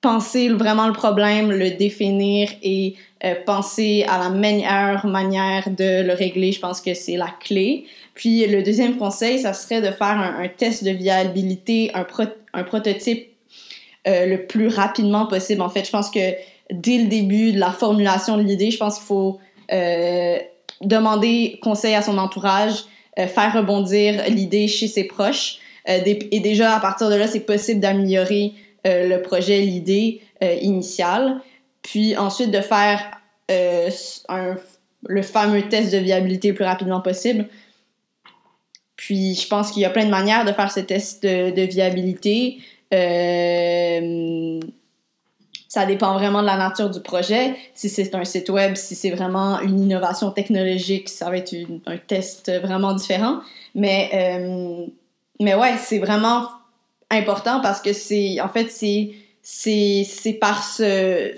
penser 0.00 0.48
vraiment 0.48 0.88
le 0.88 0.92
problème, 0.92 1.50
le 1.50 1.70
définir 1.70 2.50
et 2.62 2.96
euh, 3.24 3.34
penser 3.46 4.04
à 4.08 4.18
la 4.18 4.30
meilleure 4.30 5.06
manière 5.06 5.70
de 5.70 6.02
le 6.02 6.12
régler, 6.12 6.50
je 6.50 6.60
pense 6.60 6.80
que 6.80 6.92
c'est 6.92 7.16
la 7.16 7.28
clé. 7.40 7.86
Puis 8.14 8.46
le 8.46 8.62
deuxième 8.62 8.96
conseil, 8.96 9.38
ça 9.38 9.52
serait 9.54 9.80
de 9.80 9.90
faire 9.92 10.18
un, 10.18 10.42
un 10.42 10.48
test 10.48 10.82
de 10.82 10.90
viabilité, 10.90 11.92
un, 11.94 12.02
pro 12.02 12.24
un 12.52 12.64
prototype 12.64 13.28
euh, 14.08 14.26
le 14.26 14.46
plus 14.46 14.66
rapidement 14.66 15.26
possible. 15.26 15.62
En 15.62 15.68
fait, 15.68 15.84
je 15.84 15.90
pense 15.92 16.10
que 16.10 16.34
dès 16.72 16.98
le 16.98 17.06
début 17.06 17.52
de 17.52 17.60
la 17.60 17.70
formulation 17.70 18.36
de 18.36 18.42
l'idée, 18.42 18.72
je 18.72 18.78
pense 18.78 18.96
qu'il 18.96 19.06
faut 19.06 19.38
euh, 19.72 20.38
demander 20.80 21.60
conseil 21.62 21.94
à 21.94 22.02
son 22.02 22.18
entourage, 22.18 22.84
faire 23.16 23.52
rebondir 23.54 24.24
l'idée 24.28 24.68
chez 24.68 24.88
ses 24.88 25.04
proches. 25.04 25.58
Euh, 25.88 26.00
et 26.06 26.40
déjà, 26.40 26.76
à 26.76 26.80
partir 26.80 27.10
de 27.10 27.14
là, 27.14 27.26
c'est 27.26 27.40
possible 27.40 27.80
d'améliorer 27.80 28.52
euh, 28.86 29.08
le 29.08 29.22
projet, 29.22 29.60
l'idée 29.60 30.20
euh, 30.42 30.54
initiale. 30.60 31.40
Puis 31.82 32.16
ensuite, 32.16 32.50
de 32.50 32.60
faire 32.60 33.00
un, 34.28 34.56
le 35.06 35.22
fameux 35.22 35.68
test 35.68 35.92
de 35.92 35.98
viabilité 35.98 36.48
le 36.48 36.54
plus 36.54 36.64
rapidement 36.64 37.00
possible. 37.00 37.48
Puis 38.96 39.34
je 39.34 39.46
pense 39.46 39.72
qu'il 39.72 39.82
y 39.82 39.84
a 39.84 39.90
plein 39.90 40.06
de 40.06 40.10
manières 40.10 40.44
de 40.46 40.52
faire 40.52 40.72
ce 40.72 40.80
test 40.80 41.22
de, 41.22 41.50
de 41.50 41.62
viabilité. 41.62 42.58
Euh, 42.94 44.60
ça 45.72 45.86
dépend 45.86 46.12
vraiment 46.12 46.42
de 46.42 46.46
la 46.46 46.58
nature 46.58 46.90
du 46.90 47.00
projet. 47.00 47.54
Si 47.72 47.88
c'est 47.88 48.14
un 48.14 48.26
site 48.26 48.50
web, 48.50 48.76
si 48.76 48.94
c'est 48.94 49.08
vraiment 49.08 49.58
une 49.60 49.80
innovation 49.80 50.30
technologique, 50.30 51.08
ça 51.08 51.30
va 51.30 51.38
être 51.38 51.54
un 51.86 51.96
test 51.96 52.52
vraiment 52.60 52.92
différent. 52.92 53.38
Mais, 53.74 54.10
euh, 54.12 54.84
mais 55.40 55.54
ouais, 55.54 55.76
c'est 55.78 55.98
vraiment 55.98 56.46
important 57.08 57.60
parce 57.62 57.80
que 57.80 57.94
c'est, 57.94 58.38
en 58.42 58.50
fait, 58.50 58.70
c'est, 58.70 59.12
c'est, 59.40 60.04
c'est 60.06 60.34
par 60.34 60.62
ce, 60.62 61.32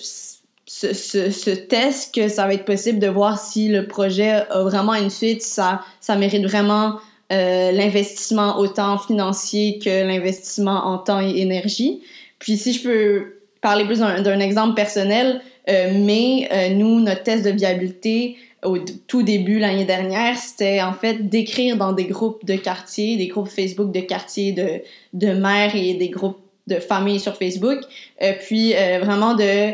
ce, 0.67 0.93
ce, 0.93 1.31
ce, 1.31 1.51
test 1.51 2.13
que 2.13 2.27
ça 2.27 2.45
va 2.49 2.55
être 2.55 2.65
possible 2.65 2.99
de 2.99 3.07
voir 3.07 3.39
si 3.39 3.69
le 3.69 3.87
projet 3.87 4.33
a 4.51 4.65
vraiment 4.65 4.95
une 4.95 5.11
suite, 5.11 5.43
ça, 5.43 5.83
ça 6.01 6.17
mérite 6.17 6.45
vraiment 6.45 6.99
euh, 7.31 7.71
l'investissement 7.71 8.59
autant 8.59 8.99
financier 8.99 9.79
que 9.79 10.05
l'investissement 10.05 10.87
en 10.87 10.99
temps 10.99 11.21
et 11.21 11.39
énergie. 11.39 12.03
Puis 12.41 12.57
si 12.57 12.73
je 12.73 12.83
peux 12.83 13.34
parler 13.65 13.87
plus 13.87 13.99
d'un 13.99 14.41
exemple 14.41 14.75
personnel, 14.75 15.41
euh, 15.71 15.91
mais 15.95 16.47
euh, 16.53 16.69
nous, 16.75 17.01
notre 17.01 17.23
test 17.23 17.47
de 17.47 17.51
viabilité 17.51 18.37
au 18.63 18.77
tout 18.79 19.23
début 19.23 19.59
l'année 19.59 19.87
dernière, 19.87 20.37
c'était 20.37 20.83
en 20.83 20.93
fait 20.93 21.31
d'écrire 21.31 21.79
dans 21.79 21.93
des 21.93 22.05
groupes 22.05 22.45
de 22.45 22.57
quartier, 22.57 23.17
des 23.17 23.27
groupes 23.27 23.49
Facebook 23.49 23.91
de 23.91 24.01
quartier 24.01 24.53
de, 24.53 24.83
de 25.15 25.33
mères 25.33 25.75
et 25.75 25.95
des 25.95 26.11
groupes 26.11 26.41
de 26.67 26.77
familles 26.77 27.21
sur 27.21 27.37
Facebook, 27.37 27.79
euh, 28.23 28.33
puis 28.47 28.75
vraiment 29.03 29.35
de 29.35 29.73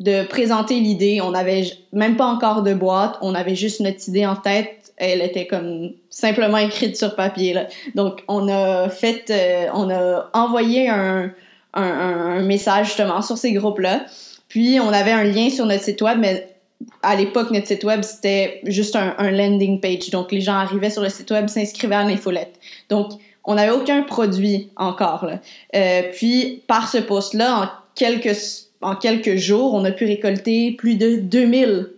de 0.00 0.22
présenter 0.22 0.78
l'idée. 0.78 1.20
On 1.20 1.32
n'avait 1.32 1.64
même 1.92 2.16
pas 2.16 2.26
encore 2.26 2.62
de 2.62 2.72
boîte, 2.72 3.18
on 3.20 3.34
avait 3.34 3.56
juste 3.56 3.80
notre 3.80 4.08
idée 4.08 4.26
en 4.26 4.36
tête. 4.36 4.92
Elle 4.96 5.22
était 5.22 5.48
comme 5.48 5.90
simplement 6.08 6.58
écrite 6.58 6.96
sur 6.96 7.16
papier. 7.16 7.56
Donc, 7.96 8.22
on 8.28 8.48
a 8.48 8.88
fait, 8.90 9.24
on 9.74 9.90
a 9.90 10.30
envoyé 10.34 10.88
un, 10.88 11.32
un, 11.78 12.42
message 12.42 12.88
justement 12.88 13.22
sur 13.22 13.38
ces 13.38 13.52
groupes-là. 13.52 14.06
Puis, 14.48 14.78
on 14.80 14.88
avait 14.88 15.12
un 15.12 15.24
lien 15.24 15.50
sur 15.50 15.66
notre 15.66 15.82
site 15.82 16.00
web, 16.02 16.18
mais 16.18 16.48
à 17.02 17.16
l'époque, 17.16 17.50
notre 17.50 17.66
site 17.66 17.84
web, 17.84 18.02
c'était 18.02 18.60
juste 18.64 18.96
un, 18.96 19.30
landing 19.30 19.80
page. 19.80 20.10
Donc, 20.10 20.32
les 20.32 20.40
gens 20.40 20.54
arrivaient 20.54 20.90
sur 20.90 21.02
le 21.02 21.08
site 21.08 21.30
web, 21.30 21.48
s'inscrivaient 21.48 21.96
à 21.96 22.04
l'infolette. 22.04 22.54
Donc, 22.88 23.12
on 23.44 23.54
n'avait 23.54 23.72
aucun 23.72 24.02
produit 24.02 24.70
encore. 24.76 25.28
Euh, 25.74 26.02
puis, 26.12 26.62
par 26.66 26.88
ce 26.88 26.98
post-là, 26.98 27.62
en 27.62 27.68
quelques 27.94 28.68
en 28.80 28.94
quelques 28.94 29.36
jours, 29.36 29.74
on 29.74 29.84
a 29.84 29.90
pu 29.90 30.04
récolter 30.04 30.72
plus 30.72 30.96
de 30.96 31.16
2000 31.16 31.90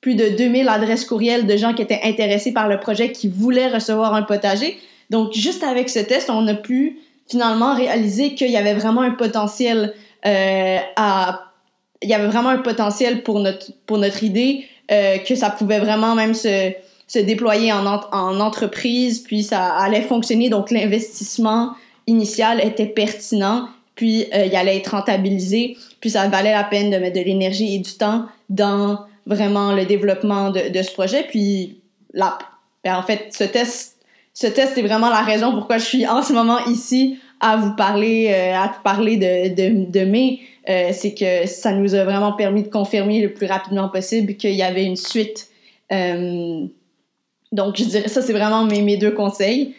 plus 0.00 0.14
de 0.14 0.30
2000 0.30 0.68
adresses 0.68 1.04
courriels 1.04 1.46
de 1.46 1.56
gens 1.58 1.74
qui 1.74 1.82
étaient 1.82 2.00
intéressés 2.04 2.52
par 2.52 2.68
le 2.68 2.80
projet, 2.80 3.12
qui 3.12 3.28
voulaient 3.28 3.68
recevoir 3.68 4.14
un 4.14 4.22
potager. 4.22 4.78
Donc, 5.10 5.34
juste 5.34 5.62
avec 5.62 5.90
ce 5.90 5.98
test, 5.98 6.30
on 6.30 6.46
a 6.46 6.54
pu 6.54 7.00
finalement 7.30 7.74
réaliser 7.74 8.34
qu'il 8.34 8.50
y 8.50 8.56
avait 8.56 8.74
vraiment 8.74 9.02
un 9.02 9.12
potentiel 9.12 9.94
euh, 10.26 10.78
à... 10.96 11.46
Il 12.02 12.08
y 12.08 12.14
avait 12.14 12.28
vraiment 12.28 12.48
un 12.48 12.58
potentiel 12.58 13.22
pour 13.22 13.40
notre, 13.40 13.72
pour 13.86 13.98
notre 13.98 14.24
idée, 14.24 14.64
euh, 14.90 15.18
que 15.18 15.34
ça 15.34 15.50
pouvait 15.50 15.80
vraiment 15.80 16.14
même 16.14 16.34
se, 16.34 16.72
se 17.06 17.18
déployer 17.18 17.72
en, 17.72 17.86
en 17.86 18.40
entreprise, 18.40 19.20
puis 19.20 19.42
ça 19.42 19.74
allait 19.76 20.02
fonctionner. 20.02 20.48
Donc, 20.48 20.70
l'investissement 20.70 21.74
initial 22.06 22.64
était 22.64 22.86
pertinent 22.86 23.68
puis 24.00 24.24
euh, 24.32 24.46
il 24.46 24.56
allait 24.56 24.78
être 24.78 24.92
rentabilisé, 24.92 25.76
puis 26.00 26.08
ça 26.08 26.26
valait 26.28 26.54
la 26.54 26.64
peine 26.64 26.90
de 26.90 26.96
mettre 26.96 27.18
de 27.18 27.22
l'énergie 27.22 27.74
et 27.74 27.78
du 27.80 27.92
temps 27.92 28.24
dans 28.48 29.00
vraiment 29.26 29.72
le 29.72 29.84
développement 29.84 30.48
de, 30.48 30.70
de 30.70 30.82
ce 30.82 30.90
projet. 30.92 31.24
Puis 31.24 31.82
là, 32.14 32.38
ben, 32.82 32.96
en 32.96 33.02
fait, 33.02 33.28
ce 33.30 33.44
test, 33.44 33.98
ce 34.32 34.46
test 34.46 34.78
est 34.78 34.82
vraiment 34.82 35.10
la 35.10 35.22
raison 35.22 35.52
pourquoi 35.52 35.78
je 35.78 35.84
suis 35.84 36.06
en 36.06 36.22
ce 36.22 36.32
moment 36.32 36.58
ici 36.66 37.18
à 37.40 37.56
vous 37.56 37.74
parler, 37.74 38.30
euh, 38.32 38.54
à 38.54 38.68
te 38.68 38.82
parler 38.82 39.16
de, 39.16 39.54
de, 39.54 39.90
de 39.90 40.04
mai. 40.04 40.40
Euh, 40.68 40.90
c'est 40.92 41.14
que 41.14 41.46
ça 41.46 41.72
nous 41.72 41.94
a 41.94 42.04
vraiment 42.04 42.32
permis 42.32 42.62
de 42.62 42.68
confirmer 42.68 43.20
le 43.20 43.32
plus 43.32 43.46
rapidement 43.46 43.88
possible 43.88 44.36
qu'il 44.36 44.54
y 44.54 44.62
avait 44.62 44.84
une 44.84 44.96
suite. 44.96 45.48
Euh, 45.90 46.66
donc, 47.50 47.76
je 47.76 47.84
dirais 47.84 48.08
ça, 48.08 48.22
c'est 48.22 48.32
vraiment 48.32 48.64
mes, 48.64 48.82
mes 48.82 48.96
deux 48.96 49.10
conseils. 49.12 49.74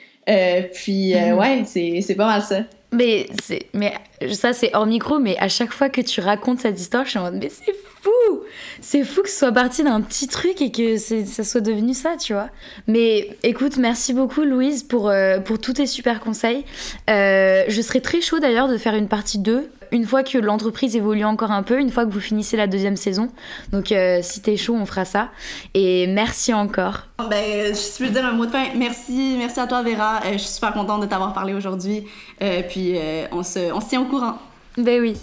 Puis, 0.74 1.16
euh, 1.16 1.36
ouais, 1.36 1.64
c'est 1.66 2.16
pas 2.16 2.26
mal 2.26 2.41
ça. 2.41 2.64
Mais, 2.91 3.28
mais 3.74 3.93
ça, 4.34 4.54
c'est 4.54 4.76
hors 4.76 4.86
micro, 4.86 5.20
mais 5.20 5.38
à 5.38 5.47
chaque 5.47 5.72
fois 5.72 5.89
que 5.89 6.02
tu 6.02 6.20
racontes 6.20 6.60
cette 6.60 6.80
histoire, 6.80 7.06
je 7.06 7.12
suis 7.12 7.20
en 7.20 7.24
mode, 7.24 7.39
mais 7.41 7.49
c'est 7.49 7.74
fou! 8.02 8.41
C'est 8.82 9.04
fou 9.04 9.22
que 9.22 9.30
ce 9.30 9.38
soit 9.38 9.52
parti 9.52 9.84
d'un 9.84 10.02
petit 10.02 10.28
truc 10.28 10.62
et 10.62 10.72
que 10.72 10.97
ça 10.97 11.43
soit 11.43 11.62
devenu 11.62 11.93
ça, 11.93 12.18
tu 12.18 12.34
vois. 12.34 12.49
Mais 12.88 13.38
écoute, 13.43 13.78
merci 13.78 14.14
beaucoup, 14.14 14.43
Louise, 14.43 14.84
pour, 14.84 15.10
euh, 15.10 15.39
pour 15.39 15.60
tous 15.60 15.74
tes 15.74 15.86
super 15.86 16.20
conseils. 16.20 16.66
Euh, 17.10 17.64
je 17.68 17.82
serais 17.82 18.02
très 18.02 18.22
chaud 18.22 18.39
d'ailleurs 18.39 18.68
de 18.68 18.78
faire 18.78 18.95
une 18.95 19.08
partie 19.08 19.39
2 19.39 19.70
une 19.91 20.06
fois 20.06 20.24
que 20.24 20.38
l'entreprise 20.38 20.95
évolue 20.95 21.26
encore 21.26 21.52
un 21.52 21.64
peu, 21.64 21.80
une 21.80 21.89
fois 21.89 22.06
que 22.06 22.12
vous 22.12 22.20
finissez 22.20 22.58
la 22.58 22.68
deuxième 22.68 22.95
saison. 22.95 23.30
Donc 23.72 23.91
euh, 23.91 24.20
si 24.22 24.41
t'es 24.41 24.58
chaud, 24.58 24.76
on 24.76 24.86
fera 24.86 25.06
ça. 25.06 25.30
Et 25.74 26.08
merci 26.08 26.54
encore. 26.54 27.08
Ben, 27.30 27.74
je 27.74 28.04
veux 28.04 28.10
dire 28.10 28.26
un 28.26 28.34
mot 28.34 28.45
de 28.45 28.52
fin. 28.52 28.66
Merci, 28.76 29.36
merci 29.38 29.60
à 29.60 29.68
toi 29.68 29.84
Vera. 29.84 30.22
Euh, 30.26 30.34
je 30.34 30.38
suis 30.38 30.49
super 30.49 30.74
contente 30.74 31.02
de 31.02 31.06
t'avoir 31.06 31.34
parlé 31.34 31.54
aujourd'hui. 31.54 32.06
Euh, 32.41 32.62
puis 32.68 32.95
on, 33.32 33.43
se, 33.43 33.72
on 33.72 33.82
se 33.82 33.89
tient 33.89 34.02
au 34.02 34.06
courant. 34.06 34.38
Ben 34.78 35.02
oui. 35.02 35.18